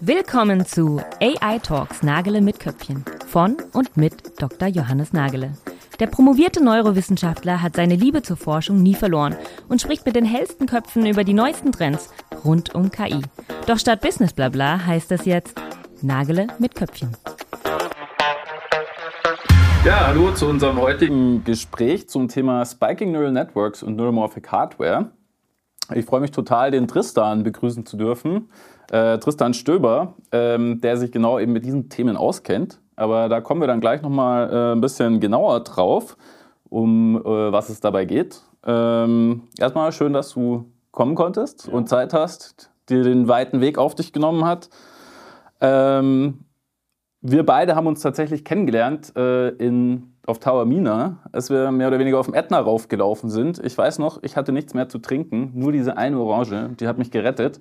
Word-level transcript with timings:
Willkommen 0.00 0.66
zu 0.66 1.00
AI 1.22 1.58
Talks 1.58 2.02
Nagele 2.02 2.42
mit 2.42 2.60
Köpfchen 2.60 3.02
von 3.26 3.56
und 3.72 3.96
mit 3.96 4.40
Dr. 4.40 4.68
Johannes 4.68 5.14
Nagele. 5.14 5.52
Der 5.98 6.06
promovierte 6.06 6.62
Neurowissenschaftler 6.62 7.62
hat 7.62 7.76
seine 7.76 7.96
Liebe 7.96 8.20
zur 8.20 8.36
Forschung 8.36 8.82
nie 8.82 8.94
verloren 8.94 9.36
und 9.68 9.80
spricht 9.80 10.04
mit 10.04 10.14
den 10.14 10.26
hellsten 10.26 10.66
Köpfen 10.66 11.06
über 11.06 11.24
die 11.24 11.32
neuesten 11.32 11.72
Trends 11.72 12.10
rund 12.44 12.74
um 12.74 12.90
KI. 12.90 13.22
Doch 13.66 13.78
statt 13.78 14.02
Business 14.02 14.34
Blabla 14.34 14.84
heißt 14.84 15.10
es 15.12 15.24
jetzt 15.24 15.58
Nagele 16.02 16.48
mit 16.58 16.74
Köpfchen. 16.74 17.16
Ja, 19.86 20.08
hallo 20.08 20.32
zu 20.32 20.46
unserem 20.46 20.78
heutigen 20.78 21.42
Gespräch 21.44 22.08
zum 22.08 22.28
Thema 22.28 22.66
Spiking 22.66 23.12
Neural 23.12 23.32
Networks 23.32 23.82
und 23.82 23.96
Neuromorphic 23.96 24.52
Hardware. 24.52 25.10
Ich 25.94 26.04
freue 26.04 26.20
mich 26.20 26.32
total, 26.32 26.72
den 26.72 26.88
Tristan 26.88 27.44
begrüßen 27.44 27.86
zu 27.86 27.96
dürfen. 27.96 28.50
Äh, 28.90 29.18
Tristan 29.18 29.54
Stöber, 29.54 30.14
ähm, 30.32 30.80
der 30.80 30.96
sich 30.96 31.12
genau 31.12 31.38
eben 31.38 31.52
mit 31.52 31.64
diesen 31.64 31.88
Themen 31.88 32.16
auskennt. 32.16 32.80
Aber 32.94 33.28
da 33.28 33.40
kommen 33.40 33.60
wir 33.60 33.68
dann 33.68 33.80
gleich 33.80 34.02
nochmal 34.02 34.50
äh, 34.50 34.72
ein 34.72 34.80
bisschen 34.80 35.20
genauer 35.20 35.60
drauf, 35.60 36.16
um 36.68 37.16
äh, 37.16 37.52
was 37.52 37.68
es 37.68 37.80
dabei 37.80 38.04
geht. 38.04 38.42
Ähm, 38.64 39.42
erstmal 39.58 39.92
schön, 39.92 40.12
dass 40.12 40.30
du 40.34 40.70
kommen 40.90 41.14
konntest 41.14 41.66
ja. 41.66 41.72
und 41.74 41.88
Zeit 41.88 42.14
hast, 42.14 42.70
dir 42.88 43.02
den 43.02 43.28
weiten 43.28 43.60
Weg 43.60 43.78
auf 43.78 43.94
dich 43.94 44.12
genommen 44.12 44.44
hat. 44.44 44.70
Ähm, 45.60 46.40
wir 47.20 47.44
beide 47.44 47.74
haben 47.74 47.86
uns 47.86 48.00
tatsächlich 48.00 48.44
kennengelernt 48.44 49.12
äh, 49.16 49.48
in, 49.48 50.14
auf 50.26 50.38
Tower 50.38 50.64
Mina, 50.64 51.18
als 51.32 51.50
wir 51.50 51.70
mehr 51.70 51.88
oder 51.88 51.98
weniger 51.98 52.18
auf 52.18 52.26
dem 52.26 52.34
Ätna 52.34 52.58
raufgelaufen 52.60 53.30
sind. 53.30 53.58
Ich 53.64 53.76
weiß 53.76 53.98
noch, 53.98 54.22
ich 54.22 54.36
hatte 54.36 54.52
nichts 54.52 54.74
mehr 54.74 54.88
zu 54.88 54.98
trinken, 54.98 55.52
nur 55.54 55.72
diese 55.72 55.96
eine 55.96 56.18
Orange, 56.18 56.70
die 56.78 56.88
hat 56.88 56.98
mich 56.98 57.10
gerettet, 57.10 57.60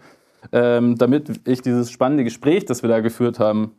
ähm, 0.52 0.98
damit 0.98 1.48
ich 1.48 1.62
dieses 1.62 1.92
spannende 1.92 2.24
Gespräch, 2.24 2.66
das 2.66 2.82
wir 2.82 2.90
da 2.90 3.00
geführt 3.00 3.40
haben, 3.40 3.72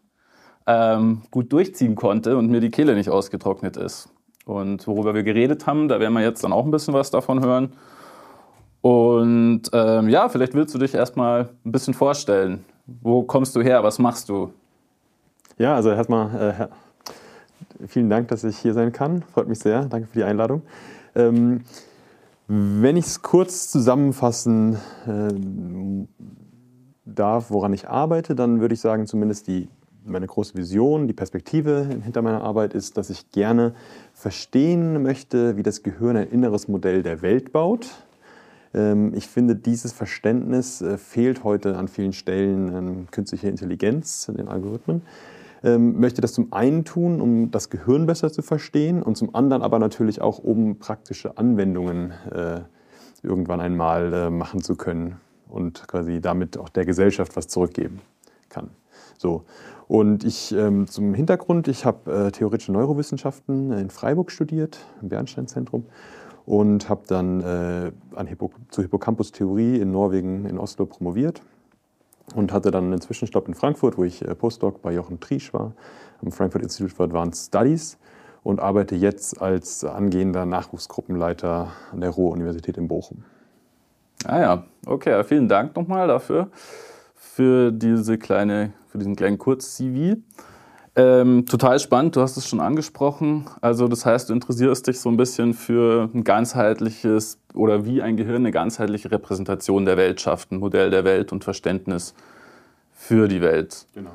ähm, 0.66 1.22
gut 1.30 1.52
durchziehen 1.52 1.94
konnte 1.94 2.36
und 2.36 2.50
mir 2.50 2.60
die 2.60 2.70
Kehle 2.70 2.94
nicht 2.94 3.10
ausgetrocknet 3.10 3.76
ist. 3.76 4.08
Und 4.44 4.86
worüber 4.86 5.14
wir 5.14 5.22
geredet 5.22 5.66
haben, 5.66 5.88
da 5.88 6.00
werden 6.00 6.14
wir 6.14 6.22
jetzt 6.22 6.44
dann 6.44 6.52
auch 6.52 6.64
ein 6.64 6.70
bisschen 6.70 6.94
was 6.94 7.10
davon 7.10 7.44
hören. 7.44 7.72
Und 8.80 9.62
ähm, 9.72 10.08
ja, 10.08 10.28
vielleicht 10.28 10.54
willst 10.54 10.74
du 10.74 10.78
dich 10.78 10.94
erstmal 10.94 11.48
ein 11.64 11.72
bisschen 11.72 11.94
vorstellen. 11.94 12.64
Wo 12.86 13.22
kommst 13.24 13.56
du 13.56 13.62
her? 13.62 13.82
Was 13.82 13.98
machst 13.98 14.28
du? 14.28 14.52
Ja, 15.58 15.74
also 15.74 15.90
erstmal 15.90 16.68
äh, 17.82 17.86
vielen 17.88 18.08
Dank, 18.08 18.28
dass 18.28 18.44
ich 18.44 18.58
hier 18.58 18.74
sein 18.74 18.92
kann. 18.92 19.22
Freut 19.22 19.48
mich 19.48 19.58
sehr. 19.58 19.86
Danke 19.86 20.06
für 20.06 20.18
die 20.18 20.24
Einladung. 20.24 20.62
Ähm, 21.16 21.62
wenn 22.46 22.96
ich 22.96 23.06
es 23.06 23.22
kurz 23.22 23.68
zusammenfassen 23.68 24.76
äh, 25.06 26.06
darf, 27.06 27.50
woran 27.50 27.72
ich 27.72 27.88
arbeite, 27.88 28.34
dann 28.34 28.60
würde 28.60 28.74
ich 28.74 28.80
sagen, 28.80 29.06
zumindest 29.06 29.46
die, 29.46 29.68
meine 30.04 30.26
große 30.26 30.54
Vision, 30.56 31.06
die 31.06 31.14
Perspektive 31.14 31.88
hinter 32.02 32.22
meiner 32.22 32.42
Arbeit 32.42 32.74
ist, 32.74 32.96
dass 32.96 33.10
ich 33.10 33.30
gerne 33.30 33.74
verstehen 34.12 35.02
möchte, 35.02 35.56
wie 35.56 35.62
das 35.62 35.82
Gehirn 35.82 36.16
ein 36.16 36.28
inneres 36.28 36.68
Modell 36.68 37.02
der 37.02 37.22
Welt 37.22 37.52
baut. 37.52 37.88
Ähm, 38.74 39.14
ich 39.14 39.28
finde, 39.28 39.56
dieses 39.56 39.92
Verständnis 39.92 40.82
äh, 40.82 40.98
fehlt 40.98 41.44
heute 41.44 41.76
an 41.76 41.88
vielen 41.88 42.12
Stellen 42.12 42.74
an 42.74 43.06
künstlicher 43.10 43.48
Intelligenz, 43.48 44.28
in 44.28 44.36
den 44.36 44.48
Algorithmen 44.48 45.02
ähm, 45.62 45.98
möchte 45.98 46.20
das 46.20 46.32
zum 46.32 46.52
einen 46.52 46.84
tun, 46.84 47.20
um 47.20 47.50
das 47.50 47.70
Gehirn 47.70 48.06
besser 48.06 48.30
zu 48.30 48.42
verstehen 48.42 49.02
und 49.02 49.16
zum 49.16 49.34
anderen 49.34 49.62
aber 49.62 49.78
natürlich 49.78 50.20
auch, 50.20 50.38
um 50.38 50.78
praktische 50.78 51.38
Anwendungen 51.38 52.12
äh, 52.30 52.60
irgendwann 53.22 53.60
einmal 53.60 54.12
äh, 54.12 54.30
machen 54.30 54.62
zu 54.62 54.76
können 54.76 55.16
und 55.48 55.86
quasi 55.88 56.20
damit 56.20 56.58
auch 56.58 56.68
der 56.68 56.84
Gesellschaft 56.84 57.36
was 57.36 57.48
zurückgeben 57.48 58.00
kann. 58.48 58.70
So. 59.18 59.44
Und 59.88 60.24
ich 60.24 60.52
ähm, 60.52 60.88
zum 60.88 61.14
Hintergrund, 61.14 61.68
ich 61.68 61.84
habe 61.84 62.26
äh, 62.26 62.30
theoretische 62.32 62.72
Neurowissenschaften 62.72 63.72
in 63.72 63.90
Freiburg 63.90 64.32
studiert, 64.32 64.78
im 65.00 65.08
Bernstein-Zentrum 65.08 65.86
und 66.44 66.88
habe 66.88 67.02
dann 67.06 67.40
äh, 67.40 67.92
an 68.14 68.26
Hippo 68.26 68.50
zur 68.70 68.82
Hippocampus-Theorie 68.82 69.80
in 69.80 69.92
Norwegen, 69.92 70.46
in 70.46 70.58
Oslo 70.58 70.86
promoviert 70.86 71.42
und 72.34 72.52
hatte 72.52 72.70
dann 72.70 72.86
einen 72.86 73.00
Zwischenstopp 73.00 73.46
in 73.46 73.54
Frankfurt, 73.54 73.96
wo 73.96 74.04
ich 74.04 74.22
äh, 74.22 74.34
Postdoc 74.34 74.82
bei 74.82 74.92
Jochen 74.92 75.20
Triesch 75.20 75.52
war, 75.52 75.72
am 76.22 76.32
Frankfurt 76.32 76.62
Institute 76.62 76.94
for 76.94 77.06
Advanced 77.06 77.46
Studies 77.46 77.98
und 78.42 78.60
arbeite 78.60 78.96
jetzt 78.96 79.40
als 79.40 79.84
angehender 79.84 80.46
Nachwuchsgruppenleiter 80.46 81.72
an 81.92 82.00
der 82.00 82.10
Ruhr-Universität 82.10 82.76
in 82.76 82.88
Bochum. 82.88 83.24
Ah 84.24 84.40
ja, 84.40 84.64
okay, 84.86 85.22
vielen 85.24 85.48
Dank 85.48 85.76
nochmal 85.76 86.08
dafür, 86.08 86.48
für, 87.14 87.70
diese 87.70 88.18
kleine, 88.18 88.72
für 88.88 88.98
diesen 88.98 89.16
kleinen 89.16 89.38
Kurz-CV. 89.38 90.16
Ähm, 90.98 91.44
total 91.44 91.78
spannend, 91.78 92.16
du 92.16 92.22
hast 92.22 92.38
es 92.38 92.48
schon 92.48 92.58
angesprochen. 92.58 93.44
Also 93.60 93.86
das 93.86 94.06
heißt, 94.06 94.30
du 94.30 94.32
interessierst 94.32 94.86
dich 94.86 94.98
so 94.98 95.10
ein 95.10 95.18
bisschen 95.18 95.52
für 95.52 96.08
ein 96.14 96.24
ganzheitliches 96.24 97.38
oder 97.52 97.84
wie 97.84 98.00
ein 98.00 98.16
Gehirn 98.16 98.36
eine 98.36 98.50
ganzheitliche 98.50 99.10
Repräsentation 99.10 99.84
der 99.84 99.98
Welt 99.98 100.22
schafft, 100.22 100.52
ein 100.52 100.58
Modell 100.58 100.88
der 100.88 101.04
Welt 101.04 101.32
und 101.32 101.44
Verständnis 101.44 102.14
für 102.92 103.28
die 103.28 103.42
Welt. 103.42 103.86
Genau. 103.94 104.12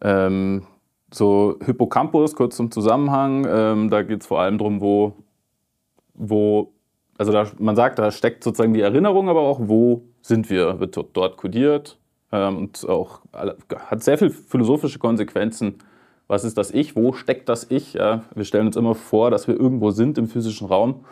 Ähm, 0.00 0.66
so 1.12 1.58
Hippocampus, 1.62 2.34
kurz 2.34 2.56
zum 2.56 2.70
Zusammenhang, 2.70 3.46
ähm, 3.46 3.90
da 3.90 4.02
geht 4.02 4.22
es 4.22 4.26
vor 4.26 4.40
allem 4.40 4.56
darum, 4.56 4.80
wo, 4.80 5.12
wo 6.14 6.72
also 7.22 7.32
da, 7.32 7.46
man 7.58 7.76
sagt, 7.76 7.98
da 7.98 8.10
steckt 8.10 8.42
sozusagen 8.42 8.74
die 8.74 8.80
Erinnerung, 8.80 9.28
aber 9.28 9.40
auch, 9.40 9.60
wo 9.62 10.02
sind 10.22 10.50
wir, 10.50 10.80
wird 10.80 10.98
dort 11.12 11.36
kodiert 11.36 11.98
ähm, 12.32 12.56
und 12.58 12.88
auch 12.88 13.20
hat 13.32 14.02
sehr 14.02 14.18
viele 14.18 14.30
philosophische 14.30 14.98
Konsequenzen 14.98 15.78
was 16.32 16.44
ist 16.44 16.56
das 16.56 16.70
Ich, 16.70 16.96
wo 16.96 17.12
steckt 17.12 17.50
das 17.50 17.70
Ich. 17.70 17.92
Ja? 17.92 18.22
Wir 18.34 18.44
stellen 18.44 18.66
uns 18.66 18.76
immer 18.76 18.94
vor, 18.94 19.30
dass 19.30 19.48
wir 19.48 19.58
irgendwo 19.58 19.90
sind 19.90 20.16
im 20.16 20.28
physischen 20.28 20.66
Raum 20.66 21.04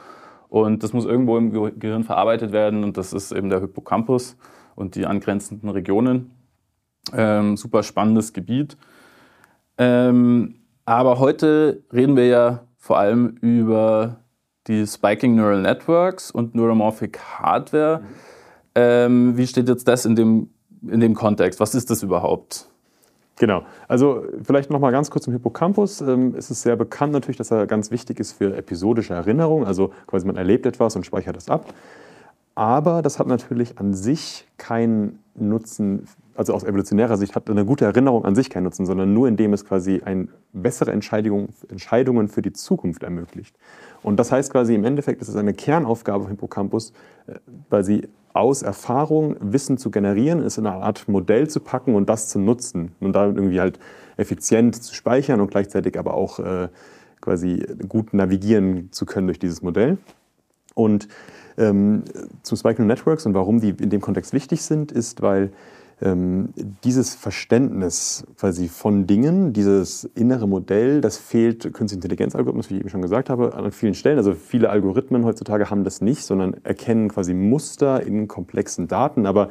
und 0.49 0.83
das 0.83 0.95
muss 0.95 1.05
irgendwo 1.05 1.37
im 1.37 1.79
Gehirn 1.79 2.05
verarbeitet 2.05 2.53
werden 2.53 2.85
und 2.85 2.97
das 2.97 3.13
ist 3.13 3.31
eben 3.31 3.51
der 3.51 3.61
Hippocampus 3.61 4.39
und 4.77 4.95
die 4.95 5.05
angrenzenden 5.05 5.69
Regionen. 5.69 6.31
Ähm, 7.13 7.59
super 7.59 7.83
spannendes 7.83 8.33
Gebiet. 8.33 8.79
Ähm, 9.77 10.55
aber 10.87 11.19
heute 11.19 11.85
reden 11.93 12.17
wir 12.17 12.27
ja 12.27 12.61
vor 12.79 12.99
allem 12.99 13.37
über 13.43 14.21
die 14.67 14.87
Spiking 14.87 15.35
Neural 15.35 15.63
Networks 15.63 16.31
und 16.31 16.55
Neuromorphic 16.55 17.19
Hardware. 17.19 18.01
Mhm. 18.01 18.07
Ähm, 18.75 19.37
wie 19.37 19.47
steht 19.47 19.69
jetzt 19.69 19.89
das 19.89 20.05
in 20.05 20.17
dem, 20.17 20.51
in 20.87 21.01
dem 21.01 21.15
Kontext? 21.15 21.61
Was 21.61 21.75
ist 21.75 21.91
das 21.91 22.03
überhaupt? 22.03 22.69
Genau. 23.37 23.63
Also 23.89 24.25
vielleicht 24.43 24.71
noch 24.71 24.81
mal 24.81 24.91
ganz 24.91 25.11
kurz 25.11 25.25
zum 25.25 25.33
Hippocampus. 25.33 26.03
Ähm, 26.03 26.35
es 26.37 26.51
ist 26.51 26.63
sehr 26.63 26.77
bekannt 26.77 27.13
natürlich, 27.13 27.39
dass 27.39 27.51
er 27.51 27.67
ganz 27.67 27.91
wichtig 27.91 28.21
ist 28.21 28.33
für 28.33 28.55
episodische 28.55 29.15
Erinnerung. 29.15 29.67
Also 29.67 29.93
quasi 30.07 30.27
man 30.27 30.37
erlebt 30.37 30.67
etwas 30.67 30.95
und 30.95 31.07
speichert 31.07 31.37
es 31.37 31.49
ab. 31.49 31.73
Aber 32.55 33.01
das 33.01 33.19
hat 33.19 33.27
natürlich 33.27 33.79
an 33.79 33.95
sich 33.95 34.47
keinen 34.59 35.21
Nutzen, 35.35 36.07
also 36.41 36.55
aus 36.55 36.65
evolutionärer 36.65 37.19
Sicht 37.19 37.35
hat 37.35 37.51
eine 37.51 37.67
gute 37.67 37.85
Erinnerung 37.85 38.25
an 38.25 38.35
sich 38.35 38.49
keinen 38.49 38.65
Nutzen, 38.65 38.87
sondern 38.87 39.13
nur 39.13 39.29
indem 39.29 39.53
es 39.53 39.67
quasi 39.67 40.01
ein, 40.03 40.31
bessere 40.55 40.91
Entscheidung, 40.91 41.51
Entscheidungen 41.69 42.29
für 42.29 42.41
die 42.41 42.55
Zukunft 42.55 43.03
ermöglicht. 43.03 43.55
Und 44.03 44.17
das 44.17 44.33
heißt 44.33 44.51
quasi 44.51 44.75
im 44.75 44.85
Endeffekt, 44.85 45.21
ist 45.21 45.29
es 45.29 45.37
eine 45.37 45.53
Kernaufgabe 45.53 46.25
im 46.25 46.31
Hippocampus, 46.31 46.95
äh, 47.27 47.35
weil 47.69 47.85
sie 47.85 48.09
aus 48.33 48.63
Erfahrung 48.63 49.37
Wissen 49.41 49.77
zu 49.77 49.91
generieren, 49.91 50.41
es 50.41 50.57
in 50.57 50.67
eine 50.67 50.83
Art 50.83 51.09
Modell 51.09 51.47
zu 51.47 51.61
packen 51.61 51.95
und 51.95 52.09
das 52.09 52.31
zu 52.31 52.39
nutzen 52.39 52.93
und 53.01 53.13
da 53.13 53.27
irgendwie 53.27 53.61
halt 53.61 53.79
effizient 54.17 54.83
zu 54.83 54.95
speichern 54.95 55.43
und 55.43 55.51
gleichzeitig 55.51 55.99
aber 55.99 56.15
auch 56.15 56.39
äh, 56.39 56.69
quasi 57.21 57.67
gut 57.87 58.15
navigieren 58.15 58.91
zu 58.93 59.05
können 59.05 59.27
durch 59.27 59.41
dieses 59.41 59.61
Modell. 59.61 59.99
Und 60.73 61.07
ähm, 61.59 62.05
zu 62.43 62.57
Spiking 62.57 62.87
Networks 62.87 63.27
und 63.27 63.35
warum 63.35 63.61
die 63.61 63.75
in 63.79 63.91
dem 63.91 64.01
Kontext 64.01 64.33
wichtig 64.33 64.63
sind, 64.63 64.91
ist, 64.91 65.21
weil 65.21 65.51
ähm, 66.03 66.51
dieses 66.85 67.15
Verständnis 67.15 68.25
quasi 68.39 68.69
von 68.69 69.07
Dingen, 69.07 69.53
dieses 69.53 70.05
innere 70.15 70.49
Modell, 70.49 71.01
das 71.01 71.19
fehlt 71.19 71.63
Künstliche 71.75 71.97
Intelligenzalgorithmus, 71.97 72.71
wie 72.71 72.75
ich 72.75 72.81
eben 72.81 72.89
schon 72.89 73.03
gesagt 73.03 73.31
habe, 73.31 73.55
an 73.55 73.71
vielen 73.73 73.95
Stellen. 73.95 74.19
Also 74.19 74.35
viele 74.35 74.71
Algorithmen 74.71 75.25
heutzutage 75.25 75.71
haben 75.71 75.85
das 75.85 76.01
nicht, 76.01 76.23
sondern 76.23 76.55
erkennen 76.65 77.09
quasi 77.09 77.35
Muster 77.35 78.03
in 78.03 78.29
komplexen 78.29 78.89
Daten, 78.89 79.27
aber 79.27 79.51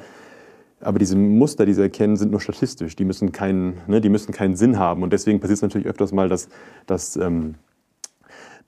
aber 0.81 0.97
diese 0.97 1.17
Muster, 1.17 1.65
die 1.65 1.73
sie 1.73 1.81
erkennen, 1.81 2.15
sind 2.15 2.31
nur 2.31 2.39
statistisch. 2.39 2.95
Die 2.95 3.03
müssen 3.03 3.31
keinen, 3.33 3.81
ne, 3.87 3.99
die 3.99 4.07
müssen 4.07 4.31
keinen 4.31 4.55
Sinn 4.55 4.79
haben. 4.79 5.03
Und 5.03 5.11
deswegen 5.11 5.41
passiert 5.41 5.57
es 5.57 5.61
natürlich 5.61 5.87
öfters 5.87 6.13
mal, 6.13 6.29
dass, 6.29 6.47
dass 6.85 7.17
ähm, 7.17 7.55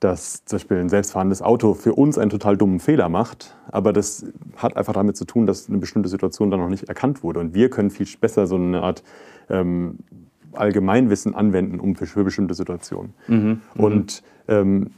dass 0.02 0.44
zum 0.44 0.56
Beispiel 0.56 0.78
ein 0.78 0.88
selbstfahrendes 0.88 1.42
Auto 1.42 1.74
für 1.74 1.94
uns 1.94 2.18
einen 2.18 2.30
total 2.30 2.56
dummen 2.56 2.80
Fehler 2.80 3.08
macht, 3.08 3.54
aber 3.70 3.92
das 3.92 4.26
hat 4.56 4.76
einfach 4.76 4.94
damit 4.94 5.16
zu 5.16 5.24
tun, 5.24 5.46
dass 5.46 5.68
eine 5.68 5.78
bestimmte 5.78 6.08
Situation 6.08 6.50
dann 6.50 6.58
noch 6.58 6.68
nicht 6.68 6.88
erkannt 6.88 7.22
wurde. 7.22 7.38
Und 7.38 7.54
wir 7.54 7.70
können 7.70 7.90
viel 7.90 8.08
besser 8.20 8.48
so 8.48 8.56
eine 8.56 8.82
Art 8.82 9.04
ähm, 9.48 9.98
Allgemeinwissen 10.54 11.36
anwenden 11.36 11.78
um 11.78 11.94
für, 11.94 12.06
für 12.06 12.24
bestimmte 12.24 12.54
Situationen. 12.54 13.14
Mhm. 13.28 13.60
Und 13.76 14.24
ähm, 14.48 14.90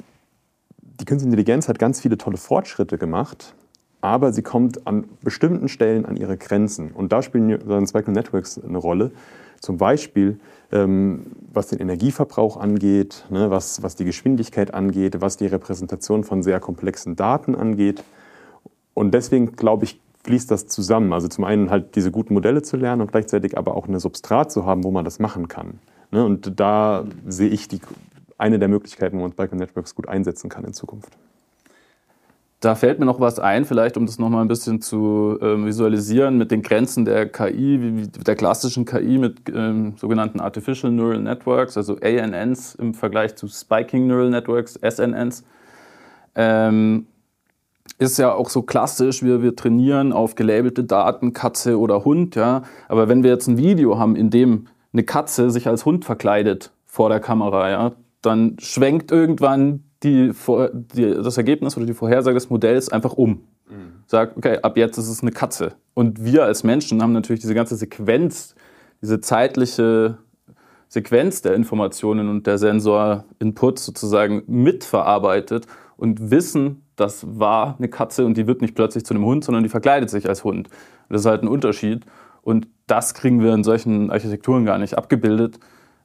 die 0.80 1.04
Künstliche 1.04 1.26
Intelligenz 1.26 1.68
hat 1.68 1.78
ganz 1.78 2.00
viele 2.00 2.16
tolle 2.16 2.38
Fortschritte 2.38 2.96
gemacht, 2.96 3.54
aber 4.00 4.32
sie 4.32 4.42
kommt 4.42 4.86
an 4.86 5.04
bestimmten 5.22 5.68
Stellen 5.68 6.06
an 6.06 6.16
ihre 6.16 6.38
Grenzen. 6.38 6.92
Und 6.92 7.12
da 7.12 7.20
spielen 7.20 7.58
dann 7.68 7.86
Spectral 7.86 8.14
Networks 8.14 8.58
eine 8.58 8.78
Rolle, 8.78 9.10
zum 9.60 9.78
Beispiel 9.78 10.38
ähm, 10.74 11.26
was 11.52 11.68
den 11.68 11.78
Energieverbrauch 11.78 12.56
angeht, 12.56 13.24
ne, 13.30 13.50
was, 13.50 13.82
was 13.82 13.94
die 13.94 14.04
Geschwindigkeit 14.04 14.74
angeht, 14.74 15.20
was 15.20 15.36
die 15.36 15.46
Repräsentation 15.46 16.24
von 16.24 16.42
sehr 16.42 16.58
komplexen 16.60 17.16
Daten 17.16 17.54
angeht. 17.54 18.02
Und 18.92 19.14
deswegen, 19.14 19.52
glaube 19.52 19.84
ich, 19.84 20.00
fließt 20.24 20.50
das 20.50 20.66
zusammen. 20.66 21.12
Also 21.12 21.28
zum 21.28 21.44
einen 21.44 21.70
halt 21.70 21.94
diese 21.94 22.10
guten 22.10 22.34
Modelle 22.34 22.62
zu 22.62 22.76
lernen 22.76 23.02
und 23.02 23.12
gleichzeitig 23.12 23.56
aber 23.56 23.76
auch 23.76 23.86
eine 23.86 24.00
Substrat 24.00 24.50
zu 24.50 24.66
haben, 24.66 24.82
wo 24.82 24.90
man 24.90 25.04
das 25.04 25.20
machen 25.20 25.48
kann. 25.48 25.78
Ne? 26.10 26.24
Und 26.24 26.58
da 26.58 27.04
sehe 27.26 27.50
ich 27.50 27.68
die, 27.68 27.80
eine 28.36 28.58
der 28.58 28.68
Möglichkeiten, 28.68 29.18
wo 29.18 29.22
man 29.22 29.32
Bike 29.32 29.52
Networks 29.52 29.94
gut 29.94 30.08
einsetzen 30.08 30.50
kann 30.50 30.64
in 30.64 30.72
Zukunft. 30.72 31.16
Da 32.64 32.74
fällt 32.74 32.98
mir 32.98 33.04
noch 33.04 33.20
was 33.20 33.38
ein, 33.38 33.66
vielleicht 33.66 33.98
um 33.98 34.06
das 34.06 34.18
nochmal 34.18 34.40
ein 34.40 34.48
bisschen 34.48 34.80
zu 34.80 35.38
ähm, 35.42 35.66
visualisieren 35.66 36.38
mit 36.38 36.50
den 36.50 36.62
Grenzen 36.62 37.04
der 37.04 37.28
KI, 37.28 38.08
der 38.26 38.36
klassischen 38.36 38.86
KI 38.86 39.18
mit 39.18 39.52
ähm, 39.54 39.94
sogenannten 39.98 40.40
Artificial 40.40 40.90
Neural 40.90 41.20
Networks, 41.20 41.76
also 41.76 41.98
ANNs 42.00 42.74
im 42.76 42.94
Vergleich 42.94 43.36
zu 43.36 43.48
Spiking 43.48 44.06
Neural 44.06 44.30
Networks, 44.30 44.80
SNNs. 44.80 45.44
Ähm, 46.34 47.06
ist 47.98 48.18
ja 48.18 48.32
auch 48.32 48.48
so 48.48 48.62
klassisch, 48.62 49.22
wir, 49.22 49.42
wir 49.42 49.54
trainieren 49.54 50.14
auf 50.14 50.34
gelabelte 50.34 50.84
Daten, 50.84 51.34
Katze 51.34 51.78
oder 51.78 52.06
Hund, 52.06 52.34
ja. 52.34 52.62
Aber 52.88 53.08
wenn 53.08 53.22
wir 53.22 53.30
jetzt 53.30 53.46
ein 53.46 53.58
Video 53.58 53.98
haben, 53.98 54.16
in 54.16 54.30
dem 54.30 54.68
eine 54.94 55.02
Katze 55.02 55.50
sich 55.50 55.68
als 55.68 55.84
Hund 55.84 56.06
verkleidet 56.06 56.72
vor 56.86 57.10
der 57.10 57.20
Kamera, 57.20 57.68
ja, 57.68 57.92
dann 58.22 58.56
schwenkt 58.58 59.12
irgendwann 59.12 59.84
die, 60.04 60.32
die, 60.94 61.14
das 61.14 61.36
Ergebnis 61.36 61.76
oder 61.76 61.86
die 61.86 61.94
Vorhersage 61.94 62.34
des 62.34 62.50
Modells 62.50 62.90
einfach 62.90 63.14
um. 63.14 63.44
Mhm. 63.68 64.04
Sagt, 64.06 64.36
okay, 64.36 64.58
ab 64.62 64.76
jetzt 64.76 64.98
ist 64.98 65.08
es 65.08 65.22
eine 65.22 65.32
Katze. 65.32 65.72
Und 65.94 66.24
wir 66.24 66.44
als 66.44 66.62
Menschen 66.62 67.02
haben 67.02 67.12
natürlich 67.12 67.40
diese 67.40 67.54
ganze 67.54 67.76
Sequenz, 67.76 68.54
diese 69.02 69.20
zeitliche 69.20 70.18
Sequenz 70.88 71.42
der 71.42 71.54
Informationen 71.54 72.28
und 72.28 72.46
der 72.46 72.58
Sensor-Inputs 72.58 73.84
sozusagen 73.84 74.42
mitverarbeitet 74.46 75.66
und 75.96 76.30
wissen, 76.30 76.82
das 76.96 77.26
war 77.38 77.76
eine 77.78 77.88
Katze 77.88 78.24
und 78.24 78.36
die 78.36 78.46
wird 78.46 78.62
nicht 78.62 78.74
plötzlich 78.74 79.04
zu 79.04 79.14
einem 79.14 79.24
Hund, 79.24 79.44
sondern 79.44 79.64
die 79.64 79.68
verkleidet 79.68 80.10
sich 80.10 80.28
als 80.28 80.44
Hund. 80.44 80.68
Das 81.08 81.22
ist 81.22 81.26
halt 81.26 81.42
ein 81.42 81.48
Unterschied. 81.48 82.04
Und 82.42 82.68
das 82.86 83.14
kriegen 83.14 83.42
wir 83.42 83.54
in 83.54 83.64
solchen 83.64 84.10
Architekturen 84.10 84.64
gar 84.64 84.78
nicht 84.78 84.96
abgebildet. 84.96 85.58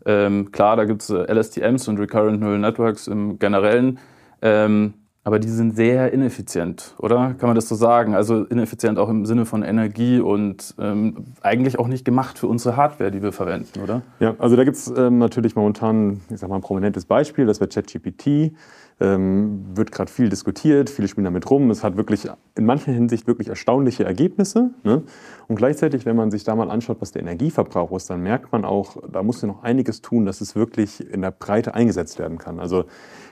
Ähm, 0.05 0.51
klar, 0.51 0.77
da 0.77 0.85
gibt 0.85 1.01
es 1.01 1.09
äh, 1.09 1.31
LSTMs 1.31 1.87
und 1.87 1.99
Recurrent 1.99 2.39
Neural 2.39 2.59
Networks 2.59 3.07
im 3.07 3.39
Generellen, 3.39 3.99
ähm, 4.41 4.93
aber 5.25 5.39
die 5.39 5.49
sind 5.49 5.75
sehr 5.75 6.13
ineffizient, 6.13 6.95
oder? 6.97 7.35
Kann 7.37 7.49
man 7.49 7.55
das 7.55 7.67
so 7.67 7.75
sagen? 7.75 8.15
Also 8.15 8.45
ineffizient 8.45 8.97
auch 8.97 9.09
im 9.09 9.25
Sinne 9.25 9.45
von 9.45 9.63
Energie 9.63 10.19
und 10.19 10.73
ähm, 10.79 11.25
eigentlich 11.41 11.77
auch 11.77 11.87
nicht 11.87 12.05
gemacht 12.05 12.39
für 12.39 12.47
unsere 12.47 12.77
Hardware, 12.77 13.11
die 13.11 13.21
wir 13.21 13.33
verwenden, 13.33 13.81
oder? 13.83 14.01
Ja, 14.19 14.35
also 14.39 14.55
da 14.55 14.63
gibt 14.63 14.77
es 14.77 14.87
ähm, 14.95 15.17
natürlich 15.17 15.55
momentan, 15.55 16.21
ich 16.29 16.39
sag 16.39 16.49
mal, 16.49 16.55
ein 16.55 16.61
prominentes 16.61 17.05
Beispiel, 17.05 17.45
das 17.45 17.59
wäre 17.59 17.69
ChatGPT 17.69 18.53
ähm, 19.01 19.65
wird 19.75 19.91
gerade 19.91 20.11
viel 20.11 20.29
diskutiert, 20.29 20.89
viele 20.89 21.07
spielen 21.07 21.25
damit 21.25 21.49
rum. 21.49 21.69
Es 21.71 21.83
hat 21.83 21.95
wirklich 21.95 22.27
in 22.55 22.65
mancher 22.65 22.91
Hinsicht 22.91 23.27
wirklich 23.27 23.47
erstaunliche 23.47 24.03
Ergebnisse. 24.03 24.71
Ne? 24.83 25.03
Und 25.47 25.55
gleichzeitig, 25.55 26.05
wenn 26.05 26.15
man 26.15 26.31
sich 26.31 26.43
da 26.43 26.55
mal 26.55 26.69
anschaut, 26.69 26.97
was 26.99 27.11
der 27.11 27.21
Energieverbrauch 27.21 27.95
ist, 27.95 28.09
dann 28.09 28.21
merkt 28.21 28.51
man 28.51 28.65
auch, 28.65 28.97
da 29.11 29.23
muss 29.23 29.41
ja 29.41 29.47
noch 29.47 29.63
einiges 29.63 30.01
tun, 30.01 30.25
dass 30.25 30.41
es 30.41 30.55
wirklich 30.55 31.07
in 31.11 31.21
der 31.21 31.31
Breite 31.31 31.73
eingesetzt 31.73 32.19
werden 32.19 32.37
kann. 32.37 32.59
Also 32.59 32.85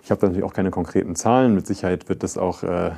ich 0.03 0.11
habe 0.11 0.21
da 0.21 0.27
natürlich 0.27 0.45
auch 0.45 0.53
keine 0.53 0.71
konkreten 0.71 1.15
Zahlen. 1.15 1.53
Mit 1.53 1.67
Sicherheit 1.67 2.07
wird 2.07 2.23
das 2.23 2.37
auch, 2.37 2.63
äh, 2.63 2.91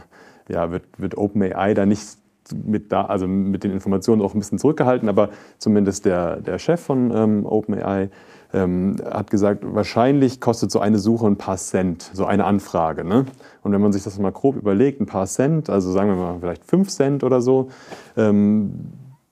ja, 0.48 0.72
wird, 0.72 0.84
wird 0.98 1.18
OpenAI 1.18 1.74
da 1.74 1.86
nicht 1.86 2.20
mit, 2.54 2.92
da, 2.92 3.06
also 3.06 3.28
mit 3.28 3.64
den 3.64 3.72
Informationen 3.72 4.22
auch 4.22 4.34
ein 4.34 4.40
bisschen 4.40 4.60
zurückgehalten, 4.60 5.10
aber 5.10 5.30
zumindest 5.58 6.06
der, 6.06 6.38
der 6.38 6.60
Chef 6.60 6.80
von 6.80 7.12
ähm, 7.14 7.46
OpenAI 7.46 8.10
ähm, 8.54 8.96
hat 9.06 9.30
gesagt, 9.30 9.64
wahrscheinlich 9.64 10.42
kostet 10.42 10.72
so 10.72 10.80
eine 10.80 10.98
Suche 10.98 11.28
ein 11.28 11.38
paar 11.38 11.58
Cent, 11.58 12.10
so 12.14 12.26
eine 12.26 12.46
Anfrage. 12.46 13.04
Ne? 13.04 13.26
Und 13.62 13.72
wenn 13.72 13.82
man 13.82 13.92
sich 13.92 14.04
das 14.04 14.18
mal 14.18 14.32
grob 14.32 14.56
überlegt, 14.56 15.00
ein 15.02 15.06
paar 15.06 15.28
Cent, 15.28 15.70
also 15.70 15.92
sagen 15.92 16.10
wir 16.10 16.16
mal 16.16 16.38
vielleicht 16.40 16.66
fünf 16.66 16.90
Cent 16.90 17.24
oder 17.24 17.42
so, 17.42 17.70
ähm, 18.18 18.74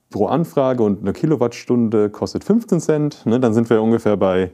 pro 0.09 0.27
Anfrage 0.27 0.83
und 0.83 1.01
eine 1.01 1.13
Kilowattstunde 1.13 2.09
kostet 2.09 2.43
15 2.43 2.79
Cent, 2.79 3.25
ne? 3.25 3.39
dann 3.39 3.53
sind 3.53 3.69
wir 3.69 3.81
ungefähr 3.81 4.17
bei, 4.17 4.51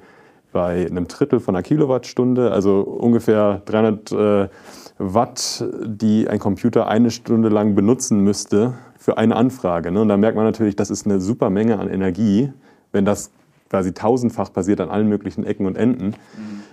bei 0.51 0.87
einem 0.87 1.07
Drittel 1.07 1.39
von 1.39 1.55
einer 1.55 1.63
Kilowattstunde, 1.63 2.51
also 2.51 2.81
ungefähr 2.81 3.61
300 3.65 4.11
äh, 4.11 4.49
Watt, 4.97 5.65
die 5.85 6.27
ein 6.27 6.39
Computer 6.39 6.87
eine 6.87 7.11
Stunde 7.11 7.49
lang 7.49 7.75
benutzen 7.75 8.21
müsste 8.21 8.75
für 8.97 9.17
eine 9.17 9.35
Anfrage. 9.35 9.91
Ne? 9.91 10.01
Und 10.01 10.07
da 10.07 10.17
merkt 10.17 10.37
man 10.37 10.45
natürlich, 10.45 10.75
das 10.75 10.89
ist 10.89 11.05
eine 11.05 11.19
super 11.19 11.49
Menge 11.49 11.79
an 11.79 11.89
Energie, 11.89 12.51
wenn 12.91 13.05
das 13.05 13.31
quasi 13.73 13.91
tausendfach 13.91 14.53
passiert 14.53 14.79
an 14.81 14.89
allen 14.89 15.09
möglichen 15.09 15.43
Ecken 15.43 15.65
und 15.65 15.75
Enden. 15.75 16.09
Mhm. 16.09 16.13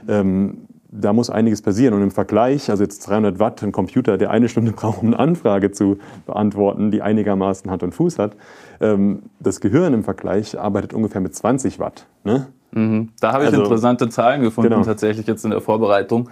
Ähm, 0.07 0.59
da 0.93 1.15
muss 1.15 1.31
einiges 1.31 1.63
passieren. 1.63 1.95
Und 1.95 2.03
im 2.03 2.11
Vergleich, 2.11 2.69
also 2.69 2.83
jetzt 2.83 3.09
300 3.09 3.39
Watt, 3.39 3.63
ein 3.63 3.73
Computer, 3.73 4.19
der 4.19 4.31
eine 4.31 4.51
Stunde 4.51 4.73
braucht, 4.77 5.01
um 5.01 5.07
eine 5.07 5.19
Anfrage 5.19 5.71
zu 5.71 5.97
beantworten, 6.27 6.91
die 6.91 7.01
einigermaßen 7.01 7.71
Hand 7.71 7.83
und 7.83 7.95
Fuß 7.95 8.19
hat. 8.19 8.37
Ähm, 8.83 9.23
das 9.39 9.63
Gehirn 9.63 9.95
im 9.95 10.05
Vergleich 10.05 10.59
arbeitet 10.59 10.93
ungefähr 10.93 11.23
mit 11.23 11.35
20 11.35 11.79
Watt. 11.79 12.07
Ne? 12.23 12.49
Mhm. 12.73 13.09
Da 13.19 13.33
habe 13.33 13.45
ich 13.45 13.49
also, 13.49 13.63
interessante 13.63 14.11
Zahlen 14.11 14.43
gefunden, 14.43 14.73
genau. 14.73 14.85
tatsächlich 14.85 15.27
jetzt 15.27 15.43
in 15.47 15.53
der 15.53 15.63
Vorbereitung. 15.63 16.29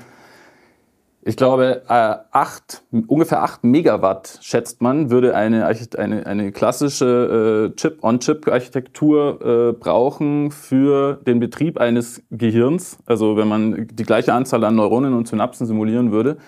Ich 1.28 1.36
glaube, 1.36 1.82
äh, 1.90 2.16
acht, 2.30 2.84
ungefähr 3.06 3.42
8 3.42 3.62
Megawatt, 3.62 4.38
schätzt 4.40 4.80
man, 4.80 5.10
würde 5.10 5.36
eine, 5.36 5.66
eine, 5.98 6.24
eine 6.24 6.52
klassische 6.52 7.70
äh, 7.70 7.76
Chip-on-Chip-Architektur 7.76 9.42
äh, 9.42 9.72
brauchen 9.78 10.50
für 10.50 11.20
den 11.26 11.38
Betrieb 11.38 11.76
eines 11.76 12.22
Gehirns. 12.30 12.96
Also 13.04 13.36
wenn 13.36 13.46
man 13.46 13.88
die 13.92 14.04
gleiche 14.04 14.32
Anzahl 14.32 14.64
an 14.64 14.76
Neuronen 14.76 15.12
und 15.12 15.28
Synapsen 15.28 15.66
simulieren 15.66 16.12
würde. 16.12 16.38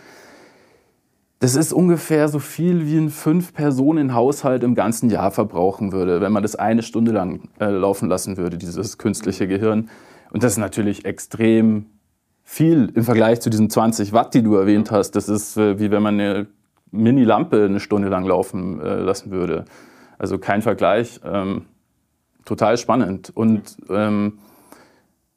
Das 1.41 1.57
ist 1.57 1.75
ungefähr 1.75 2.29
so 2.29 2.39
viel 2.39 2.87
wie 2.87 2.97
ein 2.97 3.11
Fünf-Personen-Haushalt 3.11 4.65
im 4.65 4.75
ganzen 4.75 5.11
Jahr 5.11 5.31
verbrauchen 5.31 5.93
würde, 5.93 6.23
wenn 6.23 6.33
man 6.33 6.43
das 6.43 6.57
eine 6.57 6.83
Stunde 6.83 7.13
lang 7.13 7.51
äh, 7.61 7.67
laufen 7.67 8.09
lassen 8.09 8.39
würde, 8.39 8.57
dieses 8.57 8.97
künstliche 8.97 9.47
Gehirn. 9.47 9.91
Und 10.33 10.43
das 10.43 10.53
ist 10.53 10.59
natürlich 10.59 11.05
extrem 11.05 11.85
viel 12.53 12.91
im 12.97 13.05
Vergleich 13.05 13.41
zu 13.41 13.49
diesen 13.49 13.71
20 13.71 14.13
Watt, 14.13 14.35
die 14.35 14.43
du 14.43 14.57
erwähnt 14.57 14.91
hast. 14.91 15.13
Das 15.13 15.29
ist 15.29 15.57
äh, 15.57 15.79
wie 15.79 15.93
wenn 15.93 16.03
man 16.03 16.19
eine 16.19 16.49
Mini-Lampe 16.91 17.65
eine 17.65 17.79
Stunde 17.79 18.09
lang 18.09 18.25
laufen 18.27 18.81
äh, 18.81 18.97
lassen 18.97 19.31
würde. 19.31 19.67
Also 20.19 20.37
kein 20.39 20.61
Vergleich. 20.61 21.21
Ähm, 21.25 21.67
total 22.45 22.77
spannend. 22.77 23.31
Und 23.33 23.77
ähm, 23.89 24.41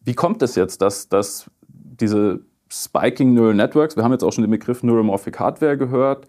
wie 0.03 0.15
kommt 0.15 0.41
es 0.41 0.55
jetzt, 0.55 0.81
dass, 0.81 1.07
dass 1.07 1.51
diese 1.67 2.39
Spiking 2.71 3.35
Neural 3.35 3.53
Networks, 3.53 3.95
wir 3.95 4.03
haben 4.03 4.11
jetzt 4.11 4.23
auch 4.23 4.33
schon 4.33 4.43
den 4.43 4.51
Begriff 4.51 4.81
Neuromorphic 4.81 5.39
Hardware 5.39 5.77
gehört, 5.77 6.25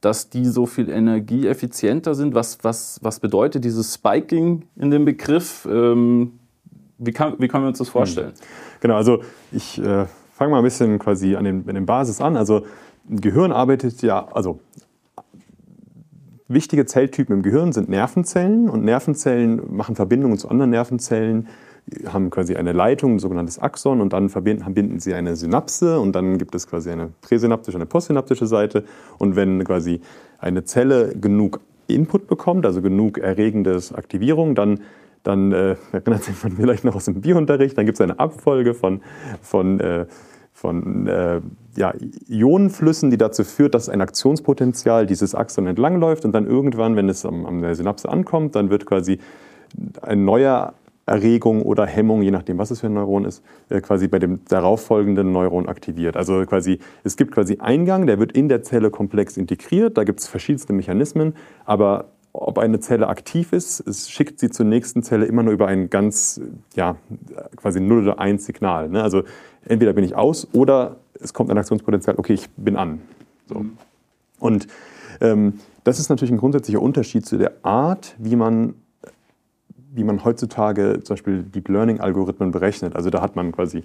dass 0.00 0.30
die 0.30 0.44
so 0.46 0.66
viel 0.66 0.88
energieeffizienter 0.88 2.14
sind? 2.14 2.36
Was, 2.36 2.58
was, 2.62 3.00
was 3.02 3.18
bedeutet 3.18 3.64
dieses 3.64 3.92
Spiking 3.92 4.66
in 4.76 4.92
dem 4.92 5.04
Begriff? 5.04 5.66
Ähm, 5.68 6.38
wie, 6.96 7.10
kann, 7.10 7.34
wie 7.40 7.48
können 7.48 7.64
wir 7.64 7.68
uns 7.68 7.78
das 7.78 7.88
vorstellen? 7.88 8.34
Genau, 8.78 8.94
also 8.94 9.24
ich 9.50 9.82
äh, 9.82 10.06
fange 10.38 10.52
mal 10.52 10.58
ein 10.58 10.64
bisschen 10.64 11.00
quasi 11.00 11.34
an 11.34 11.44
den, 11.44 11.68
an 11.68 11.74
den 11.74 11.84
Basis 11.84 12.20
an. 12.20 12.36
Also 12.36 12.64
ein 13.10 13.20
Gehirn 13.20 13.50
arbeitet 13.50 14.00
ja, 14.02 14.28
also 14.28 14.60
wichtige 16.46 16.86
Zelltypen 16.86 17.34
im 17.34 17.42
Gehirn 17.42 17.72
sind 17.72 17.88
Nervenzellen 17.88 18.70
und 18.70 18.84
Nervenzellen 18.84 19.60
machen 19.74 19.96
Verbindungen 19.96 20.38
zu 20.38 20.48
anderen 20.48 20.70
Nervenzellen, 20.70 21.48
haben 22.06 22.30
quasi 22.30 22.54
eine 22.54 22.72
Leitung, 22.72 23.16
ein 23.16 23.18
sogenanntes 23.18 23.58
Axon 23.58 24.00
und 24.00 24.12
dann 24.12 24.28
verbinden, 24.28 24.62
verbinden 24.62 25.00
sie 25.00 25.12
eine 25.12 25.34
Synapse 25.34 25.98
und 25.98 26.14
dann 26.14 26.38
gibt 26.38 26.54
es 26.54 26.68
quasi 26.68 26.90
eine 26.90 27.10
präsynaptische 27.20 27.76
eine 27.76 27.86
postsynaptische 27.86 28.46
Seite 28.46 28.84
und 29.18 29.34
wenn 29.34 29.64
quasi 29.64 30.00
eine 30.38 30.62
Zelle 30.64 31.16
genug 31.20 31.60
Input 31.88 32.28
bekommt, 32.28 32.64
also 32.64 32.80
genug 32.80 33.18
erregendes 33.18 33.92
Aktivierung, 33.92 34.54
dann 34.54 34.80
dann 35.22 35.52
äh, 35.52 35.76
erinnert 35.92 36.22
sich 36.24 36.42
man 36.42 36.52
vielleicht 36.52 36.84
noch 36.84 36.94
aus 36.94 37.06
dem 37.06 37.20
Biounterricht, 37.20 37.76
dann 37.76 37.86
gibt 37.86 37.96
es 37.96 38.00
eine 38.00 38.18
Abfolge 38.18 38.74
von, 38.74 39.00
von 39.42 39.80
äh, 39.80 40.06
von 40.58 41.06
äh, 41.06 41.40
ja, 41.76 41.94
Ionenflüssen, 42.28 43.10
die 43.10 43.16
dazu 43.16 43.44
führt, 43.44 43.74
dass 43.74 43.88
ein 43.88 44.00
Aktionspotenzial 44.00 45.06
dieses 45.06 45.36
Axon 45.36 45.68
entlangläuft 45.68 46.24
und 46.24 46.32
dann 46.32 46.46
irgendwann, 46.46 46.96
wenn 46.96 47.08
es 47.08 47.24
am, 47.24 47.46
an 47.46 47.62
der 47.62 47.76
Synapse 47.76 48.08
ankommt, 48.08 48.56
dann 48.56 48.68
wird 48.68 48.84
quasi 48.84 49.18
ein 50.02 50.24
neuer 50.24 50.74
Erregung 51.06 51.62
oder 51.62 51.86
Hemmung, 51.86 52.22
je 52.22 52.32
nachdem, 52.32 52.58
was 52.58 52.72
es 52.72 52.80
für 52.80 52.88
ein 52.88 52.94
Neuron 52.94 53.24
ist, 53.24 53.44
äh, 53.68 53.80
quasi 53.80 54.08
bei 54.08 54.18
dem 54.18 54.40
darauffolgenden 54.48 55.30
Neuron 55.30 55.68
aktiviert. 55.68 56.16
Also 56.16 56.44
quasi, 56.44 56.80
es 57.04 57.16
gibt 57.16 57.30
quasi 57.32 57.58
Eingang, 57.60 58.08
der 58.08 58.18
wird 58.18 58.32
in 58.32 58.48
der 58.48 58.64
Zelle 58.64 58.90
komplex 58.90 59.36
integriert, 59.36 59.96
da 59.96 60.02
gibt 60.02 60.18
es 60.18 60.26
verschiedenste 60.26 60.72
Mechanismen, 60.72 61.34
aber 61.66 62.06
ob 62.32 62.58
eine 62.58 62.80
Zelle 62.80 63.08
aktiv 63.08 63.52
ist, 63.52 63.80
es 63.80 64.10
schickt 64.10 64.38
sie 64.38 64.50
zur 64.50 64.66
nächsten 64.66 65.02
Zelle 65.02 65.26
immer 65.26 65.42
nur 65.42 65.52
über 65.52 65.66
ein 65.66 65.88
ganz, 65.88 66.40
ja, 66.74 66.96
quasi 67.56 67.80
0 67.80 68.02
oder 68.02 68.20
1 68.20 68.44
Signal. 68.44 68.88
Ne? 68.88 69.02
Also 69.02 69.22
entweder 69.68 69.92
bin 69.92 70.04
ich 70.04 70.14
aus 70.14 70.48
oder 70.52 70.96
es 71.20 71.34
kommt 71.34 71.50
ein 71.50 71.58
Aktionspotenzial, 71.58 72.16
okay, 72.18 72.34
ich 72.34 72.48
bin 72.50 72.76
an. 72.76 73.00
So. 73.48 73.60
Mhm. 73.60 73.78
Und 74.40 74.66
ähm, 75.20 75.54
das 75.84 75.98
ist 75.98 76.10
natürlich 76.10 76.32
ein 76.32 76.38
grundsätzlicher 76.38 76.82
Unterschied 76.82 77.26
zu 77.26 77.38
der 77.38 77.52
Art, 77.62 78.14
wie 78.18 78.36
man, 78.36 78.74
wie 79.92 80.04
man 80.04 80.24
heutzutage 80.24 81.00
zum 81.02 81.14
Beispiel 81.14 81.42
Deep 81.42 81.68
Learning-Algorithmen 81.68 82.50
berechnet. 82.50 82.94
Also 82.94 83.10
da 83.10 83.20
hat 83.20 83.36
man 83.36 83.52
quasi 83.52 83.82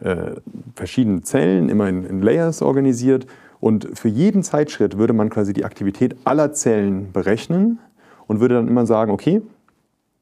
äh, 0.00 0.32
verschiedene 0.74 1.22
Zellen 1.22 1.68
immer 1.68 1.88
in, 1.88 2.04
in 2.04 2.22
Layers 2.22 2.62
organisiert 2.62 3.26
und 3.60 3.96
für 3.96 4.08
jeden 4.08 4.42
Zeitschritt 4.42 4.98
würde 4.98 5.12
man 5.12 5.30
quasi 5.30 5.52
die 5.52 5.64
Aktivität 5.64 6.16
aller 6.24 6.52
Zellen 6.52 7.12
berechnen 7.12 7.78
und 8.26 8.40
würde 8.40 8.56
dann 8.56 8.66
immer 8.66 8.86
sagen, 8.86 9.12
okay, 9.12 9.42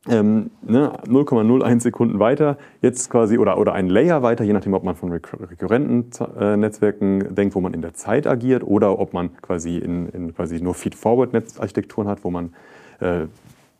ähm, 0.08 0.50
ne, 0.62 0.92
0,01 1.06 1.80
Sekunden 1.80 2.18
weiter, 2.18 2.56
jetzt 2.80 3.10
quasi 3.10 3.36
oder, 3.36 3.58
oder 3.58 3.74
ein 3.74 3.88
Layer 3.88 4.22
weiter, 4.22 4.44
je 4.44 4.52
nachdem, 4.54 4.72
ob 4.72 4.82
man 4.82 4.96
von 4.96 5.12
rekurrenten 5.12 6.10
äh, 6.38 6.56
Netzwerken 6.56 7.34
denkt, 7.34 7.54
wo 7.54 7.60
man 7.60 7.74
in 7.74 7.82
der 7.82 7.92
Zeit 7.92 8.26
agiert 8.26 8.64
oder 8.64 8.98
ob 8.98 9.12
man 9.12 9.36
quasi 9.42 9.76
in, 9.76 10.08
in 10.08 10.34
quasi 10.34 10.60
nur 10.60 10.74
Feed-Forward-Netzarchitekturen 10.74 12.08
hat, 12.08 12.24
wo 12.24 12.30
man 12.30 12.54
äh, 13.00 13.26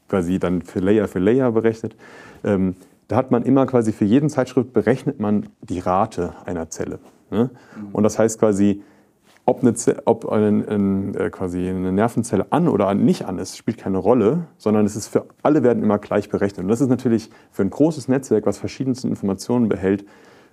quasi 0.09 0.39
dann 0.39 0.61
für 0.61 0.81
Layer 0.81 1.09
für 1.09 1.21
Layer 1.21 1.53
berechnet. 1.53 1.97
Ähm, 2.45 2.75
da 3.09 3.17
hat 3.17 3.31
man 3.31 3.43
immer 3.43 3.67
quasi 3.67 3.93
für 3.93 4.05
jeden 4.05 4.29
Zeitschritt 4.29 4.73
berechnet 4.73 5.21
man 5.21 5.47
die 5.62 5.79
Rate 5.79 6.35
einer 6.45 6.69
Zelle. 6.69 6.99
Ne? 7.31 7.50
Mhm. 7.77 7.89
Und 7.93 8.03
das 8.03 8.19
heißt 8.19 8.39
quasi, 8.39 8.83
ob, 9.44 9.62
eine, 9.62 9.75
ob 10.04 10.28
eine, 10.30 10.68
eine, 10.68 11.18
äh, 11.18 11.30
quasi 11.30 11.68
eine 11.68 11.92
Nervenzelle 11.92 12.47
an 12.50 12.68
oder 12.68 12.94
nicht 12.94 13.25
an 13.25 13.38
ist, 13.38 13.56
spielt 13.56 13.78
keine 13.78 13.99
Rolle, 13.99 14.47
sondern 14.59 14.87
es 14.87 14.97
ist 14.97 15.09
für 15.09 15.26
alle 15.42 15.62
werden 15.62 15.82
immer 15.82 15.99
gleich 15.99 16.28
berechnet. 16.28 16.64
Und 16.64 16.68
das 16.68 16.80
ist 16.80 16.88
natürlich 16.88 17.30
für 17.50 17.62
ein 17.62 17.70
großes 17.70 18.09
Netzwerk, 18.09 18.47
was 18.47 18.59
verschiedenste 18.59 19.09
Informationen 19.09 19.68
behält, 19.68 20.04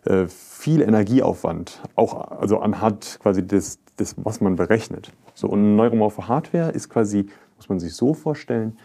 äh, 0.06 0.28
viel 0.28 0.82
Energieaufwand, 0.82 1.82
auch 1.96 2.32
also 2.32 2.60
anhand 2.60 3.20
quasi 3.22 3.46
des, 3.46 3.80
des, 4.00 4.16
was 4.18 4.42
man 4.42 4.56
berechnet. 4.56 5.12
So, 5.34 5.48
und 5.48 5.76
neuromorphe 5.76 6.28
Hardware 6.28 6.72
ist 6.72 6.90
quasi, 6.90 7.28
muss 7.58 7.70
man 7.70 7.80
sich 7.80 7.94
so 7.94 8.14
vorstellen, 8.14 8.78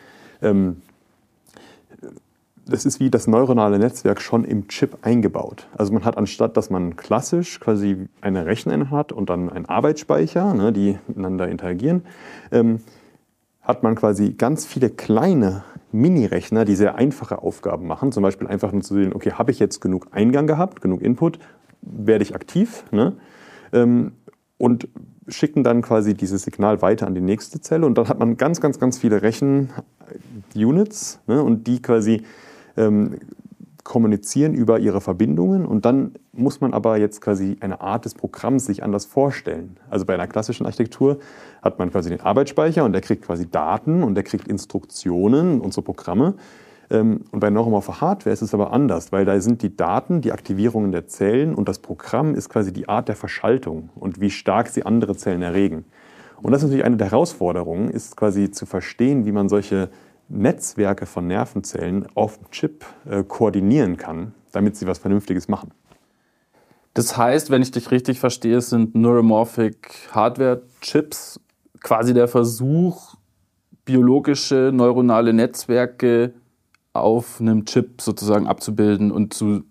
ähm, 0.43 0.83
das 2.67 2.87
ist 2.87 3.01
wie 3.01 3.11
das 3.11 3.27
neuronale 3.27 3.79
Netzwerk 3.79 4.21
schon 4.21 4.45
im 4.45 4.69
Chip 4.69 4.99
eingebaut. 5.03 5.67
Also 5.77 5.93
man 5.93 6.05
hat 6.05 6.17
anstatt, 6.17 6.57
dass 6.57 6.71
man 6.71 6.97
klassisch 6.97 7.59
quasi 7.61 8.09
eine 8.21 8.47
Recheneinheit 8.47 8.91
hat 8.91 9.13
und 9.13 9.31
dann 9.31 9.51
einen 9.51 9.67
Arbeitsspeicher, 9.67 10.55
ne, 10.55 10.73
die 10.73 10.99
miteinander 11.09 11.49
interagieren, 11.49 12.03
ähm, 12.51 12.81
hat 13.63 13.83
man 13.83 13.95
quasi 13.95 14.33
ganz 14.33 14.67
viele 14.67 14.91
kleine 14.91 15.65
Mini-Rechner, 15.93 16.65
die 16.65 16.75
sehr 16.75 16.97
einfache 16.97 17.43
Aufgaben 17.43 17.87
machen. 17.87 18.13
Zum 18.13 18.23
Beispiel 18.23 18.49
einfach 18.49 18.73
nur 18.73 18.83
zu 18.83 18.95
sehen, 18.95 19.13
okay, 19.15 19.33
habe 19.33 19.51
ich 19.51 19.59
jetzt 19.59 19.81
genug 19.81 20.09
Eingang 20.11 20.47
gehabt, 20.47 20.81
genug 20.81 21.03
Input, 21.03 21.39
werde 21.81 22.23
ich 22.23 22.35
aktiv 22.35 22.85
ne? 22.91 23.15
ähm, 23.73 24.13
und 24.59 24.89
schicken 25.29 25.63
dann 25.65 25.83
quasi 25.83 26.15
dieses 26.15 26.43
Signal 26.43 26.83
weiter 26.83 27.07
an 27.07 27.15
die 27.15 27.21
nächste 27.21 27.61
Zelle 27.61 27.87
und 27.87 27.97
dann 27.99 28.09
hat 28.09 28.19
man 28.19 28.37
ganz, 28.37 28.61
ganz, 28.61 28.79
ganz 28.79 28.99
viele 28.99 29.23
Rechen-Units 29.23 31.21
ne? 31.27 31.43
und 31.43 31.67
die 31.67 31.81
quasi 31.83 32.23
ähm, 32.77 33.19
kommunizieren 33.85 34.55
über 34.55 34.79
ihre 34.79 35.01
Verbindungen 35.01 35.67
und 35.67 35.85
dann 35.85 36.13
muss 36.33 36.61
man 36.61 36.73
aber 36.73 36.99
jetzt 36.99 37.21
quasi 37.21 37.57
eine 37.61 37.81
Art 37.81 38.05
des 38.05 38.15
Programms 38.15 38.67
sich 38.67 38.83
anders 38.83 39.05
vorstellen. 39.05 39.77
Also 39.91 40.05
bei 40.07 40.15
einer 40.15 40.29
klassischen 40.29 40.67
Architektur 40.67 41.19
hat 41.63 41.79
man 41.79 41.91
quasi 41.91 42.09
den 42.09 42.21
Arbeitsspeicher 42.21 42.85
und 42.85 42.93
der 42.93 43.01
kriegt 43.01 43.25
quasi 43.25 43.51
Daten 43.51 44.03
und 44.03 44.15
der 44.15 44.23
kriegt 44.23 44.47
Instruktionen, 44.47 45.61
unsere 45.61 45.83
Programme. 45.83 46.35
Ähm, 46.91 47.23
und 47.33 47.41
bei 47.41 47.51
neuromorpher 47.51 48.01
Hardware 48.01 48.33
ist 48.33 48.43
es 48.43 48.55
aber 48.55 48.73
anders, 48.73 49.11
weil 49.11 49.25
da 49.25 49.41
sind 49.41 49.63
die 49.63 49.77
Daten, 49.77 50.21
die 50.21 50.33
Aktivierungen 50.33 50.93
der 50.93 51.09
Zellen 51.09 51.55
und 51.55 51.69
das 51.69 51.81
Programm 51.81 52.35
ist 52.35 52.49
quasi 52.49 52.73
die 52.73 52.89
Art 52.89 53.09
der 53.09 53.17
Verschaltung 53.17 53.91
und 53.97 54.21
wie 54.21 54.31
stark 54.31 54.69
sie 54.69 54.87
andere 54.87 55.17
Zellen 55.17 55.43
erregen. 55.43 55.85
Und 56.41 56.53
das 56.53 56.63
ist 56.63 56.69
natürlich 56.69 56.85
eine 56.85 56.97
der 56.97 57.11
Herausforderungen, 57.11 57.89
ist 57.89 58.17
quasi 58.17 58.51
zu 58.51 58.67
verstehen, 58.67 59.27
wie 59.27 59.33
man 59.33 59.49
solche 59.49 59.91
Netzwerke 60.33 61.07
von 61.07 61.27
Nervenzellen 61.27 62.07
auf 62.15 62.39
dem 62.39 62.51
Chip 62.51 62.85
äh, 63.09 63.23
koordinieren 63.23 63.97
kann, 63.97 64.35
damit 64.53 64.77
sie 64.77 64.87
was 64.87 64.99
Vernünftiges 64.99 65.49
machen. 65.49 65.73
Das 66.95 67.17
heißt, 67.17 67.51
wenn 67.51 67.63
ich 67.63 67.71
dich 67.71 67.91
richtig 67.91 68.21
verstehe, 68.21 68.61
sind 68.61 68.95
Neuromorphic 68.95 70.09
Hardware-Chips 70.13 71.41
quasi 71.81 72.15
der 72.15 72.29
Versuch, 72.29 73.15
biologische 73.85 74.71
neuronale 74.73 75.33
Netzwerke 75.33 76.35
auf 76.93 77.41
einem 77.41 77.65
Chip 77.65 78.01
sozusagen 78.01 78.47
abzubilden 78.47 79.11
und 79.11 79.35
zu, 79.35 79.65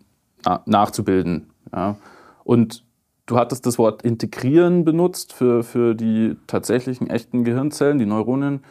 na, 0.44 0.64
nachzubilden. 0.66 1.52
Ja. 1.74 1.98
Und 2.44 2.84
du 3.28 3.38
hattest 3.38 3.66
das 3.66 3.78
Wort 3.78 4.02
integrieren 4.02 4.84
benutzt 4.84 5.34
für, 5.34 5.64
für 5.64 5.96
die 5.96 6.36
tatsächlichen 6.48 7.10
echten 7.10 7.44
Gehirnzellen, 7.44 8.00
die 8.00 8.06
Neuronen. 8.06 8.64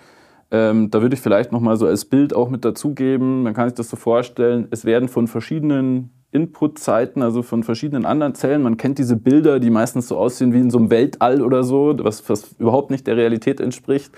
Ähm, 0.50 0.90
da 0.90 1.00
würde 1.00 1.14
ich 1.14 1.20
vielleicht 1.20 1.52
nochmal 1.52 1.76
so 1.76 1.86
als 1.86 2.04
Bild 2.04 2.34
auch 2.34 2.50
mit 2.50 2.64
dazugeben. 2.64 3.44
Man 3.44 3.54
kann 3.54 3.68
sich 3.68 3.76
das 3.76 3.88
so 3.88 3.96
vorstellen, 3.96 4.66
es 4.70 4.84
werden 4.84 5.08
von 5.08 5.28
verschiedenen 5.28 6.10
Inputzeiten, 6.32 7.22
also 7.22 7.42
von 7.42 7.62
verschiedenen 7.62 8.04
anderen 8.04 8.34
Zellen. 8.34 8.62
Man 8.62 8.76
kennt 8.76 8.98
diese 8.98 9.16
Bilder, 9.16 9.60
die 9.60 9.70
meistens 9.70 10.08
so 10.08 10.16
aussehen 10.16 10.52
wie 10.52 10.60
in 10.60 10.70
so 10.70 10.78
einem 10.78 10.90
Weltall 10.90 11.42
oder 11.42 11.62
so, 11.64 11.94
was, 11.98 12.28
was 12.28 12.52
überhaupt 12.58 12.90
nicht 12.90 13.06
der 13.06 13.16
Realität 13.16 13.60
entspricht, 13.60 14.12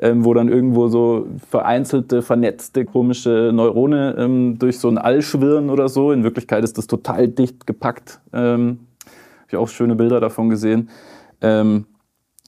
ähm, 0.00 0.24
wo 0.24 0.34
dann 0.34 0.48
irgendwo 0.48 0.88
so 0.88 1.26
vereinzelte, 1.50 2.22
vernetzte, 2.22 2.84
komische 2.84 3.50
Neurone 3.54 4.14
ähm, 4.18 4.58
durch 4.58 4.78
so 4.78 4.88
ein 4.88 4.98
All 4.98 5.22
schwirren 5.22 5.70
oder 5.70 5.88
so. 5.88 6.12
In 6.12 6.22
Wirklichkeit 6.22 6.64
ist 6.64 6.76
das 6.76 6.86
total 6.86 7.28
dicht 7.28 7.66
gepackt. 7.66 8.20
Ähm, 8.32 8.80
Habe 9.04 9.48
ich 9.48 9.56
auch 9.56 9.68
schöne 9.68 9.96
Bilder 9.96 10.20
davon 10.20 10.50
gesehen. 10.50 10.90
Ähm, 11.40 11.86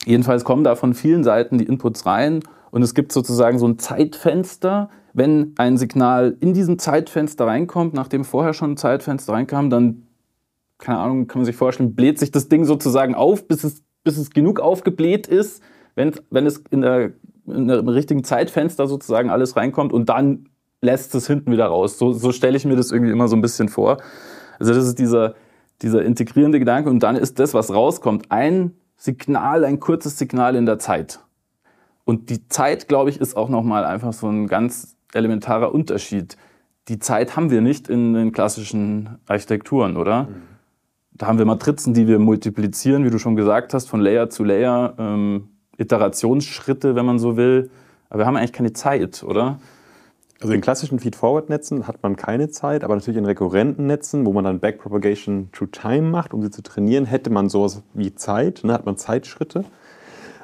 jedenfalls 0.04 0.44
kommen 0.44 0.64
da 0.64 0.74
von 0.74 0.92
vielen 0.92 1.24
Seiten 1.24 1.56
die 1.56 1.64
Inputs 1.64 2.04
rein 2.04 2.40
und 2.76 2.82
es 2.82 2.92
gibt 2.92 3.10
sozusagen 3.10 3.58
so 3.58 3.66
ein 3.66 3.78
Zeitfenster. 3.78 4.90
Wenn 5.14 5.54
ein 5.56 5.78
Signal 5.78 6.36
in 6.40 6.52
diesem 6.52 6.78
Zeitfenster 6.78 7.46
reinkommt, 7.46 7.94
nachdem 7.94 8.22
vorher 8.22 8.52
schon 8.52 8.72
ein 8.72 8.76
Zeitfenster 8.76 9.32
reinkam, 9.32 9.70
dann, 9.70 10.02
keine 10.76 10.98
Ahnung, 10.98 11.26
kann 11.26 11.38
man 11.38 11.46
sich 11.46 11.56
vorstellen, 11.56 11.94
bläht 11.94 12.18
sich 12.18 12.32
das 12.32 12.50
Ding 12.50 12.66
sozusagen 12.66 13.14
auf, 13.14 13.48
bis 13.48 13.64
es, 13.64 13.82
bis 14.04 14.18
es 14.18 14.28
genug 14.28 14.60
aufgebläht 14.60 15.26
ist, 15.26 15.62
wenn, 15.94 16.12
wenn 16.28 16.44
es 16.44 16.64
in 16.68 16.82
der, 16.82 17.12
in 17.46 17.66
der 17.66 17.86
richtigen 17.86 18.24
Zeitfenster 18.24 18.86
sozusagen 18.86 19.30
alles 19.30 19.56
reinkommt 19.56 19.94
und 19.94 20.10
dann 20.10 20.50
lässt 20.82 21.14
es 21.14 21.26
hinten 21.26 21.52
wieder 21.52 21.68
raus. 21.68 21.96
So, 21.96 22.12
so 22.12 22.30
stelle 22.30 22.58
ich 22.58 22.66
mir 22.66 22.76
das 22.76 22.92
irgendwie 22.92 23.12
immer 23.12 23.28
so 23.28 23.36
ein 23.36 23.40
bisschen 23.40 23.70
vor. 23.70 24.02
Also 24.58 24.74
das 24.74 24.86
ist 24.86 24.98
dieser, 24.98 25.34
dieser 25.80 26.04
integrierende 26.04 26.58
Gedanke 26.58 26.90
und 26.90 27.02
dann 27.02 27.16
ist 27.16 27.38
das, 27.38 27.54
was 27.54 27.72
rauskommt, 27.72 28.30
ein 28.30 28.72
Signal, 28.98 29.64
ein 29.64 29.80
kurzes 29.80 30.18
Signal 30.18 30.56
in 30.56 30.66
der 30.66 30.78
Zeit. 30.78 31.20
Und 32.06 32.30
die 32.30 32.48
Zeit, 32.48 32.86
glaube 32.86 33.10
ich, 33.10 33.20
ist 33.20 33.36
auch 33.36 33.48
nochmal 33.48 33.84
einfach 33.84 34.12
so 34.12 34.28
ein 34.28 34.46
ganz 34.46 34.96
elementarer 35.12 35.74
Unterschied. 35.74 36.36
Die 36.86 37.00
Zeit 37.00 37.36
haben 37.36 37.50
wir 37.50 37.60
nicht 37.60 37.88
in 37.88 38.14
den 38.14 38.30
klassischen 38.30 39.18
Architekturen, 39.26 39.96
oder? 39.96 40.22
Mhm. 40.22 40.34
Da 41.10 41.26
haben 41.26 41.38
wir 41.38 41.46
Matrizen, 41.46 41.94
die 41.94 42.06
wir 42.06 42.20
multiplizieren, 42.20 43.04
wie 43.04 43.10
du 43.10 43.18
schon 43.18 43.34
gesagt 43.34 43.74
hast, 43.74 43.88
von 43.88 44.00
Layer 44.00 44.30
zu 44.30 44.44
Layer, 44.44 44.94
ähm, 44.98 45.48
Iterationsschritte, 45.78 46.94
wenn 46.94 47.04
man 47.04 47.18
so 47.18 47.36
will. 47.36 47.70
Aber 48.08 48.20
wir 48.20 48.26
haben 48.26 48.36
eigentlich 48.36 48.52
keine 48.52 48.72
Zeit, 48.72 49.24
oder? 49.24 49.58
Also 50.40 50.54
in 50.54 50.60
klassischen 50.60 51.00
Feed-Forward-Netzen 51.00 51.88
hat 51.88 52.04
man 52.04 52.14
keine 52.14 52.50
Zeit, 52.50 52.84
aber 52.84 52.94
natürlich 52.94 53.18
in 53.18 53.24
rekurrenten 53.24 53.86
Netzen, 53.86 54.24
wo 54.26 54.32
man 54.32 54.44
dann 54.44 54.60
Backpropagation 54.60 55.48
through 55.50 55.70
Time 55.72 56.02
macht, 56.02 56.32
um 56.32 56.42
sie 56.42 56.50
zu 56.50 56.62
trainieren, 56.62 57.04
hätte 57.04 57.30
man 57.30 57.48
sowas 57.48 57.82
wie 57.94 58.14
Zeit, 58.14 58.60
ne, 58.62 58.74
hat 58.74 58.86
man 58.86 58.96
Zeitschritte. 58.96 59.64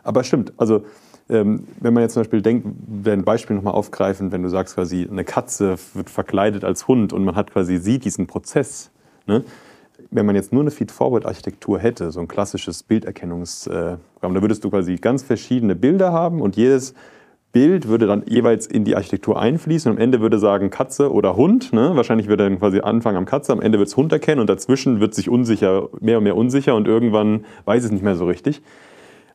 Aber 0.02 0.24
stimmt, 0.24 0.54
also 0.56 0.84
ähm, 1.32 1.66
wenn 1.80 1.94
man 1.94 2.02
jetzt 2.02 2.12
zum 2.12 2.20
Beispiel 2.20 2.42
denkt, 2.42 2.66
wir 2.86 3.12
ein 3.12 3.24
Beispiel 3.24 3.56
nochmal 3.56 3.74
aufgreifen, 3.74 4.32
wenn 4.32 4.42
du 4.42 4.48
sagst 4.48 4.74
quasi, 4.74 5.08
eine 5.10 5.24
Katze 5.24 5.76
wird 5.94 6.10
verkleidet 6.10 6.62
als 6.62 6.86
Hund 6.86 7.12
und 7.12 7.24
man 7.24 7.34
hat 7.34 7.52
quasi 7.52 7.78
sieht 7.78 8.04
diesen 8.04 8.26
Prozess. 8.26 8.90
Ne? 9.26 9.42
Wenn 10.10 10.26
man 10.26 10.34
jetzt 10.34 10.52
nur 10.52 10.62
eine 10.62 10.70
Feed-Forward-Architektur 10.70 11.78
hätte, 11.78 12.10
so 12.10 12.20
ein 12.20 12.28
klassisches 12.28 12.82
Bilderkennungsprogramm, 12.82 13.98
da 14.20 14.42
würdest 14.42 14.62
du 14.62 14.70
quasi 14.70 14.96
ganz 14.96 15.22
verschiedene 15.22 15.74
Bilder 15.74 16.12
haben 16.12 16.42
und 16.42 16.56
jedes 16.56 16.94
Bild 17.52 17.88
würde 17.88 18.06
dann 18.06 18.24
jeweils 18.26 18.66
in 18.66 18.84
die 18.84 18.96
Architektur 18.96 19.40
einfließen 19.40 19.90
und 19.90 19.98
am 19.98 20.02
Ende 20.02 20.20
würde 20.20 20.38
sagen 20.38 20.70
Katze 20.70 21.12
oder 21.12 21.36
Hund. 21.36 21.72
Ne? 21.72 21.92
Wahrscheinlich 21.94 22.28
würde 22.28 22.44
dann 22.44 22.58
quasi 22.58 22.80
anfangen 22.80 23.16
am 23.16 23.26
Katze, 23.26 23.52
am 23.52 23.60
Ende 23.60 23.78
wird 23.78 23.88
es 23.88 23.96
Hund 23.96 24.12
erkennen 24.12 24.40
und 24.40 24.50
dazwischen 24.50 25.00
wird 25.00 25.14
sich 25.14 25.28
unsicher, 25.28 25.88
mehr 26.00 26.18
und 26.18 26.24
mehr 26.24 26.36
unsicher 26.36 26.74
und 26.74 26.88
irgendwann 26.88 27.44
weiß 27.64 27.84
es 27.84 27.90
nicht 27.90 28.02
mehr 28.02 28.16
so 28.16 28.26
richtig 28.26 28.62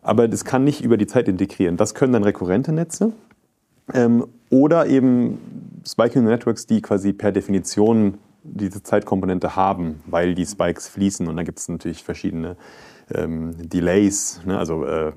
aber 0.07 0.29
das 0.29 0.45
kann 0.45 0.63
nicht 0.63 0.83
über 0.83 0.95
die 0.95 1.05
Zeit 1.05 1.27
integrieren. 1.27 1.75
Das 1.75 1.93
können 1.93 2.13
dann 2.13 2.23
rekurrente 2.23 2.71
Netze 2.71 3.11
ähm, 3.93 4.25
oder 4.49 4.87
eben 4.87 5.81
Spiking 5.85 6.23
Networks, 6.23 6.65
die 6.65 6.81
quasi 6.81 7.11
per 7.11 7.33
Definition 7.33 8.17
diese 8.43 8.81
Zeitkomponente 8.81 9.57
haben, 9.57 10.01
weil 10.05 10.33
die 10.33 10.45
Spikes 10.45 10.87
fließen 10.87 11.27
und 11.27 11.35
dann 11.35 11.43
gibt 11.43 11.59
es 11.59 11.67
natürlich 11.67 12.03
verschiedene 12.03 12.55
ähm, 13.13 13.55
Delays, 13.57 14.41
ne? 14.45 14.57
also 14.57 14.85
äh, 14.85 15.11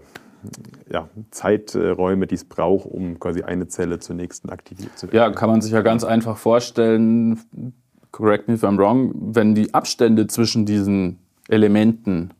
ja, 0.91 1.09
Zeiträume, 1.31 2.27
die 2.27 2.35
es 2.35 2.45
braucht, 2.45 2.87
um 2.87 3.21
quasi 3.21 3.43
eine 3.43 3.69
Zelle 3.69 4.01
zur 4.01 4.17
nächsten 4.17 4.51
aktiviert 4.51 4.99
zu 4.99 5.07
werden. 5.07 5.17
Ja, 5.17 5.31
kann 5.31 5.51
man 5.51 5.61
sich 5.61 5.71
ja 5.71 5.83
ganz 5.83 6.03
einfach 6.03 6.37
vorstellen, 6.37 7.39
correct 8.11 8.49
me 8.49 8.55
if 8.55 8.65
I'm 8.65 8.77
wrong, 8.77 9.13
wenn 9.15 9.55
die 9.55 9.73
Abstände 9.73 10.27
zwischen 10.27 10.67
diesen 10.67 11.19
Elementen 11.49 12.31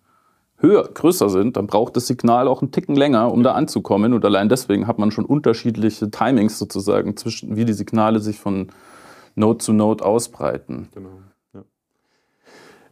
höher, 0.61 0.89
größer 0.93 1.29
sind, 1.31 1.57
dann 1.57 1.67
braucht 1.67 1.97
das 1.97 2.07
Signal 2.07 2.49
auch 2.49 2.63
einen 2.63 2.71
Ticken 2.71 2.95
länger, 2.95 3.33
um 3.33 3.43
da 3.43 3.53
anzukommen. 3.53 4.13
Und 4.13 4.25
allein 4.25 4.49
deswegen 4.49 4.87
hat 4.87 4.99
man 4.99 5.11
schon 5.11 5.25
unterschiedliche 5.25 6.11
Timings 6.11 6.59
sozusagen 6.59 7.17
zwischen, 7.17 7.57
wie 7.57 7.65
die 7.65 7.73
Signale 7.73 8.21
sich 8.21 8.39
von 8.39 8.69
Node 9.35 9.59
zu 9.59 9.73
Node 9.73 10.05
ausbreiten. 10.05 10.89
Genau. 10.95 11.11
Ja. 11.55 11.63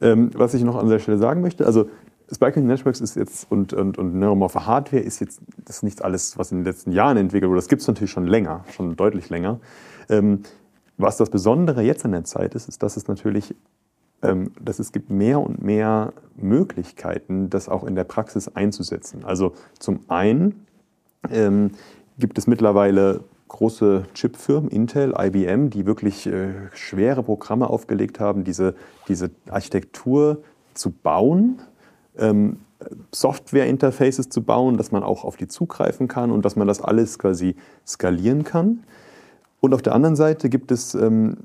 Ähm, 0.01 0.31
was 0.35 0.55
ich 0.55 0.63
noch 0.63 0.77
an 0.77 0.89
der 0.89 0.99
Stelle 0.99 1.19
sagen 1.19 1.41
möchte, 1.41 1.67
also 1.67 1.89
Spiking 2.31 2.67
Networks 2.67 3.01
ist 3.01 3.17
jetzt 3.17 3.51
und, 3.51 3.73
und, 3.73 3.97
und 3.97 4.15
neuromorphe 4.15 4.67
Hardware 4.67 5.03
ist 5.03 5.21
jetzt 5.21 5.41
das 5.65 5.77
ist 5.77 5.83
nicht 5.83 6.03
alles, 6.03 6.37
was 6.37 6.53
in 6.53 6.59
den 6.59 6.65
letzten 6.65 6.93
Jahren 6.93 7.17
entwickelt 7.17 7.49
wurde. 7.49 7.59
Das 7.59 7.69
gibt 7.69 7.83
es 7.83 7.89
natürlich 7.89 8.11
schon 8.11 8.27
länger, 8.27 8.65
schon 8.75 8.97
deutlich 8.97 9.31
länger. 9.31 9.61
Ähm, 10.11 10.43
was 10.99 11.17
das 11.17 11.31
Besondere 11.31 11.83
jetzt 11.83 12.05
in 12.05 12.13
der 12.13 12.25
Zeit 12.25 12.55
ist, 12.55 12.69
ist, 12.69 12.83
dass 12.83 12.97
es 12.97 13.09
natürlich 13.09 13.55
dass 14.21 14.79
es 14.79 14.93
gibt 14.93 15.11
mehr 15.11 15.41
und 15.41 15.63
mehr 15.63 16.13
Möglichkeiten, 16.37 17.51
das 17.51 17.69
auch 17.69 17.85
in 17.85 17.95
der 17.95 18.05
Praxis 18.05 18.49
einzusetzen. 18.49 19.25
Also 19.25 19.53
zum 19.79 20.01
einen 20.09 20.67
ähm, 21.31 21.71
gibt 22.19 22.39
es 22.39 22.47
mittlerweile 22.47 23.21
große 23.49 24.05
Chipfirmen, 24.15 24.71
Intel, 24.71 25.15
IBM, 25.19 25.71
die 25.71 25.87
wirklich 25.87 26.27
äh, 26.27 26.53
schwere 26.73 27.23
Programme 27.23 27.69
aufgelegt 27.71 28.21
haben, 28.21 28.45
diese, 28.45 28.75
diese 29.09 29.31
Architektur 29.49 30.43
zu 30.75 30.91
bauen, 30.91 31.61
ähm, 32.19 32.59
Software-Interfaces 33.13 34.29
zu 34.29 34.43
bauen, 34.43 34.77
dass 34.77 34.93
man 34.93 35.03
auch 35.03 35.25
auf 35.25 35.37
die 35.37 35.49
zugreifen 35.49 36.07
kann 36.07 36.31
und 36.31 36.45
dass 36.45 36.57
man 36.57 36.69
das 36.69 36.81
alles 36.81 37.19
quasi 37.19 37.57
skalieren 37.87 38.45
kann. 38.45 38.85
Und 39.61 39.75
auf 39.75 39.83
der 39.83 39.95
anderen 39.95 40.15
Seite 40.15 40.49
gibt 40.49 40.71
es 40.71 40.95
ähm, 40.95 41.39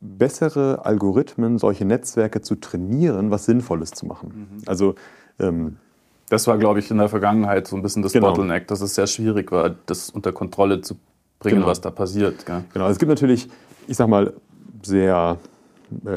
bessere 0.00 0.84
Algorithmen, 0.84 1.58
solche 1.58 1.84
Netzwerke 1.84 2.42
zu 2.42 2.56
trainieren, 2.56 3.30
was 3.30 3.46
Sinnvolles 3.46 3.90
zu 3.90 4.06
machen. 4.06 4.48
Mhm. 4.58 4.62
Also 4.66 4.94
ähm, 5.38 5.76
das 6.28 6.46
war, 6.46 6.58
glaube 6.58 6.80
ich, 6.80 6.90
in 6.90 6.98
der 6.98 7.08
Vergangenheit 7.08 7.66
so 7.66 7.76
ein 7.76 7.82
bisschen 7.82 8.02
das 8.02 8.12
genau. 8.12 8.28
Bottleneck, 8.28 8.66
dass 8.68 8.80
es 8.80 8.94
sehr 8.94 9.06
schwierig 9.06 9.52
war, 9.52 9.74
das 9.86 10.10
unter 10.10 10.32
Kontrolle 10.32 10.80
zu 10.80 10.96
bringen, 11.38 11.56
genau. 11.56 11.68
was 11.68 11.80
da 11.80 11.90
passiert. 11.90 12.44
Gell? 12.46 12.64
Genau, 12.72 12.88
es 12.88 12.98
gibt 12.98 13.08
natürlich, 13.08 13.48
ich 13.86 13.96
sag 13.96 14.08
mal, 14.08 14.32
sehr 14.82 15.38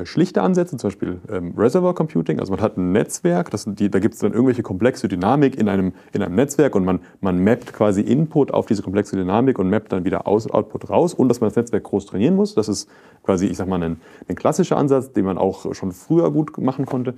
schlichte 0.04 0.42
Ansätze, 0.42 0.78
zum 0.78 0.90
Beispiel 0.90 1.22
ähm, 1.32 1.54
Reservoir 1.58 1.94
Computing. 1.94 2.40
Also 2.40 2.52
man 2.52 2.62
hat 2.62 2.78
ein 2.78 2.92
Netzwerk, 2.92 3.52
das, 3.52 3.66
die, 3.68 3.90
da 3.90 4.00
gibt 4.00 4.16
es 4.16 4.20
dann 4.20 4.34
irgendwelche 4.34 4.64
komplexe 4.64 5.08
Dynamik 5.08 5.58
in 5.58 5.70
einem, 5.70 5.94
in 6.14 6.24
einem 6.24 6.36
Netzwerk 6.36 6.76
und 6.76 6.86
man, 6.86 7.00
man 7.22 7.44
mappt 7.44 7.74
quasi 7.74 8.02
Input 8.02 8.54
auf 8.54 8.66
diese 8.66 8.82
komplexe 8.82 9.16
Dynamik 9.16 9.60
und 9.60 9.70
mappt 9.70 9.92
dann 9.92 10.06
wieder 10.06 10.28
aus, 10.28 10.50
Output 10.50 10.90
raus, 10.90 11.18
ohne 11.18 11.28
dass 11.28 11.42
man 11.42 11.50
das 11.50 11.56
Netzwerk 11.56 11.84
groß 11.84 12.08
trainieren 12.08 12.36
muss. 12.36 12.56
Das 12.56 12.68
ist 12.68 12.90
quasi, 13.24 13.48
ich 13.48 13.58
sag 13.58 13.68
mal, 13.68 13.82
ein, 13.82 14.02
ein 14.28 14.36
klassischer 14.36 14.78
Ansatz, 14.78 15.14
den 15.14 15.26
man 15.26 15.38
auch 15.38 15.74
schon 15.74 15.92
früher 15.92 16.32
gut 16.32 16.58
machen 16.58 16.86
konnte. 16.86 17.14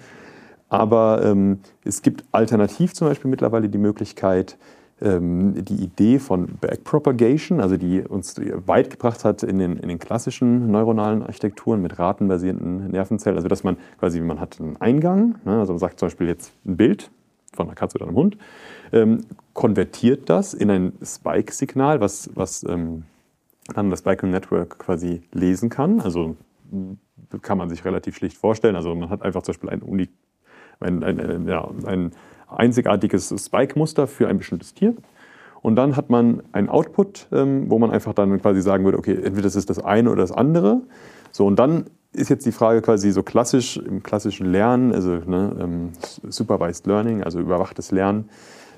Aber 0.69 1.21
ähm, 1.23 1.59
es 1.83 2.01
gibt 2.01 2.23
alternativ 2.31 2.93
zum 2.93 3.07
Beispiel 3.07 3.29
mittlerweile 3.29 3.69
die 3.69 3.77
Möglichkeit, 3.77 4.57
die 5.03 5.83
Idee 5.83 6.19
von 6.19 6.47
Backpropagation, 6.61 7.59
also 7.59 7.75
die 7.75 8.01
uns 8.01 8.35
weit 8.67 8.91
gebracht 8.91 9.25
hat 9.25 9.41
in 9.41 9.57
den, 9.57 9.77
in 9.77 9.89
den 9.89 9.97
klassischen 9.97 10.69
neuronalen 10.69 11.23
Architekturen 11.23 11.81
mit 11.81 11.97
ratenbasierten 11.97 12.91
Nervenzellen. 12.91 13.35
Also 13.35 13.47
dass 13.47 13.63
man 13.63 13.77
quasi, 13.99 14.21
man 14.21 14.39
hat 14.39 14.61
einen 14.61 14.77
Eingang, 14.77 15.35
ne, 15.43 15.59
also 15.59 15.73
man 15.73 15.79
sagt 15.79 15.99
zum 15.99 16.07
Beispiel 16.07 16.27
jetzt 16.27 16.53
ein 16.67 16.77
Bild 16.77 17.09
von 17.51 17.65
einer 17.65 17.73
Katze 17.73 17.97
oder 17.97 18.07
einem 18.07 18.15
Hund, 18.15 18.37
ähm, 18.91 19.25
konvertiert 19.53 20.29
das 20.29 20.53
in 20.53 20.69
ein 20.69 20.93
Spike-Signal, 21.03 21.99
was, 21.99 22.29
was 22.35 22.63
ähm, 22.63 23.05
dann 23.73 23.89
das 23.89 23.99
Spike 23.99 24.27
Network 24.27 24.77
quasi 24.77 25.21
lesen 25.31 25.69
kann. 25.69 25.99
Also 25.99 26.35
kann 27.41 27.57
man 27.57 27.69
sich 27.69 27.83
relativ 27.85 28.17
schlicht 28.17 28.37
vorstellen. 28.37 28.75
Also 28.75 28.93
man 28.93 29.09
hat 29.09 29.23
einfach 29.23 29.41
zum 29.41 29.53
Beispiel 29.53 29.69
ein, 29.69 29.81
Uni, 29.81 30.09
ein, 30.79 31.03
ein, 31.03 31.47
ja, 31.47 31.67
ein 31.85 32.11
einzigartiges 32.51 33.33
Spike-Muster 33.37 34.07
für 34.07 34.27
ein 34.27 34.37
bestimmtes 34.37 34.73
Tier. 34.73 34.95
Und 35.61 35.75
dann 35.75 35.95
hat 35.95 36.09
man 36.09 36.41
einen 36.53 36.69
Output, 36.69 37.27
ähm, 37.31 37.69
wo 37.69 37.77
man 37.77 37.91
einfach 37.91 38.13
dann 38.13 38.41
quasi 38.41 38.61
sagen 38.61 38.83
würde, 38.83 38.97
okay, 38.97 39.13
entweder 39.13 39.43
das 39.43 39.55
ist 39.55 39.69
das 39.69 39.79
eine 39.79 40.09
oder 40.09 40.21
das 40.21 40.31
andere. 40.31 40.81
So, 41.31 41.45
und 41.45 41.57
dann 41.57 41.85
ist 42.13 42.29
jetzt 42.29 42.45
die 42.45 42.51
Frage 42.51 42.81
quasi 42.81 43.11
so 43.11 43.23
klassisch 43.23 43.77
im 43.77 44.03
klassischen 44.03 44.51
Lernen, 44.51 44.93
also 44.93 45.11
ne, 45.25 45.55
ähm, 45.59 45.89
Supervised 46.27 46.87
Learning, 46.87 47.23
also 47.23 47.39
überwachtes 47.39 47.91
Lernen, 47.91 48.29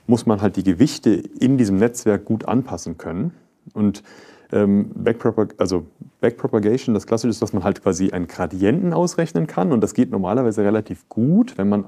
muss 0.06 0.26
man 0.26 0.42
halt 0.42 0.58
die 0.58 0.64
Gewichte 0.64 1.12
in 1.12 1.58
diesem 1.58 1.78
Netzwerk 1.78 2.26
gut 2.26 2.48
anpassen 2.48 2.98
können. 2.98 3.32
Und 3.74 4.04
ähm, 4.52 4.92
Backpropag 4.94 5.56
also 5.58 5.86
Backpropagation, 6.22 6.94
das 6.94 7.08
Klassische 7.08 7.30
ist, 7.30 7.42
dass 7.42 7.54
man 7.54 7.64
halt 7.64 7.82
quasi 7.82 8.12
einen 8.12 8.28
Gradienten 8.28 8.94
ausrechnen 8.94 9.48
kann. 9.48 9.72
Und 9.72 9.82
das 9.82 9.94
geht 9.94 10.12
normalerweise 10.12 10.64
relativ 10.64 11.08
gut, 11.10 11.58
wenn 11.58 11.70
man 11.70 11.88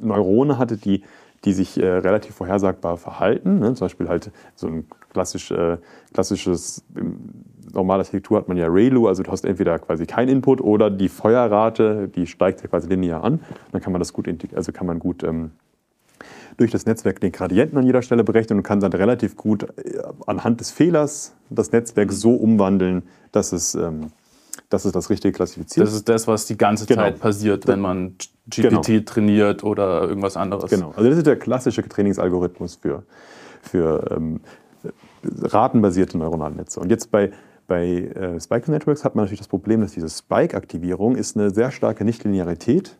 Neurone 0.00 0.58
hatte, 0.58 0.76
die, 0.76 1.02
die 1.44 1.52
sich 1.52 1.80
äh, 1.80 1.86
relativ 1.86 2.34
vorhersagbar 2.34 2.96
verhalten. 2.96 3.58
Ne? 3.58 3.74
Zum 3.74 3.86
Beispiel 3.86 4.08
halt 4.08 4.30
so 4.54 4.66
ein 4.66 4.86
klassisch, 5.12 5.50
äh, 5.50 5.78
klassisches, 6.12 6.84
normale 7.72 8.00
Architektur 8.00 8.38
hat 8.38 8.48
man 8.48 8.56
ja 8.56 8.66
ReLU, 8.66 9.06
also 9.06 9.22
du 9.22 9.30
hast 9.30 9.44
entweder 9.44 9.78
quasi 9.78 10.06
kein 10.06 10.28
Input 10.28 10.60
oder 10.60 10.90
die 10.90 11.08
Feuerrate, 11.08 12.08
die 12.08 12.26
steigt 12.26 12.62
ja 12.62 12.68
quasi 12.68 12.88
linear 12.88 13.22
an. 13.22 13.40
Dann 13.72 13.80
kann 13.80 13.92
man 13.92 14.00
das 14.00 14.12
gut, 14.12 14.28
also 14.54 14.72
kann 14.72 14.86
man 14.86 14.98
gut 14.98 15.22
ähm, 15.22 15.50
durch 16.56 16.70
das 16.70 16.86
Netzwerk 16.86 17.20
den 17.20 17.32
Gradienten 17.32 17.78
an 17.78 17.84
jeder 17.84 18.02
Stelle 18.02 18.24
berechnen 18.24 18.58
und 18.58 18.62
kann 18.62 18.80
dann 18.80 18.92
relativ 18.92 19.36
gut 19.36 19.64
äh, 19.78 20.02
anhand 20.26 20.60
des 20.60 20.70
Fehlers 20.70 21.34
das 21.50 21.72
Netzwerk 21.72 22.12
so 22.12 22.34
umwandeln, 22.34 23.02
dass 23.32 23.52
es 23.52 23.74
ähm, 23.74 24.10
dass 24.68 24.84
es 24.84 24.92
das 24.92 25.10
Richtige 25.10 25.32
klassifiziert. 25.32 25.86
Das 25.86 25.94
ist 25.94 26.08
das, 26.08 26.26
was 26.26 26.46
die 26.46 26.56
ganze 26.56 26.86
genau. 26.86 27.02
Zeit 27.02 27.20
passiert, 27.20 27.66
wenn 27.66 27.80
man 27.80 28.16
GPT 28.48 28.86
genau. 28.86 29.00
trainiert 29.04 29.64
oder 29.64 30.02
irgendwas 30.02 30.36
anderes. 30.36 30.70
Genau, 30.70 30.92
also 30.96 31.08
das 31.08 31.18
ist 31.18 31.26
der 31.26 31.36
klassische 31.36 31.82
Trainingsalgorithmus 31.82 32.76
für, 32.76 33.02
für 33.62 34.16
ähm, 34.16 34.40
ratenbasierte 35.42 36.16
neuronale 36.16 36.54
Netze. 36.54 36.80
Und 36.80 36.90
jetzt 36.90 37.10
bei, 37.10 37.32
bei 37.66 37.86
äh, 37.86 38.40
Spike 38.40 38.70
Networks 38.70 39.04
hat 39.04 39.16
man 39.16 39.24
natürlich 39.24 39.40
das 39.40 39.48
Problem, 39.48 39.80
dass 39.80 39.92
diese 39.92 40.08
Spike-Aktivierung 40.08 41.16
ist 41.16 41.36
eine 41.36 41.50
sehr 41.50 41.70
starke 41.70 42.04
Nichtlinearität 42.04 42.96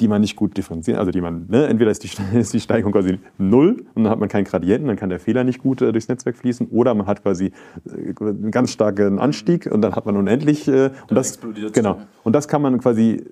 die 0.00 0.08
man 0.08 0.20
nicht 0.20 0.36
gut 0.36 0.56
differenzieren, 0.56 0.98
also 0.98 1.10
die 1.10 1.20
man, 1.20 1.46
ne, 1.48 1.66
entweder 1.66 1.90
ist 1.90 2.02
die, 2.02 2.10
ist 2.38 2.52
die 2.52 2.60
Steigung 2.60 2.92
quasi 2.92 3.18
null 3.38 3.84
und 3.94 4.04
dann 4.04 4.10
hat 4.10 4.18
man 4.18 4.28
keinen 4.28 4.44
Gradienten, 4.44 4.88
dann 4.88 4.96
kann 4.96 5.08
der 5.08 5.20
Fehler 5.20 5.44
nicht 5.44 5.60
gut 5.60 5.82
äh, 5.82 5.92
durchs 5.92 6.08
Netzwerk 6.08 6.36
fließen, 6.36 6.68
oder 6.68 6.94
man 6.94 7.06
hat 7.06 7.22
quasi 7.22 7.52
äh, 7.86 8.14
einen 8.20 8.50
ganz 8.50 8.70
starken 8.70 9.18
Anstieg 9.18 9.66
und 9.70 9.82
dann 9.82 9.94
hat 9.94 10.06
man 10.06 10.16
unendlich 10.16 10.68
äh, 10.68 10.90
und 11.08 11.14
das 11.14 11.38
genau 11.72 11.98
und 12.22 12.34
das 12.34 12.48
kann 12.48 12.62
man 12.62 12.80
quasi 12.80 13.24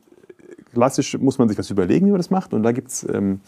klassisch 0.72 1.18
muss 1.18 1.38
man 1.38 1.48
sich 1.48 1.58
was 1.58 1.70
überlegen, 1.70 2.06
wie 2.06 2.10
man 2.10 2.18
das 2.18 2.30
macht 2.30 2.54
und 2.54 2.62
da 2.62 2.72
gibt 2.72 2.88
es 2.88 3.06
ähm, 3.08 3.40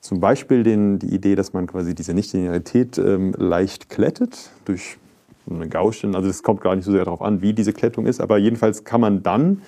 zum 0.00 0.20
Beispiel 0.20 0.62
den, 0.62 0.98
die 0.98 1.14
Idee, 1.14 1.34
dass 1.34 1.52
man 1.52 1.66
quasi 1.66 1.94
diese 1.94 2.14
Nichtlinearität 2.14 2.98
ähm, 2.98 3.34
leicht 3.36 3.90
klettet 3.90 4.50
durch 4.64 4.96
eine 5.48 5.68
Gaußschen, 5.68 6.14
also 6.14 6.28
es 6.28 6.42
kommt 6.42 6.60
gar 6.60 6.76
nicht 6.76 6.84
so 6.84 6.92
sehr 6.92 7.04
darauf 7.04 7.22
an, 7.22 7.42
wie 7.42 7.52
diese 7.52 7.72
Klettung 7.72 8.06
ist, 8.06 8.20
aber 8.20 8.38
jedenfalls 8.38 8.84
kann 8.84 9.00
man 9.00 9.22
dann 9.22 9.62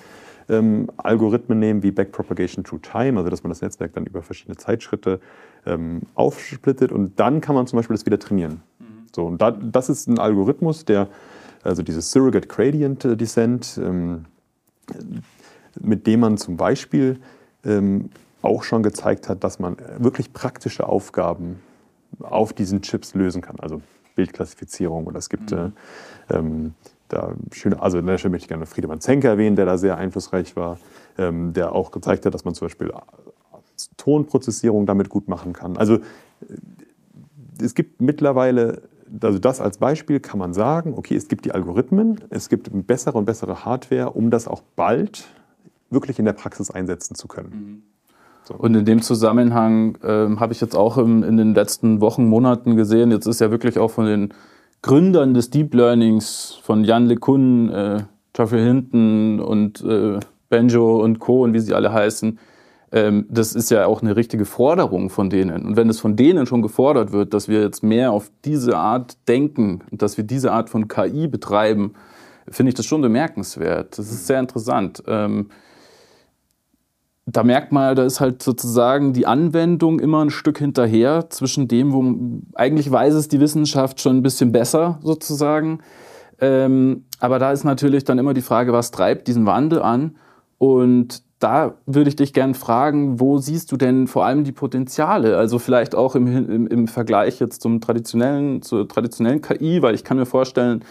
ähm, 0.48 0.88
Algorithmen 0.96 1.58
nehmen 1.58 1.82
wie 1.82 1.90
Backpropagation 1.90 2.64
Through 2.64 2.80
Time, 2.82 3.18
also 3.18 3.30
dass 3.30 3.42
man 3.42 3.50
das 3.50 3.62
Netzwerk 3.62 3.92
dann 3.94 4.06
über 4.06 4.22
verschiedene 4.22 4.56
Zeitschritte 4.56 5.20
ähm, 5.66 6.02
aufsplittet 6.14 6.92
und 6.92 7.18
dann 7.18 7.40
kann 7.40 7.54
man 7.54 7.66
zum 7.66 7.78
Beispiel 7.78 7.94
das 7.96 8.06
wieder 8.06 8.18
trainieren. 8.18 8.62
Mhm. 8.78 8.84
So, 9.14 9.26
und 9.26 9.40
da, 9.40 9.50
das 9.50 9.88
ist 9.88 10.08
ein 10.08 10.18
Algorithmus, 10.18 10.84
der, 10.84 11.08
also 11.62 11.82
dieses 11.82 12.10
Surrogate 12.10 12.48
Gradient 12.48 13.04
äh, 13.04 13.16
Descent, 13.16 13.80
ähm, 13.82 14.24
mit 15.80 16.06
dem 16.06 16.20
man 16.20 16.38
zum 16.38 16.56
Beispiel 16.56 17.20
ähm, 17.64 18.10
auch 18.42 18.64
schon 18.64 18.82
gezeigt 18.82 19.28
hat, 19.28 19.44
dass 19.44 19.58
man 19.58 19.76
wirklich 19.98 20.32
praktische 20.32 20.88
Aufgaben 20.88 21.60
auf 22.20 22.52
diesen 22.52 22.82
Chips 22.82 23.14
lösen 23.14 23.40
kann. 23.40 23.58
Also 23.60 23.80
Bildklassifizierung 24.14 25.06
oder 25.06 25.18
es 25.18 25.28
gibt 25.28 25.52
mhm. 25.52 25.72
äh, 26.28 26.36
ähm, 26.36 26.74
da 27.08 27.34
schöne, 27.52 27.80
also 27.80 27.98
an 27.98 28.06
der 28.06 28.18
Stelle 28.18 28.32
möchte 28.32 28.44
ich 28.44 28.48
gerne 28.48 28.66
Friedemann 28.66 29.00
Zenke 29.00 29.28
erwähnen, 29.28 29.56
der 29.56 29.66
da 29.66 29.78
sehr 29.78 29.96
einflussreich 29.96 30.56
war, 30.56 30.78
ähm, 31.18 31.52
der 31.52 31.72
auch 31.72 31.90
gezeigt 31.90 32.26
hat, 32.26 32.34
dass 32.34 32.44
man 32.44 32.54
zum 32.54 32.66
Beispiel 32.66 32.92
Tonprozessierung 33.96 34.86
damit 34.86 35.08
gut 35.08 35.28
machen 35.28 35.52
kann. 35.52 35.76
Also 35.76 35.96
äh, 35.96 36.00
es 37.60 37.74
gibt 37.74 38.00
mittlerweile, 38.00 38.82
also 39.20 39.38
das 39.38 39.60
als 39.60 39.78
Beispiel 39.78 40.20
kann 40.20 40.38
man 40.38 40.54
sagen, 40.54 40.94
okay, 40.96 41.14
es 41.14 41.28
gibt 41.28 41.44
die 41.44 41.52
Algorithmen, 41.52 42.20
es 42.30 42.48
gibt 42.48 42.70
bessere 42.86 43.18
und 43.18 43.24
bessere 43.24 43.64
Hardware, 43.64 44.10
um 44.10 44.30
das 44.30 44.48
auch 44.48 44.62
bald 44.74 45.26
wirklich 45.92 46.18
in 46.18 46.24
der 46.24 46.32
Praxis 46.32 46.70
einsetzen 46.70 47.14
zu 47.14 47.28
können. 47.28 47.50
Mhm. 47.50 47.82
So. 48.44 48.54
Und 48.54 48.74
in 48.74 48.84
dem 48.84 49.02
Zusammenhang 49.02 49.96
äh, 50.02 50.36
habe 50.36 50.52
ich 50.52 50.60
jetzt 50.60 50.76
auch 50.76 50.98
im, 50.98 51.22
in 51.22 51.36
den 51.36 51.54
letzten 51.54 52.00
Wochen, 52.00 52.26
Monaten 52.26 52.76
gesehen, 52.76 53.12
jetzt 53.12 53.26
ist 53.26 53.40
ja 53.40 53.50
wirklich 53.50 53.78
auch 53.78 53.90
von 53.90 54.06
den 54.06 54.34
Gründern 54.82 55.32
des 55.32 55.50
Deep 55.50 55.72
Learnings 55.74 56.58
von 56.62 56.82
Jan 56.82 57.06
LeCun, 57.06 57.70
äh, 57.70 58.02
Geoffrey 58.32 58.64
Hinton 58.64 59.38
und 59.38 59.80
äh, 59.84 60.18
Benjo 60.48 61.02
und 61.02 61.20
Co. 61.20 61.44
und 61.44 61.54
wie 61.54 61.60
sie 61.60 61.72
alle 61.72 61.92
heißen, 61.92 62.38
ähm, 62.90 63.26
das 63.30 63.54
ist 63.54 63.70
ja 63.70 63.86
auch 63.86 64.02
eine 64.02 64.16
richtige 64.16 64.44
Forderung 64.44 65.08
von 65.08 65.30
denen. 65.30 65.64
Und 65.64 65.76
wenn 65.76 65.88
es 65.88 66.00
von 66.00 66.16
denen 66.16 66.46
schon 66.46 66.62
gefordert 66.62 67.12
wird, 67.12 67.32
dass 67.32 67.48
wir 67.48 67.62
jetzt 67.62 67.82
mehr 67.82 68.12
auf 68.12 68.30
diese 68.44 68.76
Art 68.76 69.16
denken 69.28 69.82
und 69.90 70.02
dass 70.02 70.16
wir 70.16 70.24
diese 70.24 70.52
Art 70.52 70.68
von 70.68 70.88
KI 70.88 71.28
betreiben, 71.28 71.94
finde 72.48 72.70
ich 72.70 72.74
das 72.74 72.86
schon 72.86 73.00
bemerkenswert. 73.00 73.98
Das 73.98 74.10
ist 74.10 74.26
sehr 74.26 74.40
interessant. 74.40 75.02
Ähm, 75.06 75.48
da 77.26 77.44
merkt 77.44 77.70
man, 77.70 77.94
da 77.94 78.04
ist 78.04 78.20
halt 78.20 78.42
sozusagen 78.42 79.12
die 79.12 79.26
Anwendung 79.26 80.00
immer 80.00 80.24
ein 80.24 80.30
Stück 80.30 80.58
hinterher 80.58 81.30
zwischen 81.30 81.68
dem, 81.68 81.92
wo 81.92 82.42
eigentlich 82.54 82.90
weiß 82.90 83.14
es 83.14 83.28
die 83.28 83.40
Wissenschaft 83.40 84.00
schon 84.00 84.18
ein 84.18 84.22
bisschen 84.22 84.50
besser 84.50 84.98
sozusagen. 85.02 85.78
Ähm, 86.40 87.04
aber 87.20 87.38
da 87.38 87.52
ist 87.52 87.62
natürlich 87.62 88.04
dann 88.04 88.18
immer 88.18 88.34
die 88.34 88.42
Frage, 88.42 88.72
was 88.72 88.90
treibt 88.90 89.28
diesen 89.28 89.46
Wandel 89.46 89.80
an? 89.80 90.16
Und 90.58 91.22
da 91.38 91.74
würde 91.86 92.08
ich 92.08 92.16
dich 92.16 92.32
gerne 92.32 92.54
fragen, 92.54 93.20
wo 93.20 93.38
siehst 93.38 93.70
du 93.70 93.76
denn 93.76 94.08
vor 94.08 94.24
allem 94.24 94.42
die 94.42 94.52
Potenziale? 94.52 95.36
Also 95.36 95.60
vielleicht 95.60 95.94
auch 95.94 96.16
im, 96.16 96.26
im, 96.26 96.66
im 96.66 96.88
Vergleich 96.88 97.38
jetzt 97.38 97.62
zum 97.62 97.80
traditionellen, 97.80 98.62
zur 98.62 98.88
traditionellen 98.88 99.42
KI, 99.42 99.82
weil 99.82 99.94
ich 99.94 100.02
kann 100.02 100.16
mir 100.16 100.26
vorstellen, 100.26 100.84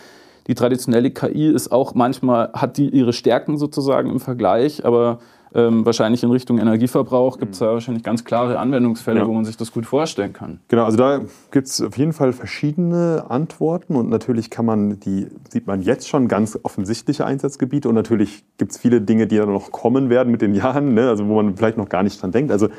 die 0.48 0.56
traditionelle 0.56 1.12
KI 1.12 1.48
ist 1.48 1.72
auch 1.72 1.94
manchmal, 1.94 2.52
hat 2.54 2.78
die 2.78 2.90
ihre 2.90 3.14
Stärken 3.14 3.58
sozusagen 3.58 4.10
im 4.10 4.20
Vergleich, 4.20 4.86
aber 4.86 5.20
ähm, 5.54 5.86
wahrscheinlich 5.86 6.24
in 6.24 6.32
Richtung 6.32 6.60
Energieverbrauch 6.60 7.38
gibt 7.38 7.54
es 7.54 7.60
da 7.60 7.68
wahrscheinlich 7.68 8.04
ganz 8.04 8.24
klare 8.24 8.58
Anwendungsfälle, 8.58 9.20
ja. 9.20 9.28
wo 9.28 9.34
man 9.34 9.44
sich 9.44 9.58
das 9.58 9.72
gut 9.72 9.86
vorstellen 9.86 10.32
kann. 10.32 10.62
Genau, 10.70 10.86
also 10.86 10.98
da 10.98 11.22
gibt 11.52 11.68
es 11.68 11.82
auf 11.82 11.98
jeden 11.98 12.14
Fall 12.14 12.32
verschiedene 12.32 13.26
Antworten 13.28 13.96
und 13.96 14.10
natürlich 14.10 14.50
kann 14.50 14.66
man 14.66 15.00
die, 15.02 15.28
sieht 15.50 15.68
man 15.68 15.82
jetzt 15.82 16.08
schon 16.08 16.28
ganz 16.28 16.58
offensichtliche 16.64 17.26
Einsatzgebiete 17.26 17.90
und 17.90 17.96
natürlich 17.96 18.46
gibt 18.58 18.72
es 18.72 18.78
viele 18.78 19.02
Dinge, 19.02 19.28
die 19.28 19.38
dann 19.38 19.52
noch 19.52 19.72
kommen 19.72 20.10
werden 20.10 20.32
mit 20.32 20.42
den 20.42 20.56
Jahren, 20.56 20.94
ne? 20.94 21.10
also 21.10 21.28
wo 21.28 21.36
man 21.36 21.58
vielleicht 21.58 21.78
noch 21.78 21.90
gar 21.90 22.04
nicht 22.04 22.22
dran 22.22 22.32
denkt. 22.32 22.52
Also 22.52 22.70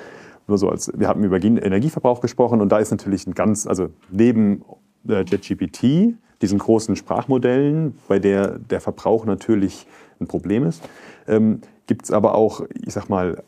nur 0.48 0.56
so 0.56 0.68
als, 0.68 0.90
wir 0.96 1.08
haben 1.08 1.22
über 1.24 1.42
Energieverbrauch 1.42 2.20
gesprochen 2.20 2.60
und 2.60 2.70
da 2.70 2.78
ist 2.78 2.90
natürlich 2.90 3.26
ein 3.26 3.34
ganz, 3.34 3.66
also 3.66 3.88
neben 4.10 4.64
äh, 5.08 5.24
JetGPT, 5.24 6.14
diesen 6.40 6.58
großen 6.58 6.96
Sprachmodellen, 6.96 7.94
bei 8.08 8.18
der 8.18 8.58
der 8.58 8.80
Verbrauch 8.80 9.24
natürlich 9.26 9.86
ein 10.22 10.28
Problem 10.28 10.64
ist, 10.64 10.82
ähm, 11.26 11.60
gibt 11.86 12.04
es 12.04 12.10
aber 12.10 12.34
auch, 12.34 12.62
ich 12.84 12.92
sag 12.92 13.08
mal, 13.08 13.42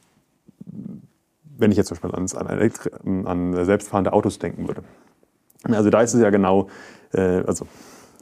wenn 1.57 1.71
ich 1.71 1.77
jetzt 1.77 1.89
zum 1.89 1.97
Beispiel 1.97 2.15
ans, 2.15 2.35
an, 2.35 3.27
an, 3.27 3.65
selbstfahrende 3.65 4.13
Autos 4.13 4.39
denken 4.39 4.67
würde. 4.69 4.83
Also 5.65 5.91
da 5.91 6.03
ist 6.03 6.15
es 6.15 6.21
ja 6.21 6.31
genau, 6.31 6.69
äh, 7.13 7.43
also 7.47 7.67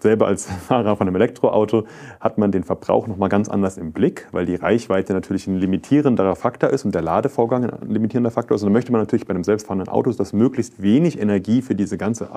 selber 0.02 0.26
als 0.26 0.46
Fahrer 0.68 0.96
von 0.96 1.06
einem 1.06 1.16
Elektroauto 1.16 1.86
hat 2.20 2.38
man 2.38 2.52
den 2.52 2.64
Verbrauch 2.64 3.06
nochmal 3.06 3.28
ganz 3.28 3.48
anders 3.48 3.78
im 3.78 3.92
Blick, 3.92 4.28
weil 4.32 4.46
die 4.46 4.56
Reichweite 4.56 5.14
natürlich 5.14 5.46
ein 5.46 5.56
limitierender 5.56 6.36
Faktor 6.36 6.70
ist 6.70 6.84
und 6.84 6.94
der 6.94 7.02
Ladevorgang 7.02 7.70
ein 7.70 7.90
limitierender 7.90 8.30
Faktor 8.30 8.56
ist. 8.56 8.62
Und 8.62 8.66
dann 8.66 8.74
möchte 8.74 8.92
man 8.92 9.00
natürlich 9.00 9.26
bei 9.26 9.34
einem 9.34 9.44
selbstfahrenden 9.44 9.88
Auto, 9.88 10.12
dass 10.12 10.32
möglichst 10.32 10.82
wenig 10.82 11.18
Energie 11.18 11.62
für 11.62 11.74
diese 11.74 11.96
ganze 11.96 12.28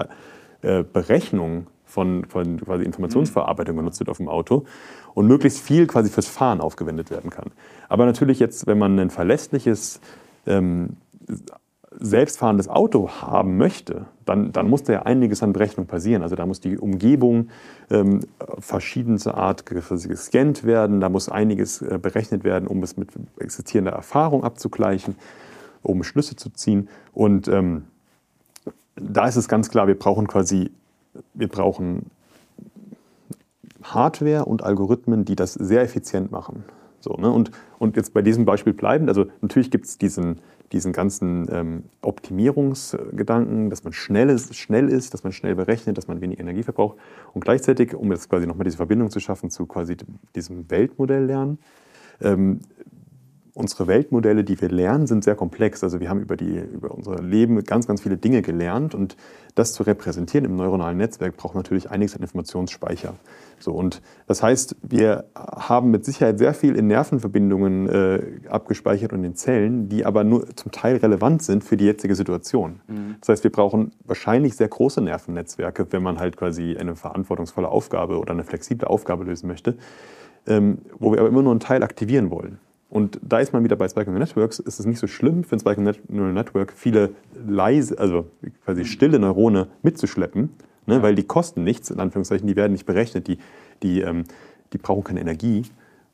äh, 0.62 0.84
Berechnung 0.84 1.68
von, 1.86 2.26
von 2.26 2.60
quasi 2.60 2.84
Informationsverarbeitung 2.84 3.78
genutzt 3.78 4.00
wird 4.00 4.10
auf 4.10 4.18
dem 4.18 4.28
Auto 4.28 4.66
und 5.14 5.28
möglichst 5.28 5.60
viel 5.60 5.88
quasi 5.88 6.10
fürs 6.10 6.28
Fahren 6.28 6.60
aufgewendet 6.60 7.10
werden 7.10 7.30
kann. 7.30 7.52
Aber 7.88 8.06
natürlich 8.06 8.40
jetzt, 8.40 8.68
wenn 8.68 8.78
man 8.78 9.00
ein 9.00 9.10
verlässliches, 9.10 10.02
ähm, 10.46 10.98
selbstfahrendes 11.98 12.68
Auto 12.68 13.10
haben 13.10 13.58
möchte, 13.58 14.08
dann, 14.26 14.52
dann 14.52 14.70
muss 14.70 14.84
da 14.84 14.94
ja 14.94 15.02
einiges 15.04 15.42
an 15.44 15.54
Berechnung 15.54 15.86
passieren. 15.86 16.24
Also 16.24 16.36
da 16.36 16.46
muss 16.46 16.60
die 16.60 16.78
Umgebung 16.78 17.50
ähm, 17.90 18.22
verschiedenste 18.60 19.36
Art 19.36 19.66
gescannt 19.66 20.66
werden, 20.66 21.00
da 21.00 21.10
muss 21.10 21.30
einiges 21.30 21.82
äh, 21.82 21.98
berechnet 22.02 22.44
werden, 22.44 22.68
um 22.68 22.84
es 22.84 22.98
mit 22.98 23.10
existierender 23.40 23.94
Erfahrung 23.94 24.44
abzugleichen, 24.44 25.16
um 25.82 26.04
Schlüsse 26.04 26.36
zu 26.36 26.50
ziehen. 26.50 26.90
Und 27.14 27.48
ähm, 27.48 27.84
da 28.96 29.28
ist 29.28 29.36
es 29.36 29.48
ganz 29.48 29.70
klar, 29.70 29.88
wir 29.88 29.98
brauchen 29.98 30.28
quasi 30.28 30.72
wir 31.34 31.48
brauchen 31.48 32.12
Hardware 33.84 34.46
und 34.46 34.64
Algorithmen, 34.64 35.26
die 35.26 35.36
das 35.36 35.54
sehr 35.54 35.82
effizient 35.82 36.32
machen. 36.32 36.64
So, 37.00 37.14
ne? 37.14 37.30
und, 37.30 37.52
und 37.78 37.98
jetzt 37.98 38.14
bei 38.14 38.22
diesem 38.22 38.46
Beispiel 38.46 38.74
bleiben, 38.74 39.08
also 39.08 39.26
natürlich 39.42 39.70
gibt 39.70 39.86
es 39.86 39.98
diesen, 40.00 40.40
diesen 40.72 40.92
ganzen 40.92 41.48
ähm, 41.52 41.84
Optimierungsgedanken, 42.02 43.70
dass 43.70 43.84
man 43.84 43.94
schnell 43.94 44.30
ist, 44.30 44.56
schnell 44.56 44.90
ist, 44.90 45.14
dass 45.14 45.24
man 45.24 45.32
schnell 45.32 45.54
berechnet, 45.54 45.98
dass 45.98 46.08
man 46.08 46.20
wenig 46.22 46.40
Energie 46.40 46.64
verbraucht. 46.64 46.98
Und 47.34 47.44
gleichzeitig, 47.44 47.94
um 47.94 48.12
jetzt 48.12 48.30
quasi 48.30 48.48
nochmal 48.48 48.64
diese 48.64 48.78
Verbindung 48.78 49.12
zu 49.12 49.20
schaffen 49.20 49.52
zu 49.52 49.68
quasi 49.68 49.98
diesem 50.34 50.70
Weltmodell 50.72 51.26
lernen, 51.26 51.60
ähm, 52.22 52.62
unsere 53.56 53.88
Weltmodelle, 53.88 54.44
die 54.44 54.60
wir 54.60 54.70
lernen, 54.70 55.08
sind 55.08 55.24
sehr 55.24 55.36
komplex. 55.36 55.82
Also 55.82 56.02
wir 56.02 56.10
haben 56.10 56.20
über, 56.20 56.36
die, 56.36 56.60
über 56.60 56.92
unser 56.92 57.22
Leben 57.24 57.64
ganz, 57.64 57.88
ganz 57.88 58.02
viele 58.02 58.18
Dinge 58.18 58.42
gelernt 58.42 58.94
und 58.94 59.16
das 59.56 59.72
zu 59.72 59.84
repräsentieren 59.84 60.44
im 60.44 60.58
neuronalen 60.58 60.98
Netzwerk 60.98 61.38
braucht 61.38 61.56
natürlich 61.56 61.90
einiges 61.90 62.16
an 62.16 62.22
Informationsspeicher. 62.22 63.14
So, 63.58 63.72
und 63.72 64.02
das 64.28 64.44
heißt, 64.44 64.76
wir 64.82 65.24
haben 65.34 65.90
mit 65.90 66.04
Sicherheit 66.04 66.38
sehr 66.38 66.54
viel 66.54 66.76
in 66.76 66.88
Nervenverbindungen 66.88 67.88
äh, 67.88 68.22
abgespeichert 68.50 69.14
und 69.14 69.24
in 69.24 69.36
Zellen, 69.36 69.88
die 69.88 70.06
aber 70.06 70.26
nur 70.26 70.54
zum 70.58 70.74
Teil 70.74 70.98
relevant 70.98 71.42
sind 71.42 71.64
für 71.64 71.78
die 71.78 71.86
jetzige 71.86 72.16
Situation. 72.16 72.82
Mhm. 72.88 73.16
Das 73.22 73.30
heißt, 73.30 73.44
wir 73.46 73.52
brauchen 73.54 73.94
wahrscheinlich 74.04 74.58
sehr 74.58 74.68
große 74.68 75.00
Nervennetzwerke, 75.00 75.88
wenn 75.92 76.04
man 76.04 76.20
halt 76.20 76.36
quasi 76.36 76.76
eine 76.76 76.98
verantwortungsvolle 76.98 77.70
Aufgabe 77.70 78.20
oder 78.20 78.34
eine 78.34 78.44
flexible 78.44 78.86
Aufgabe 78.86 79.24
lösen 79.24 79.48
möchte, 79.48 79.78
ähm, 80.46 80.80
wo 81.00 81.14
wir 81.14 81.20
aber 81.20 81.30
immer 81.30 81.42
nur 81.42 81.52
einen 81.52 81.62
Teil 81.62 81.84
aktivieren 81.84 82.30
wollen. 82.32 82.60
Und 82.96 83.20
da 83.22 83.40
ist 83.40 83.52
man 83.52 83.66
wieder 83.66 83.76
bei 83.76 83.90
Spike 83.90 84.10
Neural 84.10 84.26
Networks, 84.26 84.58
ist 84.60 84.80
es 84.80 84.86
nicht 84.86 85.00
so 85.00 85.08
schlimm 85.08 85.44
für 85.44 85.58
ein 85.58 85.60
Spike 85.60 85.82
Neural 85.82 86.32
Network, 86.32 86.72
viele 86.72 87.10
leise, 87.46 88.00
also 88.00 88.28
quasi 88.64 88.86
stille 88.86 89.20
Neurone 89.20 89.68
mitzuschleppen, 89.82 90.52
ne, 90.86 91.02
weil 91.02 91.14
die 91.14 91.24
kosten 91.24 91.66
nichts, 91.66 91.90
in 91.90 92.00
Anführungszeichen, 92.00 92.48
die 92.48 92.56
werden 92.56 92.72
nicht 92.72 92.86
berechnet, 92.86 93.28
die, 93.28 93.38
die, 93.84 94.00
ähm, 94.00 94.24
die 94.72 94.78
brauchen 94.78 95.04
keine 95.04 95.20
Energie. 95.20 95.64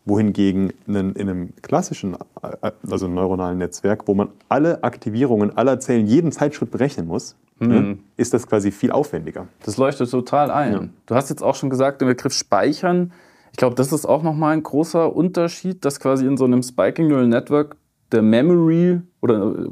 Wohingegen 0.05 0.73
in, 0.87 0.95
in 0.95 1.29
einem 1.29 1.49
klassischen, 1.61 2.15
äh, 2.41 2.71
also 2.89 3.07
neuronalen 3.07 3.59
Netzwerk, 3.59 4.07
wo 4.07 4.15
man 4.15 4.29
alle 4.49 4.83
Aktivierungen 4.83 5.55
aller 5.55 5.79
Zellen 5.79 6.07
jeden 6.07 6.31
Zeitschritt 6.31 6.71
berechnen 6.71 7.05
muss, 7.05 7.35
mhm. 7.59 7.67
ne, 7.67 7.97
ist 8.17 8.33
das 8.33 8.47
quasi 8.47 8.71
viel 8.71 8.89
aufwendiger. 8.89 9.47
Das 9.65 9.77
leuchtet 9.77 10.09
total 10.09 10.49
ein. 10.49 10.73
Ja. 10.73 10.83
Du 11.05 11.13
hast 11.13 11.29
jetzt 11.29 11.43
auch 11.43 11.53
schon 11.53 11.69
gesagt, 11.69 12.01
den 12.01 12.07
Begriff 12.07 12.33
Speichern 12.33 13.11
ich 13.51 13.57
glaube, 13.57 13.75
das 13.75 13.91
ist 13.91 14.05
auch 14.05 14.23
nochmal 14.23 14.53
ein 14.53 14.63
großer 14.63 15.15
Unterschied, 15.15 15.83
dass 15.85 15.99
quasi 15.99 16.25
in 16.25 16.37
so 16.37 16.45
einem 16.45 16.63
Spiking 16.63 17.07
Neural 17.07 17.27
Network 17.27 17.75
der 18.11 18.21
Memory 18.21 19.01
oder 19.21 19.67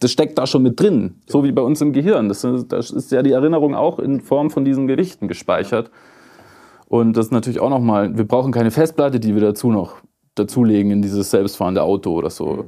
das 0.00 0.10
steckt 0.10 0.38
da 0.38 0.46
schon 0.46 0.62
mit 0.62 0.80
drin, 0.80 1.16
so 1.26 1.44
wie 1.44 1.52
bei 1.52 1.60
uns 1.60 1.80
im 1.82 1.92
Gehirn. 1.92 2.28
Das, 2.28 2.46
das 2.68 2.90
ist 2.90 3.12
ja 3.12 3.22
die 3.22 3.32
Erinnerung 3.32 3.74
auch 3.74 3.98
in 3.98 4.20
Form 4.20 4.50
von 4.50 4.64
diesen 4.64 4.86
Gerichten 4.86 5.28
gespeichert. 5.28 5.90
Und 6.88 7.16
das 7.16 7.26
ist 7.26 7.32
natürlich 7.32 7.60
auch 7.60 7.68
nochmal, 7.70 8.16
wir 8.16 8.26
brauchen 8.26 8.50
keine 8.50 8.70
Festplatte, 8.70 9.20
die 9.20 9.34
wir 9.34 9.42
dazu 9.42 9.70
noch 9.70 9.96
dazulegen 10.34 10.90
in 10.90 11.02
dieses 11.02 11.30
selbstfahrende 11.30 11.82
Auto 11.82 12.14
oder 12.14 12.30
so. 12.30 12.64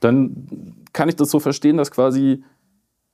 Dann 0.00 0.74
kann 0.92 1.08
ich 1.08 1.16
das 1.16 1.30
so 1.30 1.38
verstehen, 1.38 1.76
dass 1.76 1.92
quasi 1.92 2.42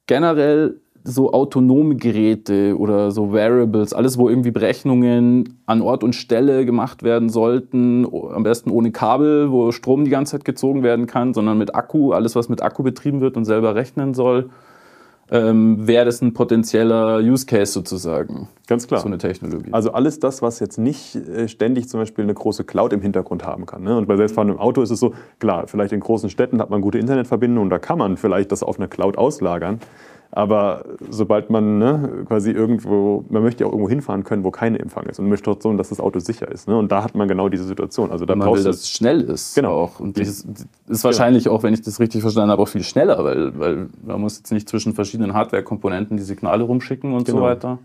generell 0.06 0.80
so 1.04 1.32
autonome 1.32 1.96
Geräte 1.96 2.76
oder 2.78 3.10
so 3.10 3.32
Variables, 3.32 3.92
alles, 3.92 4.18
wo 4.18 4.28
irgendwie 4.28 4.50
Berechnungen 4.50 5.60
an 5.66 5.80
Ort 5.80 6.04
und 6.04 6.14
Stelle 6.14 6.64
gemacht 6.64 7.02
werden 7.02 7.28
sollten, 7.28 8.06
am 8.06 8.42
besten 8.42 8.70
ohne 8.70 8.92
Kabel, 8.92 9.50
wo 9.50 9.72
Strom 9.72 10.04
die 10.04 10.10
ganze 10.10 10.32
Zeit 10.32 10.44
gezogen 10.44 10.82
werden 10.82 11.06
kann, 11.06 11.34
sondern 11.34 11.58
mit 11.58 11.74
Akku, 11.74 12.12
alles, 12.12 12.36
was 12.36 12.48
mit 12.48 12.62
Akku 12.62 12.82
betrieben 12.82 13.20
wird 13.20 13.36
und 13.36 13.44
selber 13.44 13.74
rechnen 13.74 14.14
soll, 14.14 14.50
ähm, 15.30 15.86
wäre 15.86 16.06
das 16.06 16.22
ein 16.22 16.32
potenzieller 16.32 17.18
Use 17.18 17.44
Case 17.44 17.72
sozusagen. 17.72 18.48
Ganz 18.66 18.86
klar. 18.86 19.00
So 19.00 19.06
eine 19.06 19.18
Technologie. 19.18 19.72
Also 19.72 19.92
alles 19.92 20.20
das, 20.20 20.40
was 20.40 20.58
jetzt 20.58 20.78
nicht 20.78 21.16
äh, 21.16 21.48
ständig 21.48 21.88
zum 21.88 22.00
Beispiel 22.00 22.24
eine 22.24 22.34
große 22.34 22.64
Cloud 22.64 22.92
im 22.92 23.02
Hintergrund 23.02 23.44
haben 23.44 23.66
kann. 23.66 23.82
Ne? 23.82 23.96
Und 23.96 24.06
bei 24.06 24.16
selbstfahrendem 24.16 24.58
Auto 24.58 24.80
ist 24.80 24.90
es 24.90 25.00
so, 25.00 25.14
klar, 25.38 25.66
vielleicht 25.66 25.92
in 25.92 26.00
großen 26.00 26.30
Städten 26.30 26.60
hat 26.60 26.70
man 26.70 26.80
gute 26.80 26.98
Internetverbindungen 26.98 27.64
und 27.64 27.70
da 27.70 27.78
kann 27.78 27.98
man 27.98 28.16
vielleicht 28.16 28.52
das 28.52 28.62
auf 28.62 28.78
eine 28.78 28.88
Cloud 28.88 29.18
auslagern. 29.18 29.80
Aber 30.30 30.84
sobald 31.08 31.48
man 31.48 31.78
ne, 31.78 32.24
quasi 32.26 32.50
irgendwo, 32.50 33.24
man 33.30 33.42
möchte 33.42 33.64
ja 33.64 33.66
auch 33.66 33.72
irgendwo 33.72 33.88
hinfahren 33.88 34.24
können, 34.24 34.44
wo 34.44 34.50
kein 34.50 34.76
Empfang 34.76 35.06
ist 35.06 35.18
und 35.18 35.28
möchte 35.28 35.44
trotzdem, 35.44 35.78
dass 35.78 35.88
das 35.88 36.00
Auto 36.00 36.18
sicher 36.18 36.50
ist. 36.50 36.68
Ne? 36.68 36.76
Und 36.76 36.92
da 36.92 37.02
hat 37.02 37.14
man 37.14 37.28
genau 37.28 37.48
diese 37.48 37.64
Situation. 37.64 38.10
Also 38.10 38.26
da 38.26 38.36
man 38.36 38.52
will, 38.52 38.62
dass 38.62 38.76
es 38.76 38.90
schnell 38.90 39.22
ist. 39.22 39.54
Genau. 39.54 39.72
Auch. 39.72 40.00
Und 40.00 40.18
das 40.18 40.46
ist 40.88 41.04
wahrscheinlich 41.04 41.44
genau. 41.44 41.56
auch, 41.56 41.62
wenn 41.62 41.72
ich 41.72 41.80
das 41.80 41.98
richtig 41.98 42.20
verstanden 42.20 42.50
habe, 42.50 42.62
auch 42.62 42.68
viel 42.68 42.82
schneller, 42.82 43.24
weil, 43.24 43.58
weil 43.58 43.88
man 44.04 44.20
muss 44.20 44.38
jetzt 44.38 44.52
nicht 44.52 44.68
zwischen 44.68 44.92
verschiedenen 44.92 45.32
Hardware-Komponenten 45.32 46.16
die 46.18 46.22
Signale 46.22 46.62
rumschicken 46.64 47.14
und 47.14 47.24
genau. 47.24 47.38
so 47.38 47.44
weiter. 47.44 47.78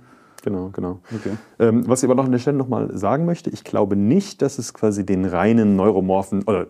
Genau, 0.44 0.70
genau. 0.74 1.00
Okay. 1.16 1.38
Ähm, 1.60 1.88
was 1.88 2.04
ich 2.04 2.10
aber 2.10 2.16
noch 2.16 2.26
an 2.26 2.32
der 2.32 2.40
Stelle 2.40 2.58
nochmal 2.58 2.96
sagen 2.98 3.26
möchte, 3.26 3.50
ich 3.50 3.64
glaube 3.64 3.96
nicht, 3.96 4.42
dass 4.42 4.60
es 4.60 4.74
quasi 4.74 5.06
den 5.06 5.24
reinen 5.24 5.78
neuromorphen, 5.78 6.44
oder 6.44 6.68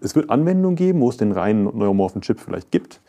es 0.00 0.14
wird 0.14 0.30
Anwendungen 0.30 0.76
geben, 0.76 1.00
wo 1.00 1.08
es 1.08 1.16
den 1.16 1.32
reinen 1.32 1.64
neuromorphen 1.64 2.22
Chip 2.22 2.38
vielleicht 2.38 2.70
gibt. 2.70 3.00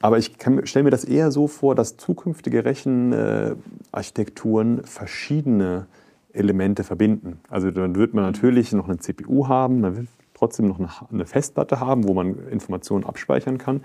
Aber 0.00 0.18
ich 0.18 0.32
stelle 0.64 0.84
mir 0.84 0.90
das 0.90 1.04
eher 1.04 1.30
so 1.30 1.46
vor, 1.46 1.74
dass 1.74 1.96
zukünftige 1.96 2.64
Rechenarchitekturen 2.64 4.82
verschiedene 4.84 5.86
Elemente 6.32 6.82
verbinden. 6.84 7.40
Also 7.48 7.70
dann 7.70 7.96
wird 7.96 8.14
man 8.14 8.24
natürlich 8.24 8.72
noch 8.72 8.88
eine 8.88 8.98
CPU 8.98 9.48
haben, 9.48 9.80
man 9.80 9.96
wird 9.96 10.08
trotzdem 10.34 10.68
noch 10.68 10.78
eine 11.10 11.24
Festplatte 11.24 11.80
haben, 11.80 12.06
wo 12.06 12.14
man 12.14 12.36
Informationen 12.50 13.04
abspeichern 13.04 13.58
kann. 13.58 13.82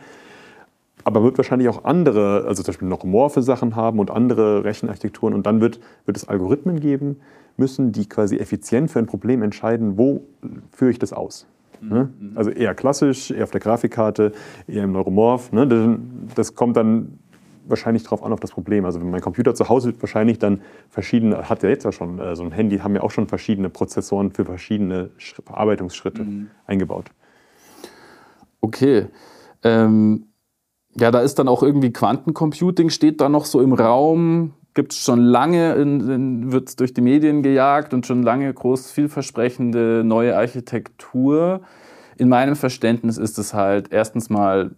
Aber 1.03 1.23
wird 1.23 1.37
wahrscheinlich 1.37 1.67
auch 1.69 1.85
andere, 1.85 2.45
also 2.45 2.61
zum 2.61 2.73
Beispiel 2.73 2.87
noch 2.87 3.03
morphe 3.03 3.41
Sachen 3.41 3.75
haben 3.75 3.97
und 3.99 4.11
andere 4.11 4.63
Rechenarchitekturen. 4.63 5.33
Und 5.33 5.47
dann 5.47 5.59
wird, 5.61 5.79
wird 6.05 6.17
es 6.17 6.27
Algorithmen 6.27 6.79
geben 6.79 7.19
müssen, 7.57 7.91
die 7.91 8.07
quasi 8.07 8.37
effizient 8.37 8.91
für 8.91 8.99
ein 8.99 9.07
Problem 9.07 9.41
entscheiden, 9.41 9.97
wo 9.97 10.21
führe 10.71 10.91
ich 10.91 10.99
das 10.99 11.13
aus. 11.13 11.47
Ne? 11.81 12.09
Mhm. 12.19 12.31
Also 12.37 12.51
eher 12.51 12.73
klassisch, 12.75 13.31
eher 13.31 13.43
auf 13.43 13.51
der 13.51 13.61
Grafikkarte, 13.61 14.31
eher 14.67 14.83
im 14.83 14.91
Neuromorph. 14.91 15.51
Ne? 15.51 15.99
Das 16.35 16.55
kommt 16.55 16.77
dann 16.77 17.19
wahrscheinlich 17.67 18.03
drauf 18.03 18.23
an 18.23 18.33
auf 18.33 18.39
das 18.39 18.51
Problem. 18.51 18.85
Also 18.85 18.99
mein 18.99 19.21
Computer 19.21 19.55
zu 19.55 19.69
Hause 19.69 19.87
wird 19.87 20.01
wahrscheinlich 20.01 20.39
dann 20.39 20.61
verschiedene, 20.89 21.49
hat 21.49 21.63
ja 21.63 21.69
jetzt 21.69 21.85
ja 21.85 21.91
schon, 21.91 22.19
äh, 22.19 22.35
so 22.35 22.43
ein 22.43 22.51
Handy 22.51 22.79
haben 22.79 22.95
ja 22.95 23.01
auch 23.01 23.11
schon 23.11 23.27
verschiedene 23.27 23.69
Prozessoren 23.69 24.31
für 24.31 24.45
verschiedene 24.45 25.11
Verarbeitungsschritte 25.17 26.23
mhm. 26.23 26.47
eingebaut. 26.65 27.11
Okay. 28.61 29.07
Ähm, 29.63 30.27
ja, 30.95 31.09
da 31.11 31.21
ist 31.21 31.39
dann 31.39 31.47
auch 31.47 31.63
irgendwie 31.63 31.93
Quantencomputing, 31.93 32.89
steht 32.89 33.21
da 33.21 33.29
noch 33.29 33.45
so 33.45 33.61
im 33.61 33.73
Raum, 33.73 34.53
gibt 34.73 34.93
es 34.93 34.99
schon 34.99 35.19
lange, 35.19 35.75
wird 36.51 36.69
es 36.69 36.75
durch 36.75 36.93
die 36.93 37.01
Medien 37.01 37.43
gejagt 37.43 37.93
und 37.93 38.05
schon 38.05 38.23
lange 38.23 38.53
groß 38.53 38.91
vielversprechende 38.91 40.03
neue 40.05 40.37
Architektur. 40.37 41.61
In 42.17 42.29
meinem 42.29 42.55
Verständnis 42.55 43.17
ist 43.17 43.37
es 43.37 43.53
halt 43.53 43.91
erstens 43.91 44.29
mal 44.29 44.71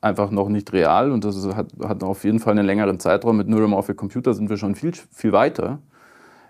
einfach 0.00 0.30
noch 0.30 0.48
nicht 0.48 0.72
real 0.72 1.12
und 1.12 1.24
das 1.24 1.36
hat, 1.54 1.68
hat 1.84 2.02
auf 2.02 2.24
jeden 2.24 2.40
Fall 2.40 2.52
einen 2.52 2.66
längeren 2.66 2.98
Zeitraum. 2.98 3.36
Mit 3.36 3.48
Neuromorphic 3.48 3.96
Computer 3.96 4.34
sind 4.34 4.50
wir 4.50 4.56
schon 4.56 4.74
viel, 4.74 4.92
viel 5.12 5.32
weiter. 5.32 5.78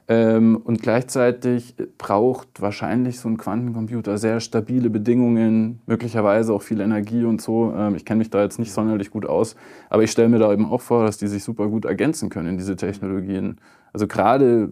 Ähm, 0.08 0.56
und 0.62 0.82
gleichzeitig 0.82 1.74
braucht 1.98 2.60
wahrscheinlich 2.60 3.18
so 3.18 3.28
ein 3.28 3.38
Quantencomputer 3.38 4.18
sehr 4.18 4.38
stabile 4.38 4.88
Bedingungen, 4.88 5.80
möglicherweise 5.86 6.52
auch 6.52 6.62
viel 6.62 6.80
Energie 6.80 7.24
und 7.24 7.42
so. 7.42 7.72
Ähm, 7.76 7.96
ich 7.96 8.04
kenne 8.04 8.18
mich 8.18 8.30
da 8.30 8.42
jetzt 8.42 8.58
nicht 8.58 8.72
sonderlich 8.72 9.10
gut 9.10 9.26
aus, 9.26 9.56
aber 9.90 10.04
ich 10.04 10.12
stelle 10.12 10.28
mir 10.28 10.38
da 10.38 10.52
eben 10.52 10.66
auch 10.66 10.80
vor, 10.80 11.04
dass 11.04 11.18
die 11.18 11.26
sich 11.26 11.42
super 11.42 11.66
gut 11.66 11.84
ergänzen 11.84 12.28
können, 12.28 12.56
diese 12.56 12.76
Technologien. 12.76 13.58
Also 13.92 14.06
gerade 14.06 14.70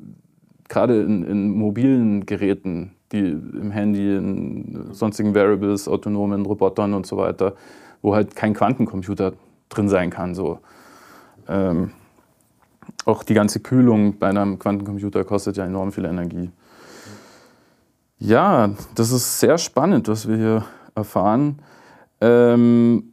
gerade 0.69 1.03
in, 1.03 1.25
in 1.25 1.51
mobilen 1.51 2.27
Geräten, 2.27 2.93
die 3.13 3.21
im 3.21 3.71
Handy, 3.71 4.17
in 4.17 4.93
sonstigen 4.93 5.35
Variables, 5.35 5.89
autonomen 5.89 6.45
Robotern 6.47 6.95
und 6.95 7.07
so 7.07 7.17
weiter, 7.17 7.55
wo 8.03 8.15
halt 8.15 8.35
kein 8.35 8.55
Quantencomputer 8.55 9.35
drin 9.69 9.89
sein 9.89 10.11
kann. 10.11 10.35
So. 10.35 10.59
Ähm, 11.49 11.91
auch 13.05 13.23
die 13.23 13.35
ganze 13.35 13.61
Kühlung 13.61 14.19
bei 14.19 14.29
einem 14.29 14.59
Quantencomputer 14.59 15.25
kostet 15.25 15.57
ja 15.57 15.65
enorm 15.65 15.93
viel 15.93 16.05
Energie. 16.05 16.51
Ja, 18.19 18.71
das 18.95 19.11
ist 19.11 19.41
sehr 19.41 19.59
spannend, 19.59 20.09
was 20.09 20.29
wir 20.29 20.37
hier 20.37 20.65
erfahren. 20.95 21.61
Ähm, 22.21 23.13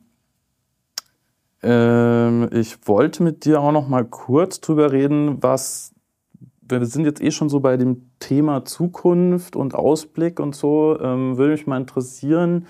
ähm, 1.64 2.50
ich 2.52 2.88
wollte 2.88 3.24
mit 3.24 3.46
dir 3.46 3.62
auch 3.62 3.72
noch 3.72 3.88
mal 3.88 4.06
kurz 4.06 4.62
drüber 4.62 4.92
reden, 4.92 5.42
was 5.42 5.94
wir 6.72 6.86
sind 6.86 7.06
jetzt 7.06 7.22
eh 7.22 7.32
schon 7.32 7.50
so 7.50 7.60
bei 7.60 7.78
dem 7.78 8.10
Thema 8.20 8.64
Zukunft 8.66 9.56
und 9.56 9.76
Ausblick 9.76 10.40
und 10.40 10.56
so. 10.56 10.98
Ähm, 11.02 11.38
würde 11.38 11.52
mich 11.52 11.68
mal 11.68 11.78
interessieren, 11.78 12.66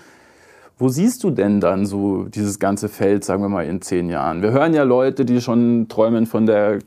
wo 0.78 0.88
siehst 0.88 1.22
du 1.22 1.30
denn 1.30 1.60
dann 1.60 1.86
so 1.86 2.24
dieses 2.24 2.58
ganze 2.58 2.88
Feld, 2.88 3.24
sagen 3.24 3.42
wir 3.42 3.48
mal, 3.48 3.66
in 3.66 3.82
zehn 3.82 4.08
Jahren? 4.08 4.42
Wir 4.42 4.50
hören 4.50 4.74
ja 4.74 4.82
Leute, 4.82 5.24
die 5.24 5.40
schon 5.40 5.86
träumen 5.88 6.26
von 6.26 6.46
der 6.46 6.80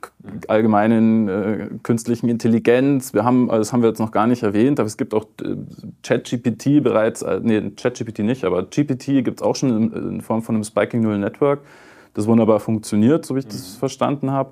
allgemeinen 0.47 1.29
äh, 1.29 1.69
künstlichen 1.81 2.27
Intelligenz. 2.27 3.13
Wir 3.13 3.23
haben, 3.23 3.47
das 3.47 3.71
haben 3.71 3.81
wir 3.81 3.89
jetzt 3.89 3.99
noch 3.99 4.11
gar 4.11 4.27
nicht 4.27 4.43
erwähnt, 4.43 4.79
aber 4.79 4.87
es 4.87 4.97
gibt 4.97 5.13
auch 5.13 5.25
äh, 5.41 5.55
ChatGPT 6.03 6.83
bereits, 6.83 7.21
äh, 7.21 7.39
nee, 7.41 7.71
ChatGPT 7.71 8.19
nicht, 8.19 8.43
aber 8.43 8.63
GPT 8.63 9.23
gibt 9.23 9.39
es 9.39 9.41
auch 9.41 9.55
schon 9.55 9.69
in, 9.69 9.93
in, 9.93 10.21
Form 10.21 10.41
von 10.41 10.55
einem 10.55 10.63
Spiking 10.63 11.01
Neural 11.01 11.19
Network, 11.19 11.61
das 12.13 12.27
wunderbar 12.27 12.59
funktioniert, 12.59 13.25
so 13.25 13.35
wie 13.35 13.39
ich 13.39 13.47
das 13.47 13.75
mhm. 13.75 13.79
verstanden 13.79 14.31
habe. 14.31 14.51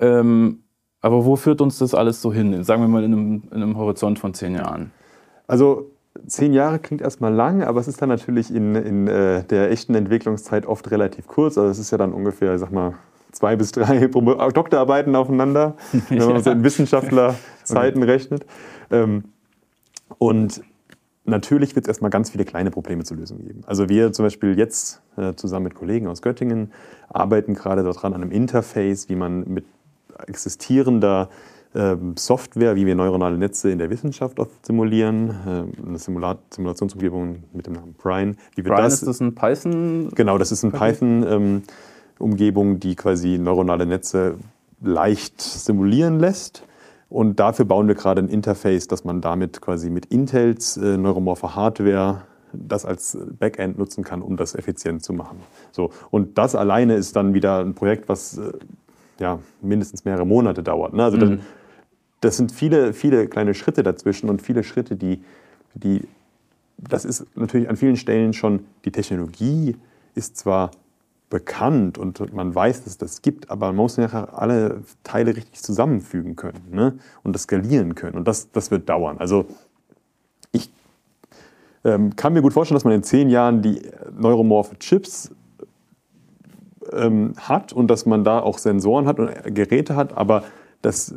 Ähm, 0.00 0.64
aber 1.00 1.24
wo 1.24 1.36
führt 1.36 1.60
uns 1.60 1.78
das 1.78 1.94
alles 1.94 2.22
so 2.22 2.32
hin? 2.32 2.64
Sagen 2.64 2.82
wir 2.82 2.88
mal 2.88 3.04
in 3.04 3.12
einem, 3.12 3.42
in 3.50 3.62
einem 3.62 3.76
Horizont 3.76 4.18
von 4.18 4.34
zehn 4.34 4.54
Jahren. 4.54 4.92
Also 5.46 5.91
zehn 6.26 6.52
Jahre 6.52 6.78
klingt 6.78 7.02
erstmal 7.02 7.32
lang, 7.32 7.62
aber 7.62 7.80
es 7.80 7.88
ist 7.88 8.00
dann 8.02 8.08
natürlich 8.08 8.54
in, 8.54 8.74
in 8.74 9.08
äh, 9.08 9.44
der 9.44 9.70
echten 9.70 9.94
Entwicklungszeit 9.94 10.66
oft 10.66 10.90
relativ 10.90 11.26
kurz. 11.26 11.58
Also 11.58 11.70
es 11.70 11.78
ist 11.78 11.90
ja 11.90 11.98
dann 11.98 12.12
ungefähr, 12.12 12.54
ich 12.54 12.60
sag 12.60 12.72
mal, 12.72 12.94
zwei 13.32 13.56
bis 13.56 13.72
drei 13.72 14.06
Doktorarbeiten 14.54 15.16
aufeinander, 15.16 15.76
wenn 16.08 16.18
man 16.18 16.30
ja. 16.36 16.40
so 16.40 16.50
in 16.50 16.64
Wissenschaftlerzeiten 16.64 18.02
okay. 18.02 18.12
rechnet. 18.12 18.46
Ähm, 18.90 19.24
und 20.18 20.62
natürlich 21.24 21.74
wird 21.74 21.86
es 21.86 21.88
erstmal 21.88 22.10
ganz 22.10 22.30
viele 22.30 22.44
kleine 22.44 22.70
Probleme 22.70 23.04
zu 23.04 23.14
lösen 23.14 23.38
geben. 23.38 23.62
Also 23.66 23.88
wir 23.88 24.12
zum 24.12 24.26
Beispiel 24.26 24.58
jetzt 24.58 25.02
äh, 25.16 25.34
zusammen 25.34 25.64
mit 25.64 25.74
Kollegen 25.74 26.06
aus 26.06 26.22
Göttingen 26.22 26.72
arbeiten 27.08 27.54
gerade 27.54 27.82
daran 27.82 28.12
an 28.14 28.22
einem 28.22 28.30
Interface, 28.30 29.08
wie 29.08 29.16
man 29.16 29.44
mit 29.48 29.64
existierender 30.26 31.30
Software, 32.16 32.76
wie 32.76 32.84
wir 32.84 32.94
neuronale 32.94 33.38
Netze 33.38 33.70
in 33.70 33.78
der 33.78 33.88
Wissenschaft 33.88 34.38
oft 34.38 34.66
simulieren, 34.66 35.30
äh, 35.30 35.86
eine 35.86 35.98
Simulat 35.98 36.38
Simulationsumgebung 36.50 37.44
mit 37.52 37.66
dem 37.66 37.74
Namen 37.74 37.94
Brine. 37.94 38.34
Wie 38.54 38.62
Brine 38.62 38.82
das, 38.82 38.94
ist 38.94 39.06
das 39.06 39.20
ein 39.20 39.34
Python? 39.34 40.10
Genau, 40.14 40.36
das 40.36 40.52
ist 40.52 40.64
ein 40.64 40.72
Python-Umgebung, 40.72 42.70
ähm, 42.72 42.80
die 42.80 42.94
quasi 42.94 43.38
neuronale 43.38 43.86
Netze 43.86 44.34
leicht 44.82 45.40
simulieren 45.40 46.20
lässt. 46.20 46.66
Und 47.08 47.40
dafür 47.40 47.64
bauen 47.64 47.88
wir 47.88 47.94
gerade 47.94 48.22
ein 48.22 48.28
Interface, 48.28 48.86
dass 48.88 49.04
man 49.04 49.20
damit 49.20 49.60
quasi 49.60 49.90
mit 49.90 50.06
Intels 50.06 50.76
äh, 50.76 50.96
neuromorpher 50.96 51.54
Hardware 51.54 52.22
das 52.52 52.84
als 52.84 53.16
Backend 53.38 53.78
nutzen 53.78 54.04
kann, 54.04 54.20
um 54.20 54.36
das 54.36 54.54
effizient 54.54 55.02
zu 55.02 55.12
machen. 55.12 55.40
So, 55.72 55.90
und 56.10 56.36
das 56.36 56.54
alleine 56.54 56.96
ist 56.96 57.16
dann 57.16 57.32
wieder 57.32 57.60
ein 57.60 57.74
Projekt, 57.74 58.08
was 58.08 58.38
äh, 58.38 58.52
ja, 59.18 59.38
mindestens 59.60 60.04
mehrere 60.04 60.26
Monate 60.26 60.62
dauert. 60.62 60.92
Ne? 60.92 61.04
Also 61.04 61.16
mhm. 61.18 61.40
Das 62.22 62.36
sind 62.36 62.52
viele, 62.52 62.94
viele 62.94 63.26
kleine 63.26 63.52
Schritte 63.52 63.82
dazwischen 63.82 64.30
und 64.30 64.40
viele 64.40 64.62
Schritte, 64.62 64.96
die, 64.96 65.22
die, 65.74 66.02
das 66.78 67.04
ist 67.04 67.26
natürlich 67.36 67.68
an 67.68 67.76
vielen 67.76 67.96
Stellen 67.96 68.32
schon, 68.32 68.64
die 68.84 68.92
Technologie 68.92 69.76
ist 70.14 70.36
zwar 70.36 70.70
bekannt 71.30 71.98
und 71.98 72.32
man 72.32 72.54
weiß, 72.54 72.84
dass 72.84 72.92
es 72.92 72.98
das 72.98 73.22
gibt, 73.22 73.50
aber 73.50 73.68
man 73.68 73.76
muss 73.76 73.96
nachher 73.96 74.38
alle 74.38 74.82
Teile 75.02 75.34
richtig 75.34 75.62
zusammenfügen 75.62 76.36
können 76.36 76.62
ne? 76.70 76.94
und 77.24 77.32
das 77.34 77.42
skalieren 77.42 77.94
können. 77.96 78.16
Und 78.16 78.28
das, 78.28 78.52
das 78.52 78.70
wird 78.70 78.88
dauern. 78.88 79.18
Also 79.18 79.46
ich 80.52 80.70
ähm, 81.84 82.14
kann 82.14 82.34
mir 82.34 82.42
gut 82.42 82.52
vorstellen, 82.52 82.76
dass 82.76 82.84
man 82.84 82.92
in 82.92 83.02
zehn 83.02 83.30
Jahren 83.30 83.62
die 83.62 83.82
neuromorphe 84.16 84.78
Chips 84.78 85.32
ähm, 86.92 87.32
hat 87.36 87.72
und 87.72 87.88
dass 87.88 88.06
man 88.06 88.22
da 88.22 88.38
auch 88.38 88.58
Sensoren 88.58 89.06
hat 89.06 89.18
und 89.18 89.30
Geräte 89.54 89.96
hat, 89.96 90.16
aber 90.16 90.44
das 90.82 91.14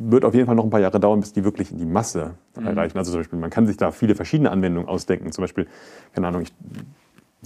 wird 0.00 0.24
auf 0.24 0.34
jeden 0.34 0.46
Fall 0.46 0.54
noch 0.54 0.64
ein 0.64 0.70
paar 0.70 0.80
Jahre 0.80 1.00
dauern, 1.00 1.20
bis 1.20 1.32
die 1.32 1.44
wirklich 1.44 1.72
in 1.72 1.78
die 1.78 1.86
Masse 1.86 2.34
mhm. 2.56 2.66
erreichen. 2.66 2.98
Also 2.98 3.10
zum 3.10 3.20
Beispiel, 3.20 3.38
man 3.38 3.50
kann 3.50 3.66
sich 3.66 3.76
da 3.76 3.90
viele 3.90 4.14
verschiedene 4.14 4.50
Anwendungen 4.50 4.88
ausdenken. 4.88 5.32
Zum 5.32 5.42
Beispiel, 5.42 5.66
keine 6.14 6.28
Ahnung, 6.28 6.42
ich, 6.42 6.52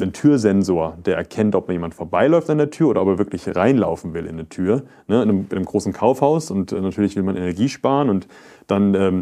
ein 0.01 0.13
Türsensor, 0.13 0.97
der 1.05 1.17
erkennt, 1.17 1.55
ob 1.55 1.71
jemand 1.71 1.95
vorbeiläuft 1.95 2.49
an 2.51 2.59
der 2.59 2.71
Tür 2.71 2.89
oder 2.89 3.03
ob 3.03 3.09
er 3.09 3.19
wirklich 3.19 3.45
reinlaufen 3.55 4.15
will 4.15 4.25
in 4.25 4.35
eine 4.35 4.49
Tür. 4.49 4.85
Ne, 5.07 5.23
in, 5.23 5.29
einem, 5.29 5.47
in, 5.51 5.57
einem, 5.57 5.65
großen 5.65 5.93
Kaufhaus 5.93 6.51
und 6.51 6.73
äh, 6.73 6.81
natürlich 6.81 7.17
will 7.17 7.23
man 7.23 7.37
Energie 7.37 7.69
sparen 7.69 8.09
und 8.09 8.27
dann, 8.67 8.95
ähm, 8.95 9.21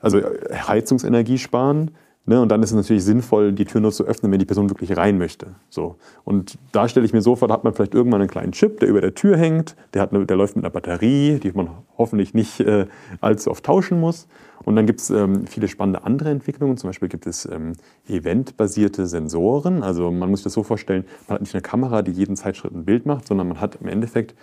also 0.00 0.20
Heizungsenergie 0.52 1.38
sparen. 1.38 1.92
Ne? 2.28 2.42
Und 2.42 2.50
dann 2.50 2.62
ist 2.62 2.70
es 2.70 2.76
natürlich 2.76 3.04
sinnvoll, 3.04 3.52
die 3.52 3.64
Tür 3.64 3.80
nur 3.80 3.90
zu 3.90 4.04
öffnen, 4.04 4.30
wenn 4.30 4.38
die 4.38 4.44
Person 4.44 4.68
wirklich 4.68 4.94
rein 4.98 5.16
möchte. 5.16 5.54
So. 5.70 5.96
Und 6.24 6.58
da 6.72 6.86
stelle 6.86 7.06
ich 7.06 7.14
mir 7.14 7.22
so 7.22 7.36
vor, 7.36 7.48
da 7.48 7.54
hat 7.54 7.64
man 7.64 7.72
vielleicht 7.72 7.94
irgendwann 7.94 8.20
einen 8.20 8.28
kleinen 8.28 8.52
Chip, 8.52 8.80
der 8.80 8.88
über 8.88 9.00
der 9.00 9.14
Tür 9.14 9.38
hängt, 9.38 9.76
der, 9.94 10.02
hat 10.02 10.12
eine, 10.12 10.26
der 10.26 10.36
läuft 10.36 10.54
mit 10.54 10.62
einer 10.62 10.70
Batterie, 10.70 11.40
die 11.42 11.52
man 11.52 11.70
hoffentlich 11.96 12.34
nicht 12.34 12.60
äh, 12.60 12.84
allzu 13.22 13.50
oft 13.50 13.64
tauschen 13.64 13.98
muss. 13.98 14.28
Und 14.62 14.76
dann 14.76 14.84
gibt 14.84 15.00
es 15.00 15.08
ähm, 15.08 15.46
viele 15.46 15.68
spannende 15.68 16.04
andere 16.04 16.28
Entwicklungen. 16.28 16.76
Zum 16.76 16.90
Beispiel 16.90 17.08
gibt 17.08 17.26
es 17.26 17.46
ähm, 17.46 17.72
eventbasierte 18.06 19.06
Sensoren. 19.06 19.82
Also 19.82 20.10
man 20.10 20.28
muss 20.28 20.40
sich 20.40 20.44
das 20.44 20.52
so 20.52 20.62
vorstellen, 20.62 21.06
man 21.28 21.36
hat 21.36 21.40
nicht 21.40 21.54
eine 21.54 21.62
Kamera, 21.62 22.02
die 22.02 22.12
jeden 22.12 22.36
Zeitschritt 22.36 22.74
ein 22.74 22.84
Bild 22.84 23.06
macht, 23.06 23.26
sondern 23.26 23.48
man 23.48 23.60
hat 23.62 23.78
im 23.80 23.88
Endeffekt 23.88 24.34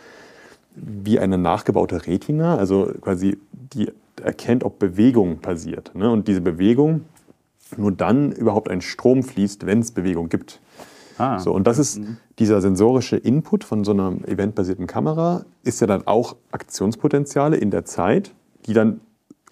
wie 0.75 1.19
eine 1.19 1.37
nachgebaute 1.37 2.07
Retina, 2.07 2.57
also 2.57 2.91
quasi 2.99 3.37
die 3.51 3.91
erkennt, 4.23 4.63
ob 4.63 4.79
Bewegung 4.79 5.37
passiert. 5.37 5.93
Ne? 5.93 6.09
Und 6.09 6.27
diese 6.27 6.41
Bewegung 6.41 7.01
nur 7.77 7.91
dann 7.91 8.31
überhaupt 8.31 8.69
ein 8.69 8.81
Strom 8.81 9.23
fließt, 9.23 9.65
wenn 9.65 9.79
es 9.79 9.91
Bewegung 9.91 10.29
gibt. 10.29 10.61
Ah. 11.17 11.39
So, 11.39 11.53
und 11.53 11.65
das 11.65 11.79
ist 11.79 11.99
mhm. 11.99 12.17
dieser 12.39 12.61
sensorische 12.61 13.17
Input 13.17 13.63
von 13.63 13.83
so 13.83 13.91
einer 13.91 14.13
eventbasierten 14.27 14.87
Kamera, 14.87 15.45
ist 15.63 15.81
ja 15.81 15.87
dann 15.87 16.05
auch 16.07 16.35
Aktionspotenziale 16.51 17.57
in 17.57 17.71
der 17.71 17.85
Zeit, 17.85 18.33
die 18.65 18.73
dann 18.73 18.99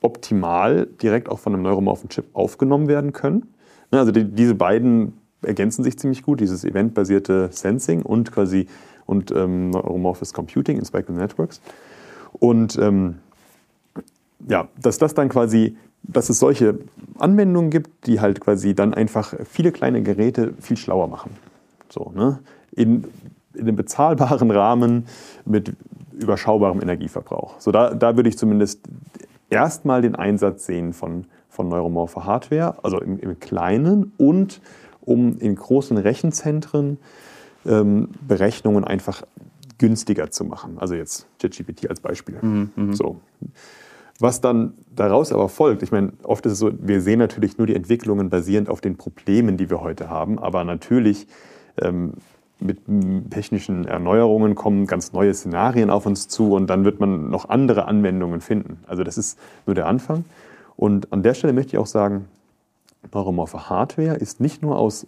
optimal 0.02 0.88
direkt 1.02 1.30
auch 1.30 1.39
von 1.39 1.54
einem 1.54 1.63
neuromorphen 1.63 2.10
Chip 2.10 2.26
aufgenommen 2.34 2.88
werden 2.88 3.13
können. 3.13 3.54
Ne, 3.91 3.99
also 3.99 4.12
die, 4.12 4.26
diese 4.26 4.56
beiden 4.56 5.13
ergänzen 5.41 5.84
sich 5.84 5.97
ziemlich 5.97 6.23
gut, 6.23 6.41
dieses 6.41 6.65
eventbasierte 6.65 7.49
Sensing 7.52 8.02
und 8.02 8.32
quasi 8.32 8.67
und 9.06 9.32
ähm, 9.32 9.71
neuromorphes 9.71 10.34
Computing 10.34 10.78
in 10.78 10.86
Spectral 10.86 11.17
Networks. 11.17 11.62
Und 12.34 12.78
ähm, 12.78 13.15
ja, 14.47 14.67
dass 14.82 14.97
das 14.97 15.13
dann 15.13 15.30
quasi 15.30 15.78
dass 16.04 16.30
es 16.30 16.39
solche 16.39 16.80
Anwendungen 17.18 17.72
gibt, 17.72 18.08
die 18.08 18.20
halt 18.20 18.42
quasi 18.42 18.76
dann 18.76 18.94
einfach 18.94 19.34
viele 19.50 19.72
kleine 19.72 20.04
Geräte 20.04 20.54
viel 20.60 20.78
schlauer 20.78 21.08
machen. 21.08 21.32
So, 21.89 22.12
ne? 22.16 22.39
in, 22.72 23.06
in 23.54 23.62
einem 23.62 23.76
bezahlbaren 23.76 24.52
Rahmen 24.52 25.06
mit 25.46 25.74
überschaubarem 26.13 26.82
Energieverbrauch. 26.82 27.60
So, 27.60 27.72
da, 27.72 27.94
da 27.94 28.16
würde 28.16 28.30
ich 28.30 28.38
zumindest 28.38 28.82
erstmal 29.50 30.02
den 30.02 30.16
Einsatz 30.16 30.66
sehen 30.66 30.94
von, 30.94 31.26
von 31.50 31.70
neuromorpher 31.70 32.26
Hardware, 32.26 32.76
also 32.84 33.00
im, 33.00 33.20
im 33.20 33.39
Kleinen 33.39 34.13
und 34.18 34.62
um 35.02 35.38
in 35.39 35.56
großen 35.56 35.98
Rechenzentren 35.98 36.98
ähm, 37.66 38.10
Berechnungen 38.28 38.84
einfach 38.84 39.24
günstiger 39.78 40.32
zu 40.32 40.46
machen. 40.46 40.78
Also 40.80 40.96
jetzt 40.96 41.28
ChatGPT 41.39 41.89
als 41.89 42.00
Beispiel. 42.00 42.38
Mhm, 42.42 42.94
so. 42.94 43.20
Was 44.23 44.39
dann 44.39 44.75
daraus 44.95 45.33
aber 45.33 45.49
folgt, 45.49 45.83
ich 45.83 45.91
meine, 45.91 46.13
oft 46.23 46.45
ist 46.45 46.53
es 46.53 46.59
so, 46.59 46.71
wir 46.79 47.01
sehen 47.01 47.19
natürlich 47.19 47.57
nur 47.57 47.67
die 47.67 47.75
Entwicklungen 47.75 48.29
basierend 48.29 48.69
auf 48.69 48.79
den 48.79 48.95
Problemen, 48.95 49.57
die 49.57 49.69
wir 49.69 49.81
heute 49.81 50.09
haben, 50.09 50.39
aber 50.39 50.63
natürlich 50.63 51.27
ähm, 51.81 52.13
mit 52.57 52.77
technischen 53.31 53.83
Erneuerungen 53.83 54.55
kommen 54.55 54.88
ganz 54.88 55.12
neue 55.12 55.33
Szenarien 55.33 55.89
auf 55.89 56.05
uns 56.05 56.29
zu 56.29 56.53
und 56.53 56.67
dann 56.67 56.86
wird 56.86 57.01
man 57.01 57.31
noch 57.31 57.49
andere 57.49 57.83
Anwendungen 57.83 58.39
finden. 58.39 58.79
Also 58.88 59.03
das 59.03 59.17
ist 59.17 59.38
nur 59.65 59.75
der 59.75 59.88
Anfang. 59.88 60.23
Und 60.77 61.12
an 61.12 61.21
der 61.21 61.33
Stelle 61.33 61.51
möchte 61.51 61.75
ich 61.75 61.77
auch 61.77 61.86
sagen, 61.86 62.29
neuromorphe 63.13 63.69
Hardware 63.69 64.15
ist 64.15 64.39
nicht 64.39 64.62
nur 64.62 64.77
aus 64.77 65.05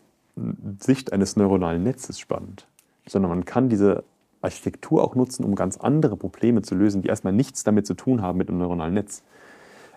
Sicht 0.82 1.14
eines 1.14 1.38
neuronalen 1.38 1.84
Netzes 1.84 2.20
spannend, 2.20 2.68
sondern 3.08 3.30
man 3.30 3.46
kann 3.46 3.70
diese 3.70 4.04
Architektur 4.46 5.04
auch 5.04 5.16
nutzen, 5.16 5.44
um 5.44 5.56
ganz 5.56 5.78
andere 5.78 6.16
Probleme 6.16 6.62
zu 6.62 6.76
lösen, 6.76 7.02
die 7.02 7.10
erstmal 7.10 7.34
nichts 7.34 7.64
damit 7.64 7.86
zu 7.86 7.94
tun 7.94 8.22
haben 8.22 8.38
mit 8.38 8.50
einem 8.50 8.60
neuronalen 8.60 8.94
Netz. 8.94 9.24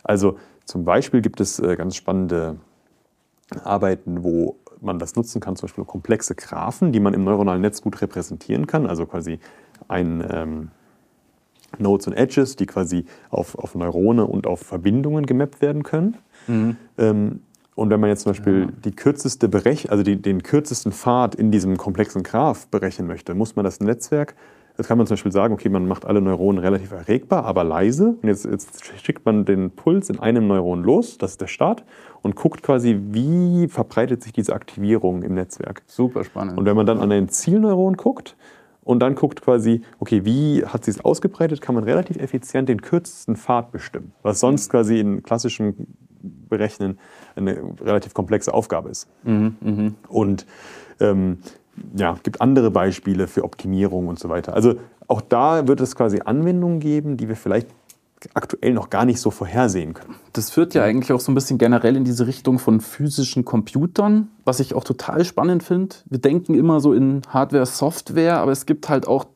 Also 0.03 0.39
zum 0.65 0.85
Beispiel 0.85 1.21
gibt 1.21 1.41
es 1.41 1.59
äh, 1.61 1.77
ganz 1.77 1.97
spannende 1.97 2.57
Arbeiten, 3.65 4.25
wo 4.25 4.57
man 4.81 4.99
das 4.99 5.17
nutzen 5.17 5.41
kann, 5.41 5.57
zum 5.57 5.67
Beispiel 5.67 5.85
komplexe 5.85 6.35
Graphen, 6.35 6.93
die 6.93 7.01
man 7.01 7.15
im 7.15 7.25
neuronalen 7.25 7.63
Netz 7.63 7.81
gut 7.83 8.01
repräsentieren 8.01 8.67
kann, 8.67 8.87
also 8.87 9.07
quasi 9.07 9.39
ein 9.89 10.25
ähm, 10.31 10.71
Nodes 11.79 12.07
und 12.07 12.15
Edges, 12.15 12.57
die 12.57 12.67
quasi 12.67 13.05
auf, 13.31 13.57
auf 13.57 13.75
Neurone 13.75 14.27
und 14.27 14.47
auf 14.47 14.61
Verbindungen 14.61 15.27
gemappt 15.27 15.61
werden 15.61 15.83
können. 15.83 16.17
Mhm. 16.47 16.77
Ähm, 16.97 17.41
und 17.79 17.91
wenn 17.91 18.01
man 18.01 18.11
jetzt 18.11 18.23
zum 18.23 18.31
Beispiel 18.31 18.61
ja. 18.61 18.69
die 18.85 18.91
kürzeste 18.91 19.49
Berech 19.49 19.91
also 19.91 20.03
die, 20.03 20.21
den 20.21 20.43
kürzesten 20.43 20.93
Pfad 20.93 21.35
in 21.35 21.51
diesem 21.51 21.77
komplexen 21.77 22.23
Graph 22.23 22.67
berechnen 22.69 23.07
möchte, 23.07 23.35
muss 23.35 23.55
man 23.57 23.65
das 23.65 23.81
Netzwerk, 23.81 24.35
das 24.77 24.87
kann 24.87 24.97
man 24.97 25.07
zum 25.07 25.15
Beispiel 25.15 25.33
sagen, 25.33 25.55
okay, 25.55 25.69
man 25.69 25.89
macht 25.89 26.05
alle 26.05 26.21
Neuronen 26.21 26.63
relativ 26.63 26.93
erregbar, 26.93 27.45
aber 27.45 27.65
leise. 27.65 28.17
Und 28.23 28.29
jetzt, 28.29 28.45
jetzt 28.45 28.85
schickt 29.05 29.27
man 29.27 29.45
den 29.45 29.73
Puls 29.73 30.09
in 30.09 30.21
einem 30.21 30.47
Neuron 30.47 30.85
los, 30.85 31.19
das 31.19 31.33
ist 31.33 31.41
der 31.41 31.49
Start, 31.49 31.85
und 32.23 32.37
guckt 32.37 32.63
quasi, 32.63 32.97
wie 33.11 33.67
verbreitet 33.67 34.23
sich 34.23 34.33
diese 34.33 34.55
Aktivierung 34.55 35.25
im 35.25 35.35
Netzwerk. 35.35 35.83
Super 35.87 36.23
spannend. 36.23 36.59
Und 36.59 36.65
wenn 36.65 36.77
man 36.77 36.87
dann 36.87 37.01
an 37.01 37.11
ein 37.11 37.29
Zielneuron 37.29 37.97
guckt, 37.97 38.37
und 38.85 39.01
dann 39.01 39.17
guckt 39.17 39.43
quasi, 39.43 39.83
okay, 39.99 40.25
wie 40.25 40.65
hat 40.65 40.85
sich 40.87 40.97
es 40.97 41.05
ausgebreitet, 41.05 41.61
kann 41.61 41.75
man 41.75 41.85
relativ 41.85 42.17
effizient 42.17 42.71
den 42.71 42.81
kürzesten 42.81 43.37
Pfad 43.37 43.71
bestimmen, 43.71 44.13
was 44.23 44.41
sonst 44.41 44.71
quasi 44.71 44.99
in 44.99 45.23
klassischen 45.23 45.99
Berechnen 46.49 46.99
eine 47.37 47.63
relativ 47.81 48.15
komplexe 48.15 48.53
Aufgabe 48.53 48.91
ist. 48.91 49.09
Mhm, 49.25 49.57
mh. 49.61 49.93
Und 50.09 50.47
ähm, 51.01 51.39
ja, 51.95 52.19
gibt 52.23 52.41
andere 52.41 52.71
Beispiele 52.71 53.27
für 53.27 53.45
Optimierung 53.45 54.09
und 54.09 54.19
so 54.19 54.29
weiter. 54.29 54.55
Also 54.55 54.75
auch 55.07 55.21
da 55.21 55.69
wird 55.69 55.81
es 55.81 55.95
quasi 55.95 56.21
Anwendungen 56.25 56.81
geben, 56.81 57.17
die 57.17 57.29
wir 57.29 57.37
vielleicht 57.37 57.69
aktuell 58.35 58.73
noch 58.73 58.91
gar 58.91 59.05
nicht 59.05 59.21
so 59.21 59.31
vorhersehen 59.31 59.95
können. 59.95 60.17
Das 60.33 60.51
führt 60.51 60.75
ja 60.75 60.83
eigentlich 60.83 61.13
auch 61.13 61.21
so 61.21 61.31
ein 61.31 61.35
bisschen 61.35 61.59
generell 61.59 61.97
in 61.97 62.05
diese 62.05 62.27
Richtung 62.27 62.59
von 62.59 62.81
physischen 62.81 63.45
Computern, 63.45 64.29
was 64.45 64.61
ich 64.61 64.75
auch 64.75 64.85
total 64.85 65.25
spannend 65.25 65.63
finde. 65.63 65.97
Wir 66.07 66.19
denken 66.19 66.55
immer 66.55 66.81
so 66.81 66.93
in 66.93 67.23
Hardware, 67.29 67.67
Software, 67.67 68.39
aber 68.39 68.53
es 68.53 68.67
gibt 68.67 68.89
halt 68.89 69.07
auch, 69.07 69.27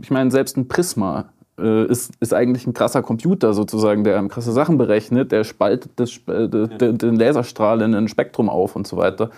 ich 0.00 0.10
meine, 0.10 0.30
selbst 0.30 0.56
ein 0.56 0.66
Prisma 0.66 1.26
äh, 1.58 1.86
ist, 1.86 2.12
ist 2.20 2.34
eigentlich 2.34 2.66
ein 2.66 2.74
krasser 2.74 3.02
Computer 3.02 3.54
sozusagen, 3.54 4.04
der 4.04 4.22
krasse 4.28 4.52
Sachen 4.52 4.78
berechnet, 4.78 5.32
der 5.32 5.44
spaltet 5.44 5.92
das, 5.96 6.18
äh, 6.26 6.48
den 6.48 7.16
Laserstrahl 7.16 7.82
in 7.82 7.94
ein 7.94 8.08
Spektrum 8.08 8.48
auf 8.48 8.76
und 8.76 8.86
so 8.86 8.96
weiter. 8.96 9.30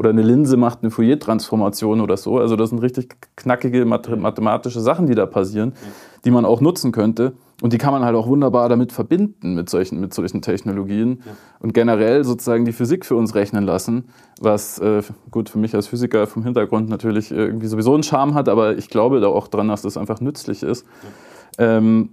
Oder 0.00 0.10
eine 0.10 0.22
Linse 0.22 0.56
macht 0.56 0.78
eine 0.80 0.90
Fourier-Transformation 0.90 2.00
oder 2.00 2.16
so. 2.16 2.38
Also 2.38 2.56
das 2.56 2.70
sind 2.70 2.78
richtig 2.78 3.16
knackige 3.36 3.84
mathematische 3.84 4.80
Sachen, 4.80 5.06
die 5.06 5.14
da 5.14 5.26
passieren, 5.26 5.74
die 6.24 6.30
man 6.30 6.46
auch 6.46 6.62
nutzen 6.62 6.90
könnte. 6.90 7.34
Und 7.60 7.74
die 7.74 7.78
kann 7.78 7.92
man 7.92 8.02
halt 8.02 8.16
auch 8.16 8.26
wunderbar 8.26 8.70
damit 8.70 8.92
verbinden, 8.92 9.54
mit 9.54 9.68
solchen, 9.68 10.00
mit 10.00 10.14
solchen 10.14 10.40
Technologien. 10.40 11.22
Ja. 11.26 11.32
Und 11.58 11.74
generell 11.74 12.24
sozusagen 12.24 12.64
die 12.64 12.72
Physik 12.72 13.04
für 13.04 13.14
uns 13.14 13.34
rechnen 13.34 13.64
lassen, 13.64 14.08
was 14.40 14.78
äh, 14.78 15.02
gut 15.30 15.50
für 15.50 15.58
mich 15.58 15.74
als 15.74 15.88
Physiker 15.88 16.26
vom 16.26 16.44
Hintergrund 16.44 16.88
natürlich 16.88 17.30
irgendwie 17.30 17.66
sowieso 17.66 17.92
einen 17.92 18.02
Charme 18.02 18.32
hat, 18.32 18.48
aber 18.48 18.78
ich 18.78 18.88
glaube 18.88 19.20
da 19.20 19.26
auch 19.26 19.48
dran, 19.48 19.68
dass 19.68 19.82
das 19.82 19.98
einfach 19.98 20.22
nützlich 20.22 20.62
ist. 20.62 20.86
Ja. 21.02 21.08
Ähm, 21.58 22.10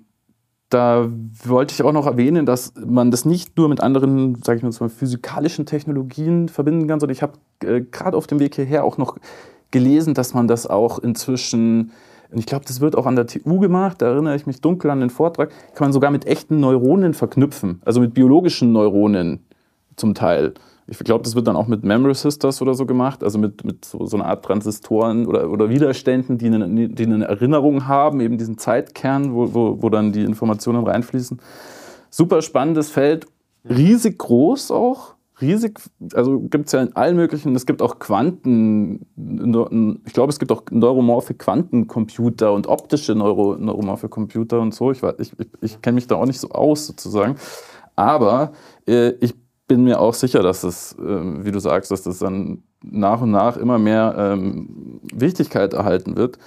da 0.70 1.10
wollte 1.46 1.74
ich 1.74 1.84
auch 1.84 1.94
noch 1.94 2.06
erwähnen, 2.06 2.46
dass 2.46 2.74
man 2.76 3.10
das 3.10 3.24
nicht 3.24 3.58
nur 3.58 3.70
mit 3.70 3.80
anderen, 3.80 4.36
sage 4.44 4.58
ich 4.58 4.80
mal, 4.80 4.90
physikalischen 4.90 5.66
Technologien 5.66 6.50
verbinden 6.50 6.88
kann, 6.88 7.00
sondern 7.00 7.14
ich 7.14 7.22
habe 7.22 7.34
äh, 7.64 7.82
gerade 7.82 8.18
auf 8.18 8.28
dem 8.28 8.40
Weg 8.40 8.56
hierher 8.56 8.84
auch 8.84 8.98
noch 8.98 9.18
gelesen, 9.72 10.14
dass 10.14 10.34
man 10.34 10.48
das 10.48 10.68
auch 10.68 11.00
inzwischen, 11.00 11.92
und 12.32 12.40
ich 12.40 12.46
glaube, 12.46 12.66
das 12.66 12.82
wird 12.82 12.98
auch 12.98 13.06
an 13.06 13.16
der 13.16 13.28
TU 13.28 13.60
gemacht, 13.60 14.02
da 14.02 14.08
erinnere 14.08 14.36
ich 14.36 14.46
mich 14.46 14.60
dunkel 14.60 14.92
an 14.92 15.00
den 15.00 15.10
Vortrag, 15.10 15.52
kann 15.74 15.86
man 15.86 15.94
sogar 15.94 16.12
mit 16.12 16.26
echten 16.26 16.60
Neuronen 16.60 17.14
verknüpfen, 17.14 17.82
also 17.86 18.02
mit 18.02 18.14
biologischen 18.14 18.74
Neuronen 18.74 19.46
zum 19.96 20.16
Teil. 20.16 20.54
Ich 20.90 21.00
glaube, 21.00 21.24
das 21.24 21.36
wird 21.36 21.48
dann 21.48 21.58
auch 21.58 21.68
mit 21.68 21.84
Memory 21.84 22.16
Sisters 22.16 22.62
oder 22.62 22.74
so 22.74 22.86
gemacht, 22.86 23.22
also 23.22 23.38
mit, 23.38 23.66
mit 23.66 23.84
so, 23.84 24.06
so 24.06 24.16
einer 24.16 24.26
Art 24.26 24.46
Transistoren 24.46 25.26
oder, 25.26 25.50
oder 25.50 25.70
Widerständen, 25.70 26.38
die 26.38 26.48
eine, 26.48 26.88
die 26.88 27.06
eine 27.06 27.26
Erinnerung 27.26 27.88
haben, 27.88 28.22
eben 28.22 28.38
diesen 28.38 28.58
Zeitkern, 28.58 29.34
wo, 29.34 29.54
wo, 29.54 29.82
wo 29.82 29.90
dann 29.90 30.14
die 30.14 30.24
Informationen 30.24 30.86
reinfließen. 30.86 31.42
Super 32.10 32.42
spannendes 32.42 32.90
Feld, 32.90 33.28
riesig 33.70 34.18
groß 34.18 34.72
auch, 34.72 35.16
riesig, 35.42 35.80
also 36.14 36.40
gibt 36.40 36.68
es 36.68 36.72
ja 36.72 36.82
in 36.82 36.96
allen 36.96 37.18
möglichen, 37.18 37.54
es 37.54 37.66
gibt 37.66 37.82
auch 37.82 38.00
Quanten, 38.00 39.06
ich 40.06 40.14
glaube, 40.14 40.32
es 40.32 40.40
gibt 40.40 40.54
auch 40.54 40.64
neuromorphe 40.72 41.34
Quantencomputer 41.34 42.54
und 42.54 42.68
optische 42.68 43.14
Neuro, 43.14 43.58
neuromorphe 43.58 44.08
Computer 44.08 44.62
und 44.62 44.74
so. 44.74 44.92
Ich, 44.92 45.02
ich, 45.20 45.34
ich, 45.62 45.82
kenne 45.82 45.96
mich 45.96 46.08
da 46.08 46.16
auch 46.16 46.26
nicht 46.26 46.40
so 46.40 46.50
aus 46.50 46.88
sozusagen. 46.88 47.36
Aber 47.96 48.54
äh, 48.88 49.10
ich 49.20 49.36
bin 49.68 49.84
mir 49.84 50.00
auch 50.00 50.14
sicher, 50.14 50.42
dass 50.42 50.64
es, 50.64 50.94
äh, 50.94 51.46
wie 51.46 51.52
du 51.52 51.60
sagst, 51.60 51.92
dass 51.92 52.04
das 52.04 52.20
dann 52.20 52.64
nach 52.84 53.22
und 53.22 53.32
nach 53.32 53.58
immer 53.58 53.78
mehr 53.78 54.16
ähm, 54.18 55.02
Wichtigkeit 55.14 55.74
erhalten 55.74 56.16
wird. 56.16 56.38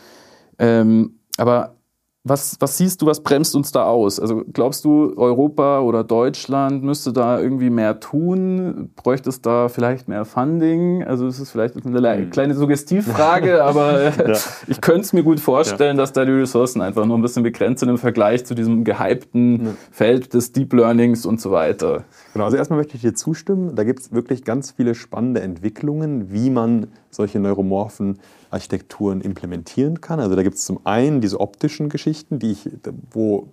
Ähm, 0.58 1.18
aber 1.36 1.76
was, 2.22 2.56
was 2.60 2.76
siehst 2.76 3.00
du, 3.00 3.06
was 3.06 3.22
bremst 3.22 3.56
uns 3.56 3.72
da 3.72 3.84
aus? 3.84 4.20
Also 4.20 4.42
glaubst 4.52 4.84
du, 4.84 5.14
Europa 5.16 5.80
oder 5.80 6.04
Deutschland 6.04 6.82
müsste 6.82 7.14
da 7.14 7.40
irgendwie 7.40 7.70
mehr 7.70 7.98
tun? 7.98 8.90
Bräuchte 8.94 9.30
es 9.30 9.40
da 9.40 9.70
vielleicht 9.70 10.06
mehr 10.06 10.26
Funding? 10.26 11.02
Also 11.02 11.26
es 11.26 11.40
ist 11.40 11.50
vielleicht 11.50 11.76
eine 11.76 12.16
hm. 12.16 12.30
kleine 12.30 12.54
Suggestivfrage, 12.54 13.64
aber 13.64 14.02
ja. 14.02 14.36
ich 14.66 14.82
könnte 14.82 15.00
es 15.00 15.12
mir 15.14 15.22
gut 15.22 15.40
vorstellen, 15.40 15.96
ja. 15.96 16.02
dass 16.02 16.12
da 16.12 16.26
die 16.26 16.32
Ressourcen 16.32 16.82
einfach 16.82 17.06
nur 17.06 17.16
ein 17.16 17.22
bisschen 17.22 17.42
begrenzt 17.42 17.80
sind 17.80 17.88
im 17.88 17.98
Vergleich 17.98 18.44
zu 18.44 18.54
diesem 18.54 18.84
gehypten 18.84 19.64
ja. 19.64 19.70
Feld 19.90 20.34
des 20.34 20.52
Deep 20.52 20.74
Learnings 20.74 21.24
und 21.24 21.40
so 21.40 21.50
weiter. 21.50 22.04
Genau, 22.34 22.44
also 22.44 22.58
erstmal 22.58 22.80
möchte 22.80 22.96
ich 22.96 23.00
dir 23.00 23.14
zustimmen. 23.14 23.74
Da 23.76 23.84
gibt 23.84 24.00
es 24.00 24.12
wirklich 24.12 24.44
ganz 24.44 24.72
viele 24.72 24.94
spannende 24.94 25.40
Entwicklungen, 25.40 26.30
wie 26.30 26.50
man 26.50 26.88
solche 27.10 27.38
neuromorphen 27.40 28.18
Architekturen 28.50 29.20
implementieren 29.20 30.00
kann. 30.00 30.20
Also 30.20 30.36
da 30.36 30.42
gibt 30.42 30.56
es 30.56 30.64
zum 30.64 30.80
einen 30.84 31.20
diese 31.20 31.40
optischen 31.40 31.88
Geschichten, 31.88 32.38
die 32.38 32.52
ich, 32.52 32.68
wo, 33.10 33.48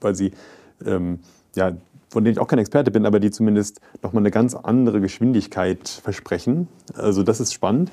weil 0.00 0.14
sie, 0.14 0.32
ähm, 0.84 1.20
ja, 1.54 1.72
von 2.08 2.24
denen 2.24 2.34
ich 2.36 2.40
auch 2.40 2.48
kein 2.48 2.58
Experte 2.58 2.90
bin, 2.90 3.06
aber 3.06 3.20
die 3.20 3.30
zumindest 3.30 3.80
nochmal 4.02 4.22
eine 4.22 4.30
ganz 4.30 4.54
andere 4.54 5.00
Geschwindigkeit 5.00 5.88
versprechen. 5.88 6.68
Also 6.94 7.22
das 7.22 7.40
ist 7.40 7.52
spannend. 7.52 7.90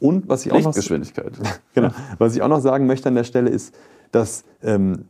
Und 0.00 0.28
was 0.28 0.46
ich 0.46 0.52
auch 0.52 0.60
noch, 0.60 0.74
Geschwindigkeit. 0.74 1.32
genau, 1.74 1.90
was 2.18 2.34
ich 2.34 2.42
auch 2.42 2.48
noch 2.48 2.60
sagen 2.60 2.86
möchte 2.86 3.08
an 3.08 3.14
der 3.14 3.24
Stelle 3.24 3.50
ist, 3.50 3.74
dass 4.12 4.44
ähm, 4.62 5.06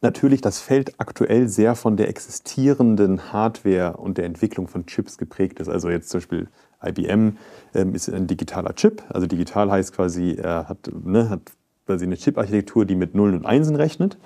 natürlich 0.00 0.40
das 0.40 0.58
Feld 0.58 0.94
aktuell 0.98 1.48
sehr 1.48 1.74
von 1.74 1.96
der 1.96 2.08
existierenden 2.08 3.32
Hardware 3.32 3.96
und 3.96 4.18
der 4.18 4.24
Entwicklung 4.24 4.68
von 4.68 4.86
Chips 4.86 5.18
geprägt 5.18 5.60
ist. 5.60 5.68
Also 5.68 5.90
jetzt 5.90 6.10
zum 6.10 6.18
Beispiel 6.18 6.48
IBM 6.82 7.36
ähm, 7.74 7.94
ist 7.94 8.08
ein 8.08 8.26
digitaler 8.26 8.74
Chip. 8.74 9.02
Also 9.08 9.26
digital 9.26 9.70
heißt 9.70 9.94
quasi, 9.94 10.32
er 10.32 10.68
hat, 10.68 10.90
ne, 10.92 11.30
hat 11.30 11.52
quasi 11.86 12.04
eine 12.04 12.16
Chip-Architektur, 12.16 12.84
die 12.84 12.94
mit 12.94 13.14
Nullen 13.14 13.36
und 13.36 13.46
Einsen 13.46 13.76
rechnet. 13.76 14.18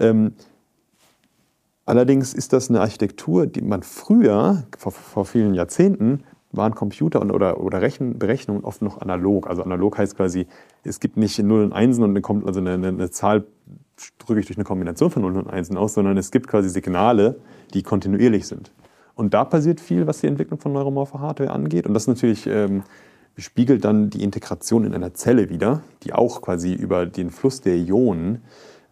Ähm, 0.00 0.32
allerdings 1.84 2.34
ist 2.34 2.52
das 2.52 2.70
eine 2.70 2.80
Architektur, 2.80 3.46
die 3.46 3.62
man 3.62 3.82
früher, 3.82 4.64
vor, 4.76 4.92
vor 4.92 5.24
vielen 5.24 5.54
Jahrzehnten, 5.54 6.24
waren 6.52 6.74
Computer 6.74 7.20
und, 7.20 7.30
oder, 7.30 7.60
oder 7.60 7.82
Rechen, 7.82 8.18
Berechnungen 8.18 8.64
oft 8.64 8.80
noch 8.80 9.00
analog. 9.00 9.48
Also 9.48 9.62
analog 9.62 9.98
heißt 9.98 10.16
quasi, 10.16 10.46
es 10.84 11.00
gibt 11.00 11.16
nicht 11.16 11.38
Nullen 11.38 11.66
und 11.66 11.72
Einsen 11.72 12.04
und 12.04 12.20
kommt 12.22 12.46
also 12.46 12.60
eine, 12.60 12.74
eine, 12.74 12.88
eine 12.88 13.10
Zahl 13.10 13.44
drücke 14.18 14.40
ich 14.40 14.46
durch 14.46 14.56
eine 14.56 14.64
Kombination 14.64 15.10
von 15.10 15.22
Nullen 15.22 15.38
und 15.38 15.50
Einsen 15.50 15.76
aus, 15.76 15.94
sondern 15.94 16.16
es 16.16 16.30
gibt 16.30 16.48
quasi 16.48 16.68
Signale, 16.68 17.36
die 17.74 17.82
kontinuierlich 17.82 18.46
sind. 18.46 18.72
Und 19.14 19.34
da 19.34 19.44
passiert 19.44 19.80
viel, 19.80 20.06
was 20.06 20.20
die 20.20 20.26
Entwicklung 20.26 20.60
von 20.60 20.72
neuromorpher 20.72 21.20
Hardware 21.20 21.50
angeht. 21.50 21.86
Und 21.86 21.94
das 21.94 22.06
natürlich 22.06 22.46
ähm, 22.46 22.82
spiegelt 23.36 23.84
dann 23.84 24.10
die 24.10 24.22
Integration 24.22 24.84
in 24.84 24.94
einer 24.94 25.14
Zelle 25.14 25.50
wieder, 25.50 25.82
die 26.02 26.12
auch 26.12 26.42
quasi 26.42 26.72
über 26.74 27.06
den 27.06 27.30
Fluss 27.30 27.60
der 27.60 27.76
Ionen 27.76 28.42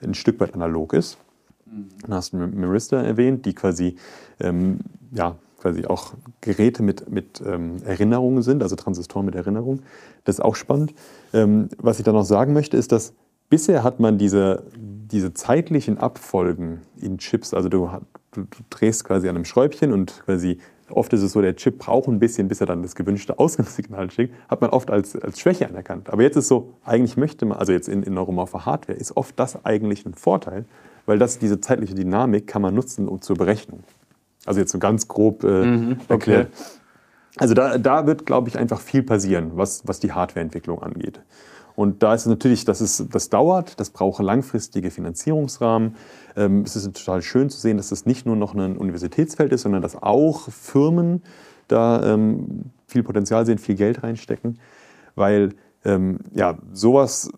ein 0.02 0.14
Stück 0.14 0.40
weit 0.40 0.54
analog 0.54 0.92
ist. 0.92 1.18
Mhm. 1.66 1.88
Dann 2.02 2.14
hast 2.14 2.32
du 2.32 2.38
Marista 2.38 3.00
erwähnt, 3.00 3.46
die 3.46 3.54
quasi, 3.54 3.96
ähm, 4.40 4.78
ja, 5.12 5.36
quasi 5.58 5.86
auch 5.86 6.14
Geräte 6.40 6.82
mit, 6.82 7.08
mit 7.08 7.40
ähm, 7.46 7.76
Erinnerungen 7.84 8.42
sind, 8.42 8.64
also 8.64 8.74
Transistoren 8.74 9.24
mit 9.24 9.36
Erinnerung. 9.36 9.80
Das 10.24 10.36
ist 10.36 10.40
auch 10.44 10.56
spannend. 10.56 10.92
Ähm, 11.32 11.68
was 11.78 11.98
ich 12.00 12.04
da 12.04 12.12
noch 12.12 12.24
sagen 12.24 12.52
möchte, 12.52 12.76
ist, 12.76 12.90
dass 12.90 13.14
bisher 13.48 13.84
hat 13.84 14.00
man 14.00 14.18
diese, 14.18 14.64
diese 14.76 15.34
zeitlichen 15.34 15.98
Abfolgen 15.98 16.80
in 16.96 17.18
Chips, 17.18 17.54
also 17.54 17.68
du, 17.68 17.90
du, 18.33 18.43
du 18.43 18.59
drehst 18.70 19.05
quasi 19.05 19.28
an 19.28 19.37
einem 19.37 19.45
Schräubchen 19.45 19.93
und 19.93 20.22
quasi 20.24 20.59
oft 20.91 21.12
ist 21.12 21.22
es 21.22 21.33
so, 21.33 21.41
der 21.41 21.57
Chip 21.57 21.78
braucht 21.78 22.09
ein 22.09 22.18
bisschen, 22.18 22.49
bis 22.49 22.61
er 22.61 22.66
dann 22.66 22.83
das 22.83 22.95
gewünschte 22.95 23.39
Ausgangssignal 23.39 24.11
schickt, 24.11 24.35
hat 24.49 24.61
man 24.61 24.70
oft 24.70 24.91
als, 24.91 25.16
als 25.16 25.41
Schwäche 25.41 25.68
anerkannt. 25.68 26.11
Aber 26.11 26.22
jetzt 26.22 26.37
ist 26.37 26.49
so, 26.49 26.74
eigentlich 26.85 27.16
möchte 27.16 27.47
man, 27.47 27.59
also 27.59 27.72
jetzt 27.72 27.89
in, 27.89 28.03
in 28.03 28.14
neuromorpher 28.14 28.66
Hardware, 28.66 28.99
ist 28.99 29.16
oft 29.16 29.39
das 29.39 29.64
eigentlich 29.64 30.05
ein 30.05 30.14
Vorteil, 30.14 30.64
weil 31.07 31.18
das, 31.18 31.39
diese 31.39 31.61
zeitliche 31.61 31.95
Dynamik 31.95 32.47
kann 32.47 32.62
man 32.62 32.74
nutzen 32.74 33.09
um 33.09 33.20
zur 33.20 33.37
Berechnung. 33.37 33.85
Also 34.45 34.61
jetzt 34.61 34.72
so 34.72 34.78
ganz 34.78 35.09
grob 35.09 35.45
äh, 35.45 35.64
mhm, 35.64 35.93
okay. 35.93 36.05
erklärt. 36.09 36.49
Also 37.37 37.55
da, 37.55 37.78
da 37.78 38.07
wird, 38.07 38.26
glaube 38.26 38.49
ich, 38.49 38.59
einfach 38.59 38.80
viel 38.80 39.03
passieren, 39.03 39.53
was, 39.55 39.87
was 39.87 40.01
die 40.01 40.12
Hardwareentwicklung 40.12 40.83
angeht. 40.83 41.20
Und 41.74 42.02
da 42.02 42.14
ist 42.14 42.22
es 42.22 42.26
natürlich, 42.26 42.64
dass 42.64 42.80
es, 42.80 43.06
das 43.10 43.28
dauert, 43.28 43.80
das 43.80 43.90
braucht 43.90 44.22
langfristige 44.22 44.90
Finanzierungsrahmen. 44.90 45.96
Ähm, 46.36 46.62
es 46.62 46.76
ist 46.76 46.84
total 46.96 47.22
schön 47.22 47.50
zu 47.50 47.58
sehen, 47.58 47.76
dass 47.76 47.88
das 47.88 48.06
nicht 48.06 48.26
nur 48.26 48.36
noch 48.36 48.54
ein 48.54 48.76
Universitätsfeld 48.76 49.52
ist, 49.52 49.62
sondern 49.62 49.82
dass 49.82 50.02
auch 50.02 50.48
Firmen 50.50 51.22
da 51.68 52.14
ähm, 52.14 52.70
viel 52.86 53.02
Potenzial 53.02 53.46
sehen, 53.46 53.58
viel 53.58 53.74
Geld 53.74 54.02
reinstecken, 54.02 54.58
weil 55.14 55.54
ähm, 55.84 56.18
ja, 56.32 56.58
sowas 56.72 57.30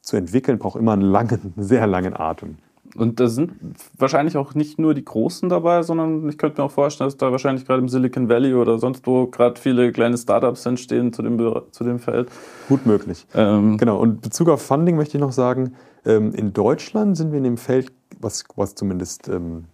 zu 0.00 0.16
entwickeln 0.16 0.58
braucht 0.58 0.78
immer 0.78 0.92
einen 0.92 1.02
langen, 1.02 1.52
sehr 1.56 1.86
langen 1.86 2.14
Atem. 2.14 2.56
Und 2.94 3.20
da 3.20 3.28
sind 3.28 3.52
wahrscheinlich 3.96 4.36
auch 4.36 4.54
nicht 4.54 4.78
nur 4.78 4.92
die 4.92 5.04
Großen 5.04 5.48
dabei, 5.48 5.82
sondern 5.82 6.28
ich 6.28 6.36
könnte 6.36 6.60
mir 6.60 6.66
auch 6.66 6.70
vorstellen, 6.70 7.08
dass 7.08 7.16
da 7.16 7.30
wahrscheinlich 7.30 7.64
gerade 7.64 7.80
im 7.80 7.88
Silicon 7.88 8.28
Valley 8.28 8.54
oder 8.54 8.78
sonst 8.78 9.06
wo 9.06 9.26
gerade 9.26 9.58
viele 9.58 9.92
kleine 9.92 10.18
Startups 10.18 10.66
entstehen 10.66 11.12
zu 11.12 11.22
dem, 11.22 11.38
zu 11.70 11.84
dem 11.84 11.98
Feld. 11.98 12.28
Gut 12.68 12.84
möglich. 12.84 13.26
Ähm 13.34 13.78
genau. 13.78 13.98
Und 13.98 14.10
in 14.10 14.20
Bezug 14.20 14.48
auf 14.50 14.60
Funding 14.60 14.96
möchte 14.96 15.16
ich 15.16 15.22
noch 15.22 15.32
sagen, 15.32 15.74
ähm, 16.04 16.32
in 16.34 16.52
Deutschland 16.52 17.16
sind 17.16 17.32
wir 17.32 17.38
in 17.38 17.44
dem 17.44 17.56
Feld, 17.56 17.92
was, 18.20 18.44
was 18.56 18.74
zumindest 18.74 19.28
ähm, 19.28 19.64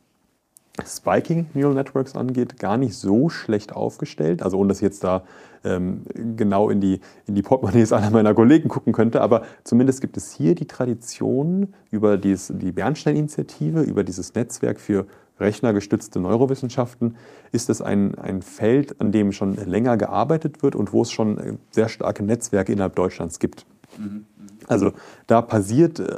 Spiking 0.86 1.46
Neural 1.54 1.74
Networks 1.74 2.14
angeht, 2.14 2.58
gar 2.58 2.76
nicht 2.76 2.94
so 2.94 3.28
schlecht 3.28 3.72
aufgestellt. 3.72 4.42
Also 4.42 4.58
ohne 4.58 4.68
dass 4.68 4.78
ich 4.78 4.82
jetzt 4.82 5.02
da 5.02 5.24
ähm, 5.64 6.02
genau 6.36 6.70
in 6.70 6.80
die, 6.80 7.00
in 7.26 7.34
die 7.34 7.42
Portemonnaies 7.42 7.92
aller 7.92 8.11
meiner 8.11 8.34
Kollegen 8.34 8.68
gucken 8.68 8.92
könnte, 8.92 9.20
aber 9.20 9.42
zumindest 9.64 10.00
gibt 10.00 10.16
es 10.16 10.32
hier 10.32 10.54
die 10.54 10.66
Tradition 10.66 11.74
über 11.90 12.16
dies, 12.16 12.52
die 12.54 12.72
Bernstein-Initiative, 12.72 13.82
über 13.82 14.04
dieses 14.04 14.34
Netzwerk 14.34 14.80
für 14.80 15.06
rechnergestützte 15.40 16.20
Neurowissenschaften, 16.20 17.16
ist 17.52 17.70
es 17.70 17.80
ein, 17.80 18.16
ein 18.16 18.42
Feld, 18.42 19.00
an 19.00 19.12
dem 19.12 19.32
schon 19.32 19.56
länger 19.56 19.96
gearbeitet 19.96 20.62
wird 20.62 20.74
und 20.74 20.92
wo 20.92 21.02
es 21.02 21.11
schon 21.11 21.38
äh, 21.38 21.54
sehr 21.70 21.88
starke 21.88 22.24
Netzwerke 22.24 22.72
innerhalb 22.72 22.96
Deutschlands 22.96 23.38
gibt. 23.38 23.64
Mhm. 23.96 24.24
Also 24.66 24.92
da 25.26 25.42
passiert 25.42 26.00
äh, 26.00 26.16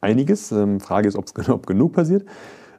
einiges. 0.00 0.52
Ähm, 0.52 0.80
Frage 0.80 1.08
ist, 1.08 1.16
ob 1.48 1.66
genug 1.66 1.92
passiert. 1.92 2.26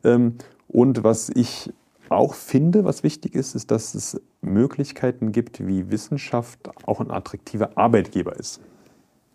Ähm, 0.03 0.35
und 0.67 1.03
was 1.03 1.29
ich 1.29 1.71
auch 2.13 2.33
finde, 2.33 2.85
was 2.85 3.03
wichtig 3.03 3.35
ist, 3.35 3.55
ist, 3.55 3.71
dass 3.71 3.95
es 3.95 4.21
Möglichkeiten 4.41 5.31
gibt, 5.31 5.65
wie 5.65 5.91
Wissenschaft 5.91 6.69
auch 6.85 6.99
ein 6.99 7.11
attraktiver 7.11 7.77
Arbeitgeber 7.77 8.35
ist. 8.37 8.61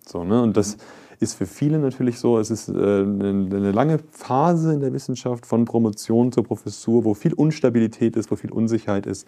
So, 0.07 0.25
ne? 0.25 0.43
Und 0.43 0.57
das 0.57 0.79
ist 1.21 1.35
für 1.35 1.47
viele 1.47 1.79
natürlich 1.79 2.19
so, 2.19 2.39
es 2.39 2.51
ist 2.51 2.69
äh, 2.69 2.73
eine, 2.73 3.73
lange 3.73 3.99
Phase 4.11 4.73
in 4.73 4.81
der 4.81 4.93
Wissenschaft 4.93 5.47
von 5.47 5.65
Promotion 5.65 6.33
zur 6.33 6.45
Professur, 6.45 7.05
wo 7.05 7.15
viel 7.15 7.35
Unstabilität 7.35 8.17
ist, 8.17 8.31
wo 8.31 8.37
viel 8.37 8.53
Unsicherheit 8.53 9.07
ist. 9.07 9.27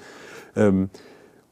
Ähm, 0.57 0.91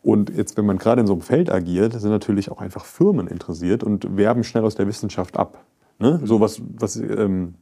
und 0.03 0.31
jetzt, 0.31 0.57
wenn 0.57 0.65
man 0.65 0.79
gerade 0.79 1.01
in 1.01 1.07
so 1.07 1.13
einem 1.13 1.23
Feld 1.23 1.51
agiert, 1.51 1.93
sind 2.01 2.11
natürlich 2.11 2.51
auch 2.51 2.61
einfach 2.61 2.85
Firmen 2.85 3.27
interessiert 3.27 3.83
und 3.83 4.17
werben 4.17 4.45
schnell 4.45 4.65
aus 4.65 4.77
der 4.77 4.87
Wissenschaft 4.87 5.37
ab. 5.37 5.65
Ne? 5.99 6.21
So 6.23 6.41
was, 6.41 6.63
was 6.77 6.97
ähm, 6.97 7.55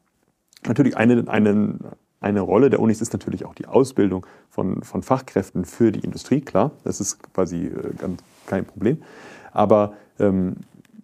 natürlich 0.66 0.96
eine, 0.96 1.26
eine, 1.28 1.78
eine 2.20 2.40
Rolle 2.40 2.70
der 2.70 2.80
Unis 2.80 3.00
ist 3.00 3.12
natürlich 3.12 3.44
auch 3.44 3.54
die 3.54 3.66
Ausbildung 3.66 4.26
von, 4.48 4.82
von 4.82 5.02
Fachkräften 5.02 5.64
für 5.64 5.92
die 5.92 6.00
Industrie, 6.00 6.40
klar, 6.40 6.72
das 6.84 7.00
ist 7.00 7.22
quasi 7.32 7.66
äh, 7.66 7.94
ganz 7.98 8.22
kein 8.46 8.64
Problem. 8.64 9.02
Aber 9.52 9.94
ähm, 10.18 10.56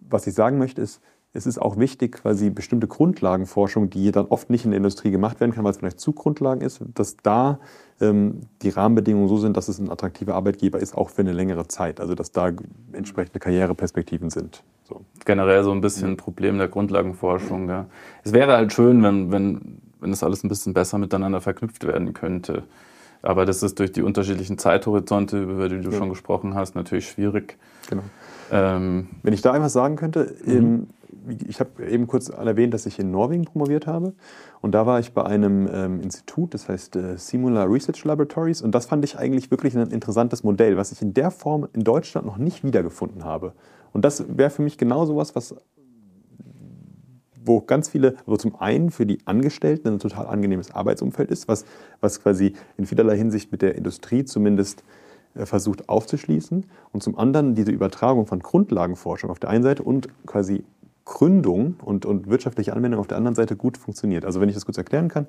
was 0.09 0.27
ich 0.27 0.33
sagen 0.33 0.57
möchte, 0.57 0.81
ist, 0.81 1.01
es 1.35 1.47
ist 1.47 1.59
auch 1.59 1.77
wichtig, 1.77 2.11
quasi 2.13 2.51
bestimmte 2.51 2.87
Grundlagenforschung, 2.87 3.89
die 3.89 4.11
dann 4.11 4.27
oft 4.27 4.51
nicht 4.51 4.65
in 4.65 4.71
der 4.71 4.77
Industrie 4.77 5.09
gemacht 5.09 5.39
werden 5.39 5.51
kann, 5.51 5.63
weil 5.63 5.71
es 5.71 5.77
vielleicht 5.77 5.99
zu 5.99 6.13
Grundlagen 6.13 6.61
ist, 6.61 6.81
dass 6.93 7.17
da 7.17 7.59
ähm, 7.99 8.41
die 8.61 8.69
Rahmenbedingungen 8.69 9.27
so 9.27 9.37
sind, 9.37 9.57
dass 9.57 9.67
es 9.67 9.79
ein 9.79 9.89
attraktiver 9.89 10.35
Arbeitgeber 10.35 10.79
ist, 10.79 10.95
auch 10.95 11.09
für 11.09 11.23
eine 11.23 11.31
längere 11.31 11.67
Zeit. 11.67 11.99
Also 11.99 12.13
dass 12.13 12.31
da 12.31 12.51
entsprechende 12.91 13.39
Karriereperspektiven 13.39 14.29
sind. 14.29 14.63
So. 14.83 15.01
Generell 15.25 15.63
so 15.63 15.71
ein 15.71 15.81
bisschen 15.81 16.11
ein 16.11 16.17
Problem 16.17 16.59
der 16.59 16.67
Grundlagenforschung. 16.67 17.67
Ja. 17.67 17.87
Es 18.23 18.31
wäre 18.31 18.53
halt 18.53 18.71
schön, 18.71 19.01
wenn, 19.01 19.31
wenn 19.31 19.79
wenn 20.03 20.11
das 20.11 20.23
alles 20.23 20.43
ein 20.43 20.49
bisschen 20.49 20.73
besser 20.73 20.97
miteinander 20.97 21.41
verknüpft 21.41 21.87
werden 21.87 22.13
könnte. 22.13 22.63
Aber 23.23 23.45
das 23.45 23.63
ist 23.63 23.79
durch 23.79 23.91
die 23.93 24.01
unterschiedlichen 24.01 24.57
Zeithorizonte, 24.57 25.41
über 25.41 25.69
die 25.69 25.79
du 25.79 25.89
ja. 25.89 25.97
schon 25.97 26.09
gesprochen 26.09 26.55
hast, 26.55 26.75
natürlich 26.75 27.09
schwierig. 27.09 27.57
Genau. 27.89 28.03
Ähm, 28.51 29.07
wenn 29.23 29.33
ich 29.33 29.41
da 29.41 29.53
einfach 29.53 29.69
sagen 29.69 29.95
könnte, 29.95 30.35
mhm. 30.45 30.87
ich 31.47 31.61
habe 31.61 31.85
eben 31.89 32.05
kurz 32.05 32.27
erwähnt, 32.27 32.73
dass 32.73 32.85
ich 32.85 32.99
in 32.99 33.11
Norwegen 33.11 33.45
promoviert 33.45 33.87
habe. 33.87 34.13
Und 34.61 34.73
da 34.73 34.85
war 34.85 34.99
ich 34.99 35.13
bei 35.13 35.23
einem 35.23 35.69
ähm, 35.73 36.01
Institut, 36.01 36.53
das 36.53 36.67
heißt 36.67 36.97
äh, 36.97 37.17
Simula 37.17 37.63
Research 37.63 38.03
Laboratories. 38.03 38.61
Und 38.61 38.75
das 38.75 38.87
fand 38.87 39.05
ich 39.05 39.17
eigentlich 39.17 39.49
wirklich 39.51 39.75
ein 39.77 39.89
interessantes 39.89 40.43
Modell, 40.43 40.75
was 40.75 40.91
ich 40.91 41.01
in 41.01 41.13
der 41.13 41.31
Form 41.31 41.67
in 41.71 41.85
Deutschland 41.85 42.27
noch 42.27 42.37
nicht 42.37 42.65
wiedergefunden 42.65 43.23
habe. 43.23 43.53
Und 43.93 44.03
das 44.03 44.25
wäre 44.27 44.49
für 44.49 44.63
mich 44.63 44.77
genau 44.77 45.05
sowas, 45.05 45.33
was 45.33 45.55
wo 47.45 47.61
ganz 47.61 47.89
viele, 47.89 48.15
wo 48.25 48.37
zum 48.37 48.55
einen 48.59 48.91
für 48.91 49.05
die 49.05 49.19
Angestellten 49.25 49.87
ein 49.87 49.99
total 49.99 50.27
angenehmes 50.27 50.71
Arbeitsumfeld 50.71 51.31
ist, 51.31 51.47
was, 51.47 51.65
was 52.01 52.21
quasi 52.21 52.53
in 52.77 52.85
vielerlei 52.85 53.17
Hinsicht 53.17 53.51
mit 53.51 53.61
der 53.61 53.75
Industrie 53.75 54.25
zumindest 54.25 54.83
äh, 55.35 55.45
versucht 55.45 55.89
aufzuschließen 55.89 56.65
und 56.91 57.03
zum 57.03 57.17
anderen 57.17 57.55
diese 57.55 57.71
Übertragung 57.71 58.25
von 58.25 58.39
Grundlagenforschung 58.39 59.29
auf 59.29 59.39
der 59.39 59.49
einen 59.49 59.63
Seite 59.63 59.83
und 59.83 60.07
quasi 60.25 60.63
Gründung 61.05 61.75
und, 61.83 62.05
und 62.05 62.29
wirtschaftliche 62.29 62.73
Anwendung 62.73 62.99
auf 62.99 63.07
der 63.07 63.17
anderen 63.17 63.35
Seite 63.35 63.55
gut 63.55 63.77
funktioniert. 63.77 64.25
Also 64.25 64.39
wenn 64.39 64.47
ich 64.47 64.55
das 64.55 64.65
kurz 64.65 64.77
erklären 64.77 65.09
kann, 65.09 65.27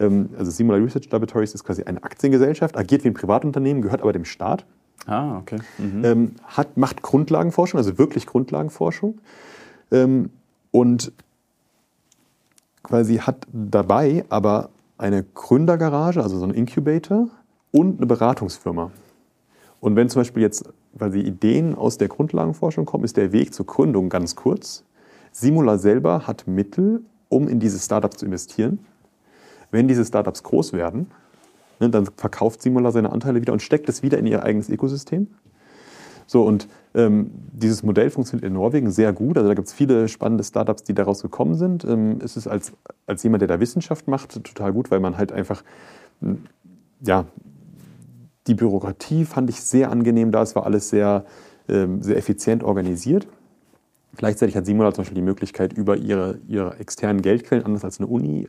ähm, 0.00 0.30
also 0.38 0.50
Simula 0.50 0.78
Research 0.78 1.10
Laboratories 1.10 1.54
ist 1.54 1.64
quasi 1.64 1.84
eine 1.84 2.02
Aktiengesellschaft, 2.02 2.76
agiert 2.76 3.04
wie 3.04 3.08
ein 3.08 3.14
Privatunternehmen, 3.14 3.82
gehört 3.82 4.02
aber 4.02 4.12
dem 4.12 4.24
Staat. 4.24 4.64
Ah, 5.06 5.38
okay. 5.38 5.58
Mhm. 5.78 6.04
Ähm, 6.04 6.30
hat, 6.44 6.76
macht 6.76 7.02
Grundlagenforschung, 7.02 7.78
also 7.78 7.98
wirklich 7.98 8.26
Grundlagenforschung. 8.26 9.20
Ähm, 9.92 10.30
und 10.70 11.12
quasi 12.84 13.16
hat 13.16 13.46
dabei 13.52 14.24
aber 14.28 14.70
eine 14.96 15.24
Gründergarage, 15.24 16.22
also 16.22 16.38
so 16.38 16.44
ein 16.44 16.54
Incubator 16.54 17.28
und 17.72 17.98
eine 17.98 18.06
Beratungsfirma. 18.06 18.92
Und 19.80 19.96
wenn 19.96 20.08
zum 20.08 20.20
Beispiel 20.20 20.42
jetzt 20.42 20.64
quasi 20.96 21.18
Ideen 21.18 21.74
aus 21.74 21.98
der 21.98 22.08
Grundlagenforschung 22.08 22.86
kommen, 22.86 23.04
ist 23.04 23.16
der 23.16 23.32
Weg 23.32 23.52
zur 23.52 23.66
Gründung 23.66 24.08
ganz 24.08 24.36
kurz. 24.36 24.84
Simula 25.32 25.78
selber 25.78 26.26
hat 26.26 26.46
Mittel, 26.46 27.02
um 27.28 27.48
in 27.48 27.58
diese 27.58 27.78
Startups 27.78 28.18
zu 28.18 28.26
investieren. 28.26 28.78
Wenn 29.72 29.88
diese 29.88 30.04
Startups 30.04 30.44
groß 30.44 30.72
werden, 30.72 31.10
ne, 31.80 31.90
dann 31.90 32.06
verkauft 32.16 32.62
Simula 32.62 32.92
seine 32.92 33.10
Anteile 33.10 33.40
wieder 33.40 33.52
und 33.52 33.60
steckt 33.60 33.88
es 33.88 34.02
wieder 34.02 34.18
in 34.18 34.26
ihr 34.26 34.44
eigenes 34.44 34.68
Ökosystem. 34.68 35.26
So, 36.26 36.44
und 36.44 36.68
ähm, 36.94 37.30
dieses 37.52 37.82
Modell 37.82 38.10
funktioniert 38.10 38.46
in 38.46 38.52
Norwegen 38.52 38.90
sehr 38.90 39.12
gut. 39.12 39.36
Also 39.36 39.48
da 39.48 39.54
gibt 39.54 39.68
es 39.68 39.74
viele 39.74 40.08
spannende 40.08 40.44
Startups, 40.44 40.84
die 40.84 40.94
daraus 40.94 41.22
gekommen 41.22 41.56
sind. 41.56 41.84
Ähm, 41.84 42.18
es 42.22 42.36
ist 42.36 42.46
als, 42.46 42.72
als 43.06 43.22
jemand, 43.22 43.42
der 43.42 43.48
da 43.48 43.60
Wissenschaft 43.60 44.06
macht, 44.06 44.42
total 44.44 44.72
gut, 44.72 44.90
weil 44.90 45.00
man 45.00 45.16
halt 45.16 45.32
einfach, 45.32 45.64
hm, 46.20 46.44
ja, 47.00 47.26
die 48.46 48.54
Bürokratie 48.54 49.24
fand 49.24 49.50
ich 49.50 49.60
sehr 49.60 49.90
angenehm 49.90 50.30
da. 50.30 50.42
Es 50.42 50.54
war 50.54 50.64
alles 50.64 50.90
sehr, 50.90 51.24
ähm, 51.68 52.02
sehr 52.02 52.16
effizient 52.16 52.62
organisiert. 52.62 53.26
Gleichzeitig 54.16 54.56
hat 54.56 54.66
Simula 54.66 54.92
zum 54.92 55.02
Beispiel 55.02 55.16
die 55.16 55.22
Möglichkeit, 55.22 55.72
über 55.72 55.96
ihre, 55.96 56.38
ihre 56.46 56.78
externen 56.78 57.22
Geldquellen, 57.22 57.64
anders 57.64 57.84
als 57.84 57.98
eine 57.98 58.06
Uni, 58.06 58.48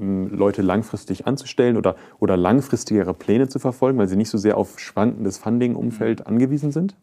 ähm, 0.00 0.28
Leute 0.34 0.62
langfristig 0.62 1.26
anzustellen 1.26 1.76
oder, 1.76 1.96
oder 2.18 2.38
langfristigere 2.38 3.12
Pläne 3.12 3.48
zu 3.48 3.58
verfolgen, 3.58 3.98
weil 3.98 4.08
sie 4.08 4.16
nicht 4.16 4.30
so 4.30 4.38
sehr 4.38 4.56
auf 4.56 4.78
schwankendes 4.78 5.36
Funding-Umfeld 5.36 6.26
angewiesen 6.26 6.72
sind. 6.72 6.96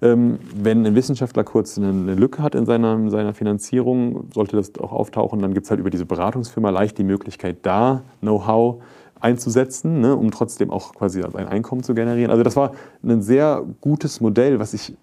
Ähm, 0.00 0.38
wenn 0.54 0.86
ein 0.86 0.94
Wissenschaftler 0.94 1.44
kurz 1.44 1.76
eine, 1.76 2.14
Lücke 2.14 2.42
hat 2.42 2.54
in 2.54 2.66
seiner, 2.66 3.10
seiner 3.10 3.34
Finanzierung, 3.34 4.28
sollte 4.32 4.56
das 4.56 4.72
auch 4.78 4.92
auftauchen, 4.92 5.40
dann 5.40 5.54
gibt 5.54 5.64
es 5.64 5.70
halt 5.70 5.80
über 5.80 5.90
diese 5.90 6.06
Beratungsfirma 6.06 6.70
leicht 6.70 6.98
die 6.98 7.04
Möglichkeit, 7.04 7.58
da 7.62 8.02
Know-how 8.20 8.80
einzusetzen, 9.20 10.00
ne, 10.00 10.14
um 10.14 10.30
trotzdem 10.30 10.70
auch 10.70 10.94
quasi 10.94 11.22
ein 11.22 11.48
Einkommen 11.48 11.82
zu 11.82 11.94
generieren. 11.94 12.30
Also 12.30 12.44
das 12.44 12.54
war 12.54 12.72
ein 13.02 13.22
sehr 13.22 13.64
gutes 13.80 14.20
Modell, 14.20 14.60
was 14.60 14.74
ich, 14.74 14.96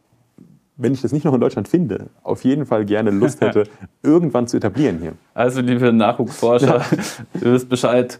wenn 0.77 0.93
ich 0.93 1.01
das 1.01 1.11
nicht 1.11 1.25
noch 1.25 1.33
in 1.33 1.41
Deutschland 1.41 1.67
finde, 1.67 2.07
auf 2.23 2.45
jeden 2.45 2.65
Fall 2.65 2.85
gerne 2.85 3.11
Lust 3.11 3.41
hätte, 3.41 3.65
irgendwann 4.03 4.47
zu 4.47 4.55
etablieren 4.55 4.99
hier. 4.99 5.13
Also 5.33 5.59
liebe 5.59 5.91
Nachwuchsforscher, 5.91 6.77
ja. 6.77 6.85
ihr 7.41 7.53
wisst 7.53 7.67
Bescheid. 7.67 8.17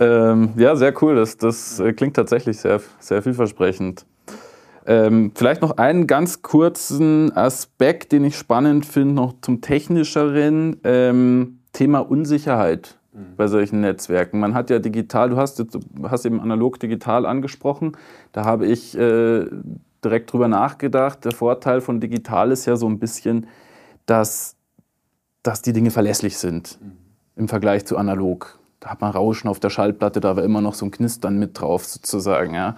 Ähm, 0.00 0.50
ja, 0.56 0.74
sehr 0.74 0.92
cool. 1.02 1.14
Das, 1.14 1.36
das 1.36 1.80
klingt 1.96 2.16
tatsächlich 2.16 2.58
sehr, 2.58 2.80
sehr 2.98 3.22
vielversprechend. 3.22 4.04
Ähm, 4.86 5.32
vielleicht 5.34 5.62
noch 5.62 5.76
einen 5.78 6.06
ganz 6.06 6.42
kurzen 6.42 7.34
Aspekt, 7.36 8.12
den 8.12 8.24
ich 8.24 8.36
spannend 8.36 8.84
finde, 8.84 9.14
noch 9.14 9.34
zum 9.40 9.60
technischeren 9.60 10.78
ähm, 10.84 11.60
Thema 11.72 12.00
Unsicherheit 12.00 12.98
mhm. 13.12 13.36
bei 13.36 13.46
solchen 13.46 13.80
Netzwerken. 13.80 14.40
Man 14.40 14.54
hat 14.54 14.70
ja 14.70 14.78
digital, 14.78 15.30
du 15.30 15.36
hast, 15.36 15.58
jetzt, 15.58 15.78
hast 16.02 16.26
eben 16.26 16.40
analog 16.40 16.80
digital 16.80 17.26
angesprochen, 17.26 17.96
da 18.32 18.44
habe 18.44 18.66
ich 18.66 18.96
äh, 18.98 19.46
direkt 20.04 20.32
drüber 20.32 20.48
nachgedacht. 20.48 21.24
Der 21.24 21.32
Vorteil 21.32 21.80
von 21.80 22.00
digital 22.00 22.50
ist 22.50 22.66
ja 22.66 22.76
so 22.76 22.88
ein 22.88 22.98
bisschen, 22.98 23.46
dass, 24.06 24.56
dass 25.42 25.62
die 25.62 25.72
Dinge 25.72 25.90
verlässlich 25.90 26.38
sind 26.38 26.78
mhm. 26.80 26.92
im 27.36 27.48
Vergleich 27.48 27.84
zu 27.84 27.96
analog. 27.96 28.58
Da 28.80 28.90
hat 28.90 29.00
man 29.00 29.12
Rauschen 29.12 29.48
auf 29.48 29.60
der 29.60 29.70
Schallplatte, 29.70 30.20
da 30.20 30.34
war 30.34 30.42
immer 30.42 30.60
noch 30.60 30.74
so 30.74 30.84
ein 30.86 30.90
Knistern 30.90 31.38
mit 31.38 31.60
drauf 31.60 31.84
sozusagen. 31.84 32.54
Ja. 32.54 32.74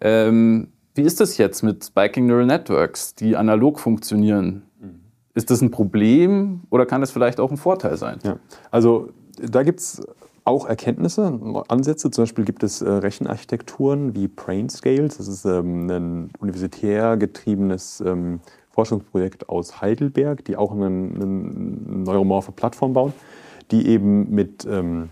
Ähm, 0.00 0.68
wie 0.98 1.02
ist 1.02 1.20
das 1.20 1.38
jetzt 1.38 1.62
mit 1.62 1.84
Spiking 1.84 2.26
Neural 2.26 2.44
Networks, 2.44 3.14
die 3.14 3.36
analog 3.36 3.78
funktionieren? 3.78 4.62
Mhm. 4.80 5.00
Ist 5.32 5.48
das 5.50 5.62
ein 5.62 5.70
Problem 5.70 6.62
oder 6.70 6.84
kann 6.86 7.00
das 7.00 7.12
vielleicht 7.12 7.38
auch 7.38 7.50
ein 7.50 7.56
Vorteil 7.56 7.96
sein? 7.96 8.18
Ja. 8.24 8.38
Also 8.70 9.10
da 9.40 9.62
gibt 9.62 9.78
es 9.78 10.02
auch 10.44 10.66
Erkenntnisse, 10.66 11.38
Ansätze. 11.68 12.10
Zum 12.10 12.22
Beispiel 12.22 12.44
gibt 12.44 12.64
es 12.64 12.82
äh, 12.82 12.90
Rechenarchitekturen 12.90 14.16
wie 14.16 14.26
Brainscales. 14.26 15.18
Das 15.18 15.28
ist 15.28 15.44
ähm, 15.44 15.88
ein 15.88 16.30
universitär 16.40 17.16
getriebenes 17.16 18.00
ähm, 18.00 18.40
Forschungsprojekt 18.70 19.48
aus 19.48 19.80
Heidelberg, 19.80 20.44
die 20.44 20.56
auch 20.56 20.72
eine, 20.72 20.86
eine 20.86 21.26
neuromorphe 21.26 22.50
Plattform 22.50 22.92
bauen, 22.92 23.12
die 23.70 23.86
eben 23.86 24.30
mit 24.30 24.66
ähm, 24.68 25.10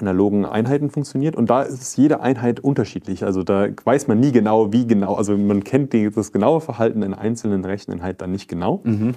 analogen 0.00 0.44
Einheiten 0.44 0.90
funktioniert. 0.90 1.36
Und 1.36 1.50
da 1.50 1.62
ist 1.62 1.96
jede 1.96 2.20
Einheit 2.20 2.60
unterschiedlich. 2.60 3.24
Also 3.24 3.42
da 3.42 3.68
weiß 3.84 4.08
man 4.08 4.20
nie 4.20 4.32
genau, 4.32 4.72
wie 4.72 4.86
genau. 4.86 5.14
Also 5.14 5.36
man 5.36 5.64
kennt 5.64 5.92
die, 5.92 6.10
das 6.10 6.32
genaue 6.32 6.60
Verhalten 6.60 7.02
in 7.02 7.14
einzelnen 7.14 7.64
Recheneinheiten 7.64 8.18
dann 8.18 8.32
nicht 8.32 8.48
genau. 8.48 8.80
Mhm. 8.84 9.14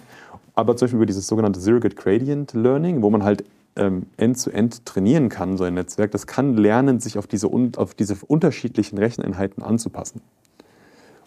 Aber 0.56 0.76
zum 0.76 0.86
Beispiel 0.86 0.98
über 0.98 1.06
dieses 1.06 1.28
sogenannte 1.28 1.60
Surrogate 1.60 1.96
Gradient 1.96 2.54
Learning, 2.54 3.02
wo 3.02 3.10
man 3.10 3.24
halt 3.24 3.44
ähm, 3.76 4.06
end-zu-end 4.18 4.76
-end 4.76 4.86
trainieren 4.86 5.30
kann, 5.30 5.58
so 5.58 5.64
ein 5.64 5.74
Netzwerk, 5.74 6.12
das 6.12 6.28
kann 6.28 6.56
lernen, 6.58 7.00
sich 7.00 7.18
auf 7.18 7.28
diese, 7.28 7.50
auf 7.78 7.96
diese 7.96 8.18
unterschiedlichen 8.28 8.98
Recheneinheiten 8.98 9.64
anzupassen. 9.64 10.22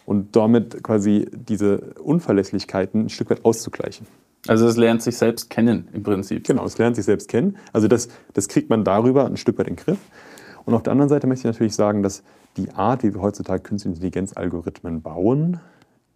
Und 0.05 0.37
damit 0.37 0.81
quasi 0.83 1.27
diese 1.33 1.93
Unverlässlichkeiten 2.01 3.05
ein 3.05 3.09
Stück 3.09 3.29
weit 3.29 3.43
auszugleichen. 3.43 4.07
Also 4.47 4.67
es 4.67 4.77
lernt 4.77 5.01
sich 5.01 5.17
selbst 5.17 5.49
kennen 5.49 5.89
im 5.93 6.03
Prinzip. 6.03 6.45
Genau, 6.45 6.65
es 6.65 6.77
lernt 6.77 6.95
sich 6.95 7.05
selbst 7.05 7.27
kennen. 7.29 7.57
Also 7.73 7.87
das, 7.87 8.07
das 8.33 8.47
kriegt 8.47 8.69
man 8.69 8.83
darüber 8.83 9.25
ein 9.25 9.37
Stück 9.37 9.57
weit 9.57 9.67
in 9.67 9.75
den 9.75 9.83
Griff. 9.83 9.99
Und 10.65 10.73
auf 10.73 10.83
der 10.83 10.91
anderen 10.91 11.09
Seite 11.09 11.27
möchte 11.27 11.47
ich 11.47 11.53
natürlich 11.53 11.75
sagen, 11.75 12.03
dass 12.03 12.23
die 12.57 12.71
Art, 12.71 13.03
wie 13.03 13.13
wir 13.13 13.21
heutzutage 13.21 13.61
künstliche 13.61 13.95
Intelligenzalgorithmen 13.95 15.01
bauen, 15.01 15.59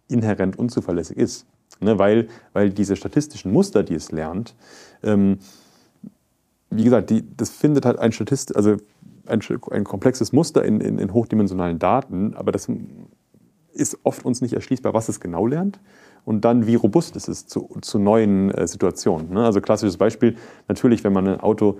inhärent 0.08 0.58
unzuverlässig 0.58 1.16
ist. 1.16 1.46
Ne, 1.80 1.98
weil, 1.98 2.28
weil 2.52 2.70
diese 2.70 2.96
statistischen 2.96 3.50
Muster, 3.50 3.82
die 3.82 3.94
es 3.94 4.12
lernt, 4.12 4.54
ähm, 5.02 5.38
wie 6.70 6.84
gesagt, 6.84 7.10
die, 7.10 7.24
das 7.36 7.50
findet 7.50 7.86
halt 7.86 7.98
ein 7.98 8.12
Statist, 8.12 8.54
also 8.54 8.76
ein, 9.26 9.40
ein 9.70 9.84
komplexes 9.84 10.32
Muster 10.32 10.64
in, 10.64 10.80
in, 10.80 10.98
in, 10.98 11.12
hochdimensionalen 11.12 11.78
Daten, 11.78 12.34
aber 12.34 12.52
das 12.52 12.68
ist 13.72 13.98
oft 14.02 14.24
uns 14.24 14.42
nicht 14.42 14.52
erschließbar, 14.52 14.94
was 14.94 15.08
es 15.08 15.18
genau 15.18 15.46
lernt 15.46 15.80
und 16.24 16.44
dann, 16.44 16.66
wie 16.66 16.74
robust 16.74 17.16
es 17.16 17.28
ist 17.28 17.50
zu, 17.50 17.68
zu 17.80 17.98
neuen 17.98 18.50
äh, 18.50 18.66
Situationen. 18.66 19.30
Ne? 19.32 19.44
Also 19.44 19.60
klassisches 19.60 19.96
Beispiel, 19.96 20.36
natürlich, 20.68 21.04
wenn 21.04 21.12
man 21.12 21.26
ein 21.26 21.40
Auto, 21.40 21.78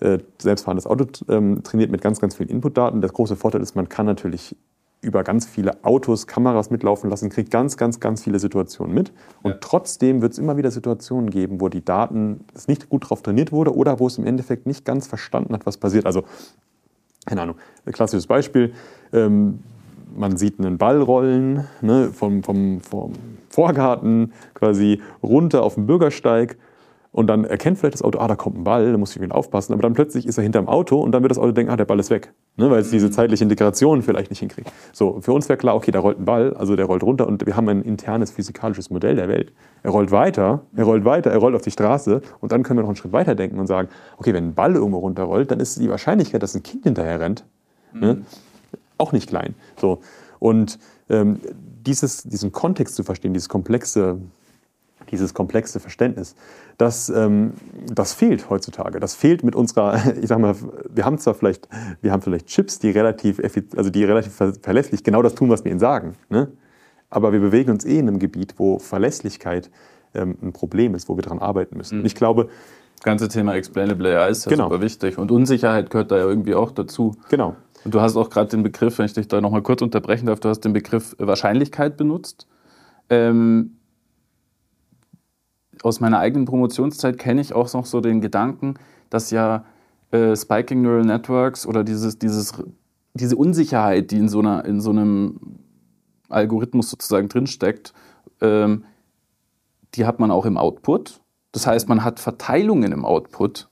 äh, 0.00 0.18
selbstfahrendes 0.40 0.86
Auto 0.86 1.06
ähm, 1.28 1.62
trainiert 1.62 1.90
mit 1.90 2.02
ganz, 2.02 2.20
ganz 2.20 2.34
vielen 2.34 2.48
Inputdaten, 2.48 3.00
der 3.00 3.10
große 3.10 3.36
Vorteil 3.36 3.62
ist, 3.62 3.76
man 3.76 3.88
kann 3.88 4.06
natürlich 4.06 4.56
über 5.04 5.22
ganz 5.22 5.46
viele 5.46 5.84
Autos, 5.84 6.26
Kameras 6.26 6.70
mitlaufen 6.70 7.10
lassen, 7.10 7.28
kriegt 7.28 7.50
ganz, 7.50 7.76
ganz, 7.76 8.00
ganz 8.00 8.22
viele 8.22 8.38
Situationen 8.38 8.94
mit. 8.94 9.12
Und 9.42 9.52
ja. 9.52 9.58
trotzdem 9.60 10.22
wird 10.22 10.32
es 10.32 10.38
immer 10.38 10.56
wieder 10.56 10.70
Situationen 10.70 11.30
geben, 11.30 11.60
wo 11.60 11.68
die 11.68 11.84
Daten 11.84 12.40
es 12.54 12.68
nicht 12.68 12.88
gut 12.88 13.04
darauf 13.04 13.22
trainiert 13.22 13.52
wurde 13.52 13.76
oder 13.76 14.00
wo 14.00 14.06
es 14.06 14.16
im 14.18 14.26
Endeffekt 14.26 14.66
nicht 14.66 14.84
ganz 14.84 15.06
verstanden 15.06 15.52
hat, 15.52 15.66
was 15.66 15.76
passiert. 15.76 16.06
Also, 16.06 16.24
keine 17.26 17.42
Ahnung, 17.42 17.56
ein 17.84 17.92
klassisches 17.92 18.26
Beispiel. 18.26 18.72
Ähm, 19.12 19.60
man 20.16 20.36
sieht 20.36 20.58
einen 20.58 20.78
Ball 20.78 21.00
rollen 21.00 21.66
ne, 21.82 22.10
vom, 22.12 22.42
vom, 22.42 22.80
vom 22.80 23.12
Vorgarten 23.54 24.32
quasi 24.54 25.00
runter 25.22 25.62
auf 25.62 25.76
den 25.76 25.86
Bürgersteig 25.86 26.56
und 27.14 27.28
dann 27.28 27.44
erkennt 27.44 27.78
vielleicht 27.78 27.94
das 27.94 28.02
Auto, 28.02 28.18
ah, 28.18 28.26
da 28.26 28.34
kommt 28.34 28.58
ein 28.58 28.64
Ball, 28.64 28.90
da 28.90 28.98
muss 28.98 29.10
ich 29.10 29.18
irgendwie 29.18 29.32
aufpassen. 29.32 29.72
Aber 29.72 29.82
dann 29.82 29.92
plötzlich 29.92 30.26
ist 30.26 30.36
er 30.36 30.42
hinterm 30.42 30.66
Auto 30.66 31.00
und 31.00 31.12
dann 31.12 31.22
wird 31.22 31.30
das 31.30 31.38
Auto 31.38 31.52
denken, 31.52 31.70
ah, 31.70 31.76
der 31.76 31.84
Ball 31.84 32.00
ist 32.00 32.10
weg. 32.10 32.32
Ne, 32.56 32.68
weil 32.70 32.80
es 32.80 32.90
diese 32.90 33.08
zeitliche 33.08 33.44
Integration 33.44 34.02
vielleicht 34.02 34.30
nicht 34.30 34.40
hinkriegt. 34.40 34.72
So, 34.92 35.20
für 35.20 35.32
uns 35.32 35.48
wäre 35.48 35.56
klar, 35.56 35.76
okay, 35.76 35.92
da 35.92 36.00
rollt 36.00 36.18
ein 36.18 36.24
Ball, 36.24 36.54
also 36.54 36.74
der 36.74 36.86
rollt 36.86 37.04
runter 37.04 37.28
und 37.28 37.46
wir 37.46 37.56
haben 37.56 37.68
ein 37.68 37.82
internes 37.82 38.32
physikalisches 38.32 38.90
Modell 38.90 39.14
der 39.14 39.28
Welt. 39.28 39.52
Er 39.84 39.92
rollt 39.92 40.10
weiter, 40.10 40.62
er 40.74 40.84
rollt 40.84 41.04
weiter, 41.04 41.30
er 41.30 41.38
rollt 41.38 41.54
auf 41.54 41.62
die 41.62 41.70
Straße 41.70 42.20
und 42.40 42.50
dann 42.50 42.64
können 42.64 42.78
wir 42.78 42.82
noch 42.82 42.88
einen 42.88 42.96
Schritt 42.96 43.12
weiter 43.12 43.36
denken 43.36 43.60
und 43.60 43.68
sagen, 43.68 43.88
okay, 44.18 44.34
wenn 44.34 44.48
ein 44.48 44.54
Ball 44.54 44.74
irgendwo 44.74 44.98
runterrollt, 44.98 45.52
dann 45.52 45.60
ist 45.60 45.80
die 45.80 45.88
Wahrscheinlichkeit, 45.88 46.42
dass 46.42 46.56
ein 46.56 46.64
Kind 46.64 46.82
hinterher 46.82 47.20
rennt, 47.20 47.44
ne, 47.92 48.14
mhm. 48.14 48.24
auch 48.98 49.12
nicht 49.12 49.28
klein. 49.28 49.54
So, 49.76 50.00
und 50.40 50.80
ähm, 51.10 51.38
dieses, 51.86 52.22
diesen 52.24 52.52
Kontext 52.52 52.96
zu 52.96 53.02
verstehen, 53.02 53.32
dieses 53.32 53.48
komplexe, 53.48 54.18
dieses 55.10 55.34
komplexe 55.34 55.80
Verständnis, 55.80 56.34
das, 56.78 57.08
ähm, 57.08 57.52
das 57.86 58.14
fehlt 58.14 58.50
heutzutage. 58.50 59.00
Das 59.00 59.14
fehlt 59.14 59.44
mit 59.44 59.54
unserer, 59.54 60.16
ich 60.20 60.28
sag 60.28 60.38
mal, 60.38 60.54
wir 60.88 61.04
haben 61.04 61.18
zwar 61.18 61.34
vielleicht, 61.34 61.68
wir 62.00 62.12
haben 62.12 62.22
vielleicht 62.22 62.46
Chips, 62.46 62.78
die 62.78 62.90
relativ, 62.90 63.40
also 63.76 63.90
die 63.90 64.04
relativ 64.04 64.32
verlässlich 64.62 65.04
genau 65.04 65.22
das 65.22 65.34
tun, 65.34 65.50
was 65.50 65.64
wir 65.64 65.70
ihnen 65.70 65.80
sagen. 65.80 66.14
Ne? 66.30 66.48
Aber 67.10 67.32
wir 67.32 67.40
bewegen 67.40 67.70
uns 67.70 67.84
eh 67.84 67.98
in 67.98 68.08
einem 68.08 68.18
Gebiet, 68.18 68.54
wo 68.58 68.78
Verlässlichkeit 68.78 69.70
ähm, 70.14 70.36
ein 70.42 70.52
Problem 70.52 70.94
ist, 70.94 71.08
wo 71.08 71.16
wir 71.16 71.22
daran 71.22 71.38
arbeiten 71.38 71.76
müssen. 71.76 72.00
Mhm. 72.00 72.06
Ich 72.06 72.14
glaube, 72.14 72.48
das 72.96 73.04
ganze 73.04 73.28
Thema 73.28 73.54
Explainable 73.54 74.18
AI 74.18 74.30
ist 74.30 74.46
ja 74.46 74.50
genau. 74.50 74.64
super 74.64 74.80
wichtig. 74.80 75.18
Und 75.18 75.30
Unsicherheit 75.30 75.90
gehört 75.90 76.10
da 76.10 76.16
ja 76.16 76.24
irgendwie 76.24 76.54
auch 76.54 76.70
dazu. 76.70 77.14
Genau. 77.28 77.56
Und 77.84 77.94
du 77.94 78.00
hast 78.00 78.16
auch 78.16 78.30
gerade 78.30 78.50
den 78.50 78.62
Begriff, 78.62 78.98
wenn 78.98 79.06
ich 79.06 79.12
dich 79.12 79.28
da 79.28 79.40
nochmal 79.40 79.62
kurz 79.62 79.82
unterbrechen 79.82 80.26
darf, 80.26 80.40
du 80.40 80.48
hast 80.48 80.60
den 80.60 80.72
Begriff 80.72 81.14
Wahrscheinlichkeit 81.18 81.96
benutzt. 81.96 82.46
Ähm, 83.10 83.76
aus 85.82 86.00
meiner 86.00 86.18
eigenen 86.18 86.46
Promotionszeit 86.46 87.18
kenne 87.18 87.42
ich 87.42 87.52
auch 87.52 87.70
noch 87.74 87.84
so 87.84 88.00
den 88.00 88.22
Gedanken, 88.22 88.74
dass 89.10 89.30
ja 89.30 89.66
äh, 90.12 90.34
Spiking 90.34 90.80
Neural 90.80 91.04
Networks 91.04 91.66
oder 91.66 91.84
dieses, 91.84 92.18
dieses, 92.18 92.54
diese 93.12 93.36
Unsicherheit, 93.36 94.10
die 94.10 94.18
in 94.18 94.28
so, 94.28 94.38
einer, 94.38 94.64
in 94.64 94.80
so 94.80 94.90
einem 94.90 95.38
Algorithmus 96.30 96.88
sozusagen 96.88 97.28
drinsteckt, 97.28 97.92
ähm, 98.40 98.84
die 99.94 100.06
hat 100.06 100.20
man 100.20 100.30
auch 100.30 100.46
im 100.46 100.56
Output. 100.56 101.20
Das 101.52 101.66
heißt, 101.66 101.88
man 101.88 102.02
hat 102.02 102.18
Verteilungen 102.18 102.92
im 102.92 103.04
Output 103.04 103.68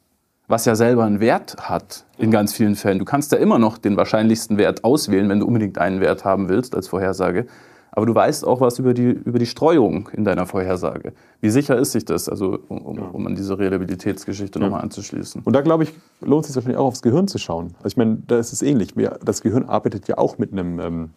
was 0.53 0.66
ja 0.66 0.74
selber 0.74 1.05
einen 1.05 1.18
Wert 1.18 1.57
hat 1.59 2.05
in 2.18 2.30
ganz 2.30 2.53
vielen 2.53 2.76
Fällen. 2.76 2.98
Du 2.98 3.07
kannst 3.07 3.32
ja 3.32 3.38
immer 3.38 3.59
noch 3.59 3.78
den 3.78 3.96
wahrscheinlichsten 3.96 4.59
Wert 4.59 4.84
auswählen, 4.84 5.30
wenn 5.30 5.40
du 5.40 5.46
unbedingt 5.46 5.78
einen 5.78 6.03
Wert 6.03 6.26
haben 6.26 6.50
willst 6.50 6.76
als 6.76 6.88
Vorhersage. 6.88 7.46
Aber 7.90 8.05
du 8.05 8.14
weißt 8.14 8.46
auch 8.46 8.61
was 8.61 8.78
über 8.78 8.92
die, 8.92 9.09
über 9.09 9.38
die 9.38 9.46
Streuung 9.46 10.11
in 10.12 10.24
deiner 10.24 10.44
Vorhersage. 10.44 11.14
Wie 11.40 11.48
sicher 11.48 11.78
ist 11.78 11.92
sich 11.92 12.05
das, 12.05 12.28
also 12.28 12.59
um, 12.68 12.98
um 12.98 13.26
an 13.26 13.34
diese 13.34 13.59
Reliabilitätsgeschichte 13.59 14.59
ja. 14.59 14.66
nochmal 14.66 14.82
anzuschließen? 14.82 15.40
Und 15.42 15.55
da, 15.55 15.62
glaube 15.62 15.84
ich, 15.84 15.94
lohnt 16.20 16.44
es 16.44 16.48
sich 16.48 16.57
wahrscheinlich 16.57 16.78
auch 16.78 16.88
aufs 16.88 17.03
Gehirn 17.03 17.28
zu 17.28 17.38
schauen. 17.38 17.74
Also 17.78 17.88
ich 17.88 17.96
meine, 17.96 18.18
da 18.26 18.38
ist 18.38 18.53
es 18.53 18.61
ähnlich. 18.61 18.94
Das 19.24 19.40
Gehirn 19.40 19.64
arbeitet 19.64 20.07
ja 20.07 20.18
auch 20.18 20.36
mit 20.36 20.53
einem, 20.53 20.80
ähm, 20.80 21.11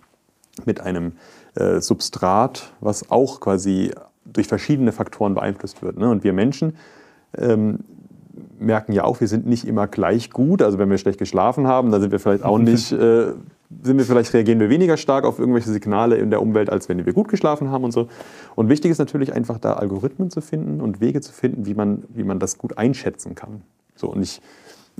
mit 0.63 0.79
einem 0.79 1.11
äh, 1.55 1.81
Substrat, 1.81 2.71
was 2.79 3.11
auch 3.11 3.41
quasi 3.41 3.91
durch 4.23 4.47
verschiedene 4.47 4.93
Faktoren 4.93 5.35
beeinflusst 5.35 5.81
wird. 5.81 5.97
Ne? 5.97 6.09
Und 6.09 6.23
wir 6.23 6.31
Menschen 6.31 6.77
ähm, 7.37 7.79
merken 8.59 8.91
ja 8.93 9.03
auch, 9.03 9.19
wir 9.19 9.27
sind 9.27 9.45
nicht 9.45 9.65
immer 9.65 9.87
gleich 9.87 10.29
gut. 10.29 10.61
Also 10.61 10.77
wenn 10.77 10.89
wir 10.89 10.97
schlecht 10.97 11.19
geschlafen 11.19 11.67
haben, 11.67 11.91
dann 11.91 12.01
sind 12.01 12.11
wir 12.11 12.19
vielleicht 12.19 12.43
auch 12.43 12.57
nicht, 12.57 12.91
äh, 12.91 13.33
sind 13.81 13.97
wir 13.97 14.05
vielleicht 14.05 14.33
reagieren 14.33 14.59
wir 14.59 14.69
weniger 14.69 14.97
stark 14.97 15.25
auf 15.25 15.39
irgendwelche 15.39 15.71
Signale 15.71 16.17
in 16.17 16.29
der 16.29 16.41
Umwelt, 16.41 16.69
als 16.69 16.89
wenn 16.89 17.05
wir 17.05 17.13
gut 17.13 17.27
geschlafen 17.27 17.71
haben 17.71 17.83
und 17.83 17.91
so. 17.91 18.07
Und 18.55 18.69
wichtig 18.69 18.91
ist 18.91 18.99
natürlich 18.99 19.33
einfach 19.33 19.57
da 19.59 19.73
Algorithmen 19.73 20.29
zu 20.29 20.41
finden 20.41 20.81
und 20.81 21.01
Wege 21.01 21.21
zu 21.21 21.33
finden, 21.33 21.65
wie 21.65 21.73
man, 21.73 22.03
wie 22.09 22.23
man 22.23 22.39
das 22.39 22.57
gut 22.57 22.77
einschätzen 22.77 23.35
kann. 23.35 23.61
So 23.95 24.07
und 24.07 24.21
ich 24.21 24.41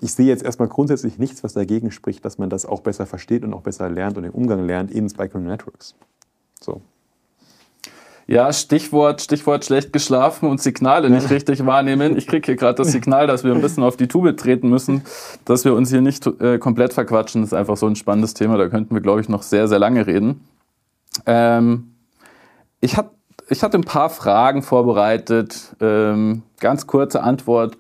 ich 0.02 0.14
sehe 0.14 0.26
jetzt 0.26 0.44
erstmal 0.44 0.68
grundsätzlich 0.68 1.20
nichts, 1.20 1.44
was 1.44 1.54
dagegen 1.54 1.92
spricht, 1.92 2.26
dass 2.26 2.38
man 2.38 2.50
das 2.50 2.66
auch 2.66 2.82
besser 2.82 3.06
versteht 3.06 3.44
und 3.44 3.54
auch 3.54 3.62
besser 3.62 3.90
lernt 3.90 4.18
und 4.18 4.24
den 4.24 4.32
Umgang 4.34 4.66
lernt 4.66 4.92
in 4.92 5.08
Spike 5.10 5.40
Networks. 5.40 5.96
So. 6.60 6.82
Ja, 8.28 8.52
Stichwort, 8.52 9.22
Stichwort 9.22 9.66
schlecht 9.66 9.94
geschlafen 9.94 10.50
und 10.50 10.60
Signale 10.60 11.12
nicht 11.12 11.30
richtig 11.30 11.64
wahrnehmen. 11.66 12.18
Ich 12.18 12.26
kriege 12.26 12.44
hier 12.44 12.56
gerade 12.56 12.76
das 12.76 12.92
Signal, 12.92 13.28
dass 13.28 13.44
wir 13.44 13.54
ein 13.54 13.62
bisschen 13.62 13.84
auf 13.84 13.98
die 13.98 14.08
Tube 14.08 14.36
treten 14.36 14.70
müssen, 14.70 15.04
dass 15.46 15.64
wir 15.64 15.76
uns 15.76 15.92
hier 15.92 16.02
nicht 16.02 16.26
äh, 16.42 16.58
komplett 16.58 16.94
verquatschen. 16.94 17.42
Das 17.42 17.50
ist 17.50 17.58
einfach 17.58 17.78
so 17.78 17.86
ein 17.86 17.96
spannendes 17.96 18.34
Thema, 18.34 18.58
da 18.58 18.68
könnten 18.68 18.96
wir, 18.96 19.02
glaube 19.02 19.22
ich, 19.22 19.30
noch 19.30 19.44
sehr, 19.44 19.68
sehr 19.68 19.78
lange 19.78 20.08
reden. 20.08 20.42
Ähm, 21.28 21.96
ich, 22.82 22.98
hab, 22.98 23.12
ich 23.48 23.62
hatte 23.62 23.78
ein 23.78 23.84
paar 23.84 24.10
Fragen 24.10 24.64
vorbereitet. 24.64 25.76
Ähm, 25.80 26.42
ganz 26.60 26.88
kurze 26.88 27.22
Antwort 27.22 27.78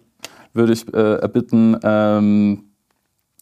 würde 0.54 0.74
ich 0.74 0.93
äh, 0.93 1.16
erbitten. 1.16 1.78
Ähm, 1.82 2.66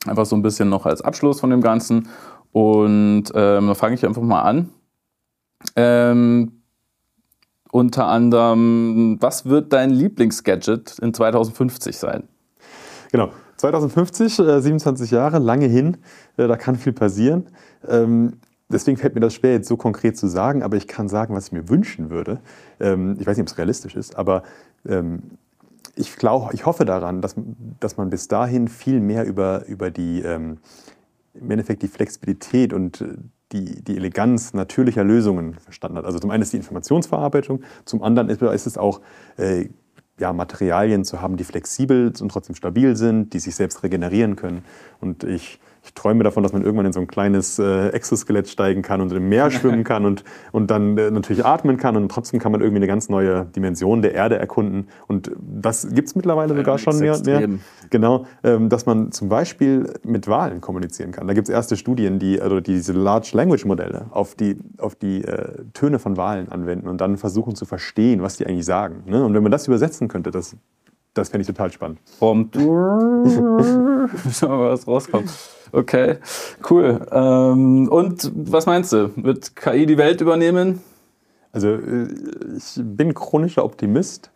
einfach 0.06 0.26
so 0.26 0.38
ein 0.38 0.42
bisschen 0.42 0.70
noch 0.70 0.86
als 0.86 1.02
Abschluss 1.02 1.42
von 1.42 1.50
dem 1.50 1.62
Ganzen. 1.62 2.08
Und 2.54 3.26
ähm, 3.36 3.68
da 3.68 3.74
fange 3.74 3.96
ich 3.96 4.06
einfach 4.06 4.22
mal 4.22 4.42
an. 4.42 4.70
Ähm, 5.76 6.63
unter 7.74 8.06
anderem, 8.06 9.18
was 9.20 9.48
wird 9.48 9.74
dein 9.74 9.90
Lieblingsgadget 9.90 11.00
in 11.00 11.12
2050 11.12 11.98
sein? 11.98 12.24
Genau, 13.12 13.30
2050, 13.58 14.38
äh, 14.38 14.62
27 14.62 15.10
Jahre, 15.10 15.40
lange 15.40 15.66
hin, 15.66 15.98
äh, 16.38 16.48
da 16.48 16.56
kann 16.56 16.76
viel 16.76 16.94
passieren. 16.94 17.48
Ähm, 17.88 18.34
deswegen 18.70 18.98
fällt 18.98 19.16
mir 19.16 19.22
das 19.22 19.34
schwer, 19.34 19.54
jetzt 19.54 19.68
so 19.68 19.76
konkret 19.76 20.16
zu 20.18 20.28
sagen, 20.28 20.62
aber 20.62 20.78
ich 20.78 20.88
kann 20.88 21.10
sagen, 21.10 21.34
was 21.34 21.48
ich 21.48 21.52
mir 21.52 21.68
wünschen 21.68 22.12
würde. 22.12 22.42
Ähm, 22.80 23.18
ich 23.20 23.26
weiß 23.26 23.38
nicht, 23.38 23.46
ob 23.46 23.48
es 23.48 23.58
realistisch 23.58 23.96
ist, 23.96 24.18
aber 24.18 24.44
ähm, 24.88 25.24
ich, 25.96 26.16
glaub, 26.16 26.54
ich 26.54 26.68
hoffe 26.68 26.86
daran, 26.86 27.22
dass, 27.24 27.34
dass 27.80 27.98
man 27.98 28.12
bis 28.12 28.28
dahin 28.28 28.68
viel 28.68 29.00
mehr 29.00 29.26
über, 29.26 29.66
über 29.66 29.90
die, 29.90 30.22
ähm, 30.22 30.60
im 31.34 31.50
Endeffekt 31.50 31.82
die 31.82 31.88
Flexibilität 31.88 32.72
und 32.72 33.02
äh, 33.02 33.16
die, 33.54 33.84
die 33.84 33.96
Eleganz 33.96 34.54
natürlicher 34.54 35.04
Lösungen 35.04 35.56
verstanden 35.60 35.98
hat. 35.98 36.06
Also 36.06 36.20
zum 36.20 36.32
einen 36.32 36.44
ist 36.44 36.52
die 36.52 36.58
Informationsverarbeitung, 36.58 37.64
zum 37.86 38.04
anderen 38.04 38.30
ist, 38.30 38.42
ist 38.42 38.68
es 38.68 38.78
auch 38.78 39.02
äh, 39.38 39.70
ja, 40.20 40.34
Materialien 40.34 41.06
zu 41.06 41.22
haben, 41.22 41.38
die 41.38 41.44
flexibel 41.44 42.12
und 42.20 42.30
trotzdem 42.30 42.56
stabil 42.56 42.96
sind, 42.96 43.34
die 43.34 43.40
sich 43.40 43.56
selbst 43.56 43.84
regenerieren 43.84 44.36
können. 44.36 44.64
Und 45.00 45.24
ich 45.24 45.60
ich 45.84 45.94
träume 45.94 46.24
davon, 46.24 46.44
dass 46.44 46.54
man 46.54 46.64
irgendwann 46.64 46.86
in 46.86 46.94
so 46.94 47.02
ein 47.02 47.08
kleines 47.08 47.60
äh, 47.60 47.90
Exoskelett 47.90 48.48
steigen 48.48 48.82
kann 48.82 49.02
und 49.02 49.12
im 49.12 49.28
Meer 49.28 49.52
schwimmen 49.52 49.84
kann 49.84 50.06
und, 50.06 50.24
und 50.54 50.72
dann 50.72 50.98
äh, 50.98 51.12
natürlich 51.12 51.46
atmen 51.46 51.76
kann 51.76 51.98
und 51.98 52.10
trotzdem 52.10 52.40
kann 52.40 52.54
man 52.54 52.62
irgendwie 52.62 52.78
eine 52.78 52.88
ganz 52.88 53.10
neue 53.10 53.46
Dimension 53.46 54.02
der 54.02 54.14
Erde 54.14 54.40
erkunden. 54.40 54.88
Und 55.08 55.32
das 55.38 55.90
gibt 55.94 56.08
es 56.08 56.16
mittlerweile 56.16 56.56
sogar 56.56 56.78
schon 56.78 56.98
mehr 57.00 57.16
und 57.16 57.26
mehr. 57.26 57.50
Genau, 57.90 58.26
ähm, 58.44 58.70
dass 58.70 58.86
man 58.86 59.12
zum 59.12 59.28
Beispiel 59.28 59.94
mit 60.04 60.28
Wahlen 60.28 60.62
kommunizieren 60.62 61.12
kann. 61.12 61.28
Da 61.28 61.34
gibt 61.34 61.50
es 61.50 61.54
erste 61.54 61.76
Studien, 61.76 62.18
die 62.18 62.42
also 62.42 62.62
diese 62.62 62.94
Large 62.94 63.32
Language 63.34 63.66
Modelle 63.66 64.06
auf 64.12 64.36
die, 64.36 64.58
auf 64.78 64.96
die 64.96 65.24
äh, 65.26 65.66
Töne 65.74 66.00
von 66.00 66.16
Wahlen 66.16 66.50
anwenden 66.50 66.88
und 66.88 67.02
dann 67.02 67.18
versuchen 67.18 67.56
zu 67.56 67.66
verstehen, 67.66 68.22
was 68.22 68.38
die 68.38 68.48
eigentlich 68.48 68.66
sagen. 68.66 69.04
Ne? 69.06 69.24
Und 69.24 69.34
wenn 69.34 69.44
man 69.44 69.52
das 69.52 69.68
übersetzen 69.68 70.08
könnte, 70.08 70.32
das, 70.32 70.56
das 71.14 71.28
fände 71.28 71.42
ich 71.42 71.48
total 71.48 71.72
spannend. 71.74 72.00
Prompt. 72.20 72.56
Schauen 72.56 73.30
wir 74.40 74.48
mal, 74.48 74.72
was 74.72 74.88
rauskommt. 74.88 75.30
Okay, 75.74 76.18
cool. 76.70 77.02
Ähm, 77.12 77.90
und 77.90 78.32
was 78.36 78.68
meinst 78.68 78.94
du? 78.94 79.10
Wird 79.16 79.56
KI 79.56 79.88
die 79.88 79.98
Welt 79.98 80.22
übernehmen? 80.22 80.82
Also 81.52 81.70
äh, 81.70 82.08
ich 82.56 82.80
bin 82.82 83.16
chronischer 83.16 83.66
Optimist. 83.66 84.30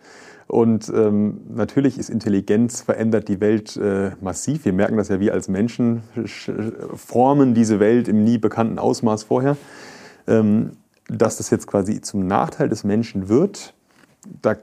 Und 0.47 0.89
ähm, 0.89 1.41
natürlich 1.53 1.99
ist 1.99 2.09
Intelligenz 2.09 2.81
verändert 2.81 3.27
die 3.27 3.39
Welt 3.39 3.77
äh, 3.77 4.11
massiv. 4.19 4.65
Wir 4.65 4.73
merken 4.73 4.97
das 4.97 5.09
ja, 5.09 5.19
wir 5.19 5.33
als 5.33 5.47
Menschen 5.47 6.01
formen 6.95 7.53
diese 7.53 7.79
Welt 7.79 8.07
im 8.07 8.23
nie 8.23 8.39
bekannten 8.39 8.79
Ausmaß 8.79 9.23
vorher. 9.23 9.57
Ähm, 10.25 10.71
dass 11.07 11.37
das 11.37 11.51
jetzt 11.51 11.67
quasi 11.67 12.01
zum 12.01 12.25
Nachteil 12.25 12.67
des 12.67 12.83
Menschen 12.83 13.29
wird, 13.29 13.75
da 14.41 14.55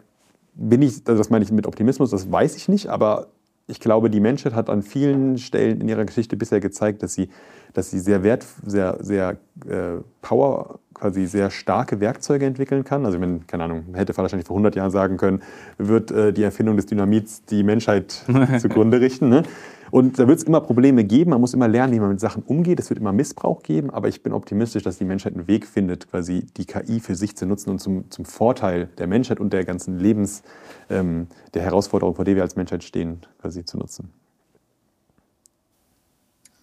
bin 0.55 0.83
ich, 0.83 1.03
also 1.07 1.19
das 1.19 1.31
meine 1.31 1.45
ich 1.45 1.53
mit 1.53 1.67
Optimismus, 1.67 2.11
das 2.11 2.31
weiß 2.31 2.57
ich 2.57 2.69
nicht, 2.69 2.89
aber 2.89 3.29
ich 3.67 3.81
glaube, 3.81 4.11
die 4.11 4.21
Menschheit 4.21 4.55
hat 4.55 4.69
an 4.69 4.83
vielen 4.83 5.39
Stellen 5.39 5.81
in 5.81 5.89
ihrer 5.89 6.05
Geschichte 6.05 6.37
bisher 6.37 6.61
gezeigt, 6.61 7.03
dass 7.03 7.15
sie, 7.15 7.29
dass 7.75 7.91
sie 7.91 7.99
sehr 7.99 8.23
wert, 8.23 8.47
sehr, 8.65 8.97
sehr 9.01 9.37
äh, 9.69 10.01
power, 10.23 10.79
quasi 10.95 11.27
sehr 11.27 11.51
starke 11.51 12.01
Werkzeuge 12.01 12.47
entwickeln 12.47 12.85
kann. 12.85 13.05
Also, 13.05 13.21
wenn, 13.21 13.47
keine 13.47 13.65
Ahnung, 13.65 13.85
hätte 13.95 14.17
wahrscheinlich 14.17 14.47
vor 14.47 14.55
100 14.55 14.77
Jahren 14.77 14.91
sagen 14.91 15.17
können, 15.17 15.43
wird 15.77 16.11
äh, 16.11 16.33
die 16.33 16.45
Erfindung 16.45 16.77
des 16.77 16.87
Dynamits 16.87 17.45
die 17.45 17.65
Menschheit 17.65 18.25
zugrunde 18.59 19.01
richten. 19.01 19.29
Ne? 19.29 19.43
Und 19.91 20.19
da 20.19 20.27
wird 20.27 20.39
es 20.39 20.45
immer 20.45 20.61
Probleme 20.61 21.05
geben. 21.05 21.31
Man 21.31 21.41
muss 21.41 21.53
immer 21.53 21.69
lernen, 21.69 21.93
wie 21.93 22.01
man 22.01 22.11
mit 22.11 22.21
Sachen 22.21 22.43
umgeht. 22.45 22.81
Es 22.81 22.91
wird 22.91 23.01
immer 23.01 23.13
Missbrauch 23.13 23.63
geben. 23.63 23.91
Aber 23.91 24.09
ich 24.09 24.23
bin 24.23 24.33
optimistisch, 24.33 24.83
dass 24.83 24.99
die 24.99 25.05
Menschheit 25.05 25.35
einen 25.35 25.47
Weg 25.47 25.67
findet, 25.67 26.11
quasi 26.11 26.47
die 26.57 26.65
KI 26.65 27.01
für 27.01 27.15
sich 27.15 27.37
zu 27.37 27.45
nutzen 27.47 27.71
und 27.71 27.81
zum, 27.81 28.11
zum 28.11 28.25
Vorteil 28.25 28.89
der 28.99 29.07
Menschheit 29.07 29.41
und 29.41 29.53
der 29.53 29.65
ganzen 29.65 29.99
Lebens, 29.99 30.43
ähm, 30.91 31.27
der 31.55 31.63
Herausforderung, 31.63 32.15
vor 32.15 32.25
der 32.25 32.37
wir 32.37 32.43
als 32.43 32.57
Menschheit 32.57 32.83
stehen, 32.83 33.21
quasi 33.41 33.65
zu 33.65 33.79
nutzen. 33.79 34.11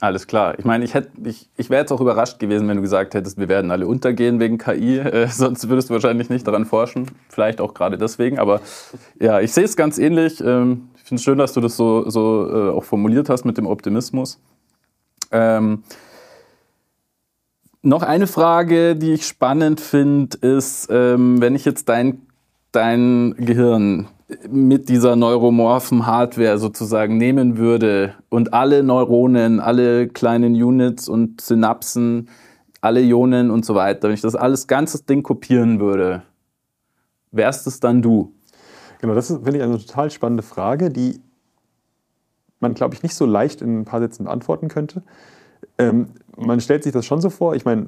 Alles 0.01 0.27
klar. 0.27 0.59
Ich 0.59 0.65
meine, 0.65 0.83
ich, 0.83 0.93
ich, 1.23 1.49
ich 1.55 1.69
wäre 1.69 1.81
jetzt 1.81 1.91
auch 1.91 2.01
überrascht 2.01 2.39
gewesen, 2.39 2.67
wenn 2.67 2.75
du 2.75 2.81
gesagt 2.81 3.13
hättest, 3.13 3.37
wir 3.37 3.47
werden 3.47 3.71
alle 3.71 3.87
untergehen 3.87 4.39
wegen 4.39 4.57
KI. 4.57 4.97
Äh, 4.97 5.27
sonst 5.31 5.69
würdest 5.69 5.89
du 5.89 5.93
wahrscheinlich 5.93 6.29
nicht 6.29 6.45
daran 6.45 6.65
forschen. 6.65 7.05
Vielleicht 7.29 7.61
auch 7.61 7.73
gerade 7.73 7.97
deswegen. 7.97 8.39
Aber 8.39 8.61
ja, 9.19 9.39
ich 9.39 9.53
sehe 9.53 9.63
es 9.63 9.77
ganz 9.77 9.97
ähnlich. 9.97 10.41
Ähm, 10.41 10.89
finde 11.11 11.19
es 11.19 11.25
schön, 11.25 11.37
dass 11.37 11.51
du 11.51 11.59
das 11.59 11.75
so, 11.75 12.09
so 12.09 12.47
äh, 12.49 12.69
auch 12.69 12.85
formuliert 12.85 13.27
hast 13.27 13.43
mit 13.43 13.57
dem 13.57 13.67
Optimismus. 13.67 14.39
Ähm, 15.29 15.83
noch 17.81 18.01
eine 18.01 18.27
Frage, 18.27 18.95
die 18.95 19.11
ich 19.11 19.27
spannend 19.27 19.81
finde, 19.81 20.37
ist, 20.37 20.87
ähm, 20.89 21.41
wenn 21.41 21.53
ich 21.53 21.65
jetzt 21.65 21.89
dein, 21.89 22.21
dein 22.71 23.35
Gehirn 23.37 24.07
mit 24.49 24.89
dieser 24.89 25.15
neuromorphen 25.15 26.05
Hardware 26.05 26.57
sozusagen 26.57 27.17
nehmen 27.17 27.57
würde 27.57 28.15
und 28.29 28.53
alle 28.53 28.83
Neuronen, 28.83 29.59
alle 29.59 30.07
kleinen 30.07 30.53
Units 30.53 31.07
und 31.09 31.41
Synapsen, 31.41 32.29
alle 32.81 33.01
Ionen 33.01 33.51
und 33.51 33.65
so 33.65 33.75
weiter, 33.75 34.07
wenn 34.07 34.15
ich 34.15 34.21
das 34.21 34.35
alles 34.35 34.67
ganzes 34.67 35.05
Ding 35.05 35.23
kopieren 35.23 35.79
würde, 35.79 36.23
wärst 37.31 37.67
es 37.67 37.79
dann 37.79 38.01
du? 38.01 38.33
Genau, 38.99 39.15
das 39.15 39.27
finde 39.27 39.57
ich 39.57 39.63
eine 39.63 39.77
total 39.77 40.11
spannende 40.11 40.43
Frage, 40.43 40.89
die 40.89 41.19
man, 42.59 42.73
glaube 42.73 42.93
ich, 42.93 43.03
nicht 43.03 43.15
so 43.15 43.25
leicht 43.25 43.61
in 43.61 43.81
ein 43.81 43.85
paar 43.85 43.99
Sätzen 43.99 44.25
beantworten 44.25 44.67
könnte. 44.67 45.01
Ähm, 45.77 46.11
man 46.37 46.61
stellt 46.61 46.83
sich 46.83 46.93
das 46.93 47.05
schon 47.05 47.21
so 47.21 47.29
vor. 47.29 47.55
Ich 47.55 47.65
meine, 47.65 47.87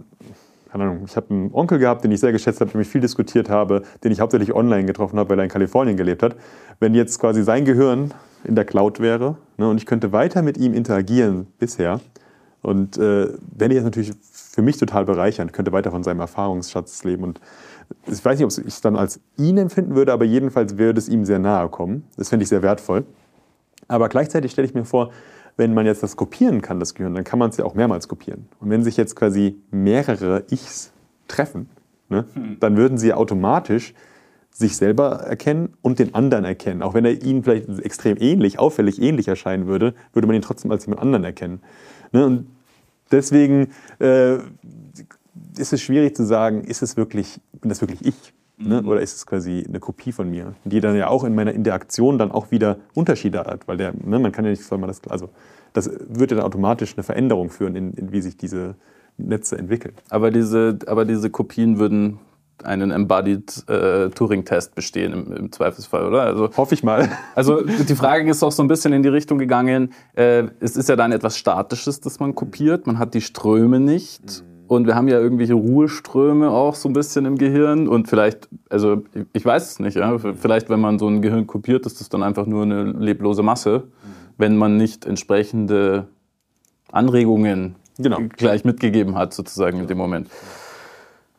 keine 0.73 0.85
Ahnung, 0.85 1.03
ich 1.05 1.15
habe 1.15 1.29
einen 1.29 1.53
Onkel 1.53 1.77
gehabt, 1.77 2.03
den 2.03 2.11
ich 2.11 2.19
sehr 2.19 2.31
geschätzt 2.31 2.59
habe, 2.59 2.69
mit 2.69 2.73
dem 2.73 2.81
ich 2.81 2.87
viel 2.87 2.99
diskutiert 2.99 3.47
habe, 3.47 3.83
den 4.03 4.11
ich 4.11 4.19
hauptsächlich 4.19 4.55
online 4.55 4.85
getroffen 4.85 5.19
habe, 5.19 5.29
weil 5.29 5.37
er 5.37 5.43
in 5.43 5.51
Kalifornien 5.51 5.97
gelebt 5.97 6.23
hat. 6.23 6.35
Wenn 6.79 6.95
jetzt 6.95 7.19
quasi 7.19 7.43
sein 7.43 7.63
Gehirn 7.63 8.11
in 8.43 8.55
der 8.55 8.65
Cloud 8.65 8.99
wäre 8.99 9.37
ne, 9.57 9.69
und 9.69 9.77
ich 9.77 9.85
könnte 9.85 10.11
weiter 10.11 10.41
mit 10.41 10.57
ihm 10.57 10.73
interagieren 10.73 11.45
bisher, 11.59 11.99
und 12.63 12.97
äh, 12.97 13.27
wenn 13.55 13.69
ich 13.69 13.77
das 13.77 13.83
natürlich 13.83 14.13
für 14.23 14.63
mich 14.63 14.77
total 14.77 15.05
bereichern, 15.05 15.51
könnte 15.51 15.71
weiter 15.73 15.91
von 15.91 16.01
seinem 16.01 16.21
Erfahrungsschatz 16.21 17.03
leben 17.03 17.23
und 17.23 17.39
ich 18.07 18.25
weiß 18.25 18.39
nicht, 18.39 18.45
ob 18.45 18.65
ich 18.65 18.73
es 18.73 18.81
dann 18.81 18.95
als 18.95 19.19
ihn 19.37 19.59
empfinden 19.59 19.93
würde, 19.93 20.11
aber 20.11 20.25
jedenfalls 20.25 20.79
würde 20.79 20.97
es 20.97 21.07
ihm 21.07 21.23
sehr 21.23 21.37
nahe 21.37 21.69
kommen. 21.69 22.03
Das 22.17 22.29
fände 22.29 22.41
ich 22.43 22.49
sehr 22.49 22.63
wertvoll. 22.63 23.05
Aber 23.87 24.09
gleichzeitig 24.09 24.51
stelle 24.51 24.67
ich 24.67 24.73
mir 24.73 24.85
vor, 24.85 25.11
wenn 25.57 25.73
man 25.73 25.85
jetzt 25.85 26.03
das 26.03 26.15
kopieren 26.15 26.61
kann, 26.61 26.79
das 26.79 26.95
Gehirn, 26.95 27.13
dann 27.13 27.23
kann 27.23 27.39
man 27.39 27.49
es 27.49 27.57
ja 27.57 27.65
auch 27.65 27.75
mehrmals 27.75 28.07
kopieren. 28.07 28.47
Und 28.59 28.69
wenn 28.69 28.83
sich 28.83 28.97
jetzt 28.97 29.15
quasi 29.15 29.57
mehrere 29.71 30.43
Ichs 30.49 30.91
treffen, 31.27 31.69
ne, 32.09 32.25
hm. 32.33 32.57
dann 32.59 32.77
würden 32.77 32.97
sie 32.97 33.13
automatisch 33.13 33.93
sich 34.51 34.77
selber 34.77 35.21
erkennen 35.21 35.73
und 35.81 35.99
den 35.99 36.13
anderen 36.13 36.45
erkennen. 36.45 36.83
Auch 36.83 36.93
wenn 36.93 37.05
er 37.05 37.23
ihnen 37.23 37.43
vielleicht 37.43 37.67
extrem 37.79 38.17
ähnlich, 38.19 38.59
auffällig 38.59 39.01
ähnlich 39.01 39.27
erscheinen 39.27 39.67
würde, 39.67 39.95
würde 40.13 40.27
man 40.27 40.35
ihn 40.35 40.43
trotzdem 40.43 40.71
als 40.71 40.85
jemand 40.85 41.01
anderen 41.01 41.23
erkennen. 41.23 41.61
Ne, 42.11 42.25
und 42.25 42.47
deswegen 43.11 43.69
äh, 43.99 44.35
ist 45.57 45.73
es 45.73 45.81
schwierig 45.81 46.15
zu 46.15 46.25
sagen, 46.25 46.63
ist 46.63 46.83
es 46.83 46.97
wirklich, 46.97 47.39
bin 47.61 47.69
das 47.69 47.81
wirklich 47.81 48.05
ich? 48.05 48.33
Ne? 48.63 48.81
Mhm. 48.81 48.87
Oder 48.87 49.01
ist 49.01 49.15
es 49.15 49.25
quasi 49.25 49.65
eine 49.67 49.79
Kopie 49.79 50.11
von 50.11 50.29
mir, 50.29 50.53
die 50.63 50.79
dann 50.79 50.95
ja 50.95 51.07
auch 51.07 51.23
in 51.23 51.35
meiner 51.35 51.53
Interaktion 51.53 52.17
dann 52.17 52.31
auch 52.31 52.51
wieder 52.51 52.77
Unterschiede 52.93 53.39
hat, 53.39 53.67
weil 53.67 53.77
der, 53.77 53.93
ne, 53.93 54.19
man 54.19 54.31
kann 54.31 54.45
ja 54.45 54.51
nicht, 54.51 54.63
soll 54.63 54.77
man 54.77 54.87
das, 54.87 55.01
also 55.09 55.29
das 55.73 55.89
wird 56.07 56.31
ja 56.31 56.37
dann 56.37 56.45
automatisch 56.45 56.93
eine 56.95 57.03
Veränderung 57.03 57.49
führen, 57.49 57.75
in, 57.75 57.93
in 57.93 58.11
wie 58.11 58.21
sich 58.21 58.37
diese 58.37 58.75
Netze 59.17 59.57
entwickeln. 59.57 59.95
Aber 60.09 60.31
diese, 60.31 60.77
aber 60.87 61.05
diese 61.05 61.29
Kopien 61.29 61.79
würden 61.79 62.19
einen 62.63 62.91
Embodied 62.91 63.67
äh, 63.67 64.09
Turing-Test 64.09 64.75
bestehen 64.75 65.11
im, 65.11 65.33
im, 65.33 65.51
Zweifelsfall, 65.51 66.05
oder? 66.05 66.21
Also, 66.21 66.49
Hoffe 66.55 66.75
ich 66.75 66.83
mal. 66.83 67.09
Also 67.35 67.61
die 67.61 67.95
Frage 67.95 68.29
ist 68.29 68.43
auch 68.43 68.51
so 68.51 68.63
ein 68.63 68.67
bisschen 68.67 68.93
in 68.93 69.03
die 69.03 69.09
Richtung 69.09 69.37
gegangen, 69.37 69.91
äh, 70.13 70.45
es 70.59 70.77
ist 70.77 70.87
ja 70.87 70.95
dann 70.95 71.11
etwas 71.11 71.37
Statisches, 71.37 71.99
das 71.99 72.19
man 72.19 72.35
kopiert, 72.35 72.87
man 72.87 72.99
hat 72.99 73.15
die 73.15 73.21
Ströme 73.21 73.79
nicht. 73.79 74.43
Mhm 74.43 74.52
und 74.67 74.87
wir 74.87 74.95
haben 74.95 75.07
ja 75.07 75.19
irgendwelche 75.19 75.53
Ruheströme 75.53 76.49
auch 76.49 76.75
so 76.75 76.89
ein 76.89 76.93
bisschen 76.93 77.25
im 77.25 77.37
Gehirn. 77.37 77.87
Und 77.87 78.07
vielleicht, 78.07 78.49
also 78.69 79.03
ich 79.33 79.45
weiß 79.45 79.71
es 79.71 79.79
nicht, 79.79 79.95
ja? 79.97 80.17
vielleicht 80.17 80.69
wenn 80.69 80.79
man 80.79 80.99
so 80.99 81.07
ein 81.07 81.21
Gehirn 81.21 81.47
kopiert, 81.47 81.85
ist 81.85 81.99
das 81.99 82.09
dann 82.09 82.23
einfach 82.23 82.45
nur 82.45 82.63
eine 82.63 82.83
leblose 82.83 83.43
Masse, 83.43 83.83
wenn 84.37 84.57
man 84.57 84.77
nicht 84.77 85.05
entsprechende 85.05 86.07
Anregungen 86.91 87.75
genau. 87.97 88.19
gleich 88.35 88.63
mitgegeben 88.65 89.15
hat, 89.15 89.33
sozusagen 89.33 89.79
in 89.79 89.87
dem 89.87 89.97
Moment. 89.97 90.29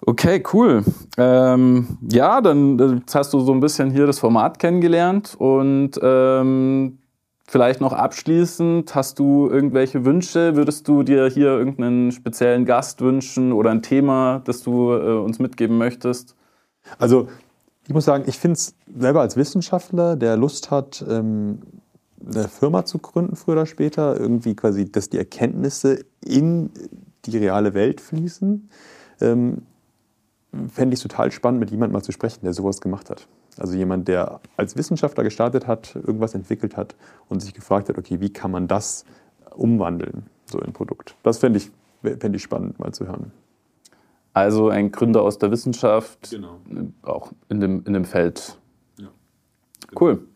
Okay, 0.06 0.42
cool. 0.52 0.84
Ähm, 1.16 1.98
ja, 2.10 2.42
dann 2.42 3.02
hast 3.12 3.32
du 3.32 3.40
so 3.40 3.52
ein 3.52 3.60
bisschen 3.60 3.90
hier 3.90 4.06
das 4.06 4.18
Format 4.18 4.58
kennengelernt 4.58 5.34
und 5.38 5.92
ähm, 6.02 6.98
Vielleicht 7.46 7.80
noch 7.80 7.92
abschließend, 7.92 8.94
hast 8.94 9.18
du 9.18 9.48
irgendwelche 9.50 10.04
Wünsche? 10.04 10.56
Würdest 10.56 10.88
du 10.88 11.02
dir 11.02 11.28
hier 11.28 11.48
irgendeinen 11.48 12.10
speziellen 12.10 12.64
Gast 12.64 13.02
wünschen 13.02 13.52
oder 13.52 13.70
ein 13.70 13.82
Thema, 13.82 14.40
das 14.44 14.62
du 14.62 14.92
äh, 14.92 15.18
uns 15.18 15.38
mitgeben 15.38 15.76
möchtest? 15.76 16.34
Also 16.98 17.28
ich 17.86 17.92
muss 17.92 18.06
sagen, 18.06 18.24
ich 18.26 18.38
finde 18.38 18.54
es 18.54 18.74
selber 18.98 19.20
als 19.20 19.36
Wissenschaftler, 19.36 20.16
der 20.16 20.38
Lust 20.38 20.70
hat, 20.70 21.04
ähm, 21.06 21.60
eine 22.26 22.48
Firma 22.48 22.86
zu 22.86 22.98
gründen, 22.98 23.36
früher 23.36 23.56
oder 23.56 23.66
später, 23.66 24.18
irgendwie 24.18 24.56
quasi, 24.56 24.90
dass 24.90 25.10
die 25.10 25.18
Erkenntnisse 25.18 26.04
in 26.24 26.70
die 27.26 27.36
reale 27.36 27.74
Welt 27.74 28.00
fließen. 28.00 28.70
Ähm, 29.20 29.62
fände 30.72 30.94
ich 30.94 31.02
total 31.02 31.30
spannend, 31.30 31.60
mit 31.60 31.70
jemandem 31.70 31.92
mal 31.92 32.02
zu 32.02 32.12
sprechen, 32.12 32.40
der 32.42 32.54
sowas 32.54 32.80
gemacht 32.80 33.10
hat. 33.10 33.26
Also 33.58 33.76
jemand, 33.76 34.08
der 34.08 34.40
als 34.56 34.76
Wissenschaftler 34.76 35.24
gestartet 35.24 35.66
hat, 35.66 35.94
irgendwas 35.94 36.34
entwickelt 36.34 36.76
hat 36.76 36.96
und 37.28 37.40
sich 37.40 37.54
gefragt 37.54 37.88
hat, 37.88 37.98
okay, 37.98 38.20
wie 38.20 38.30
kann 38.30 38.50
man 38.50 38.66
das 38.66 39.04
umwandeln, 39.54 40.26
so 40.46 40.58
in 40.58 40.66
ein 40.66 40.72
Produkt. 40.72 41.16
Das 41.22 41.38
fände 41.38 41.58
ich, 41.58 41.70
fänd 42.02 42.34
ich 42.34 42.42
spannend 42.42 42.78
mal 42.78 42.92
zu 42.92 43.06
hören. 43.06 43.32
Also 44.32 44.68
ein 44.68 44.90
Gründer 44.90 45.22
aus 45.22 45.38
der 45.38 45.52
Wissenschaft, 45.52 46.30
genau. 46.30 46.58
auch 47.02 47.30
in 47.48 47.60
dem, 47.60 47.84
in 47.86 47.92
dem 47.92 48.04
Feld. 48.04 48.58
Ja. 48.98 49.08
Cool. 49.98 50.26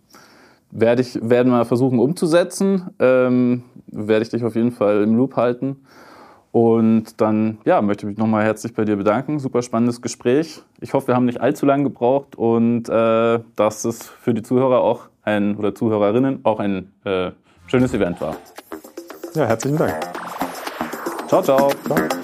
Werde 0.71 1.03
ich 1.03 1.19
werden 1.21 1.51
wir 1.51 1.65
versuchen 1.65 1.99
umzusetzen. 1.99 2.91
Ähm, 3.01 3.65
werde 3.89 4.23
ich 4.23 4.29
dich 4.29 4.45
auf 4.45 4.55
jeden 4.55 4.71
Fall 4.71 5.03
im 5.03 5.17
Loop 5.17 5.35
halten. 5.35 5.81
Und 6.51 7.21
dann 7.21 7.59
ja, 7.65 7.83
möchte 7.83 8.07
ich 8.07 8.11
mich 8.11 8.19
nochmal 8.19 8.45
herzlich 8.45 8.75
bei 8.75 8.85
dir 8.85 8.97
bedanken. 8.97 9.39
Super 9.39 9.63
spannendes 9.63 10.01
Gespräch. 10.01 10.63
Ich 10.81 10.95
hoffe, 10.95 11.09
wir 11.09 11.15
haben 11.15 11.27
nicht 11.27 11.41
allzu 11.41 11.67
lange 11.67 11.85
gebraucht 11.85 12.37
und 12.37 12.89
äh, 12.89 13.41
dass 13.57 13.85
es 13.85 14.07
für 14.09 14.35
die 14.35 14.43
Zuhörer 14.43 14.81
auch 14.81 15.09
ein 15.23 15.57
oder 15.57 15.75
Zuhörerinnen 15.75 16.41
auch 16.45 16.59
ein 16.59 16.93
äh, 17.05 17.33
schönes 17.67 17.93
Event 17.93 18.21
war. 18.21 18.37
Ja, 19.35 19.45
herzlichen 19.45 19.77
Dank. 19.77 19.95
Ciao, 21.29 21.43
ciao. 21.43 21.71
ciao. 21.85 22.18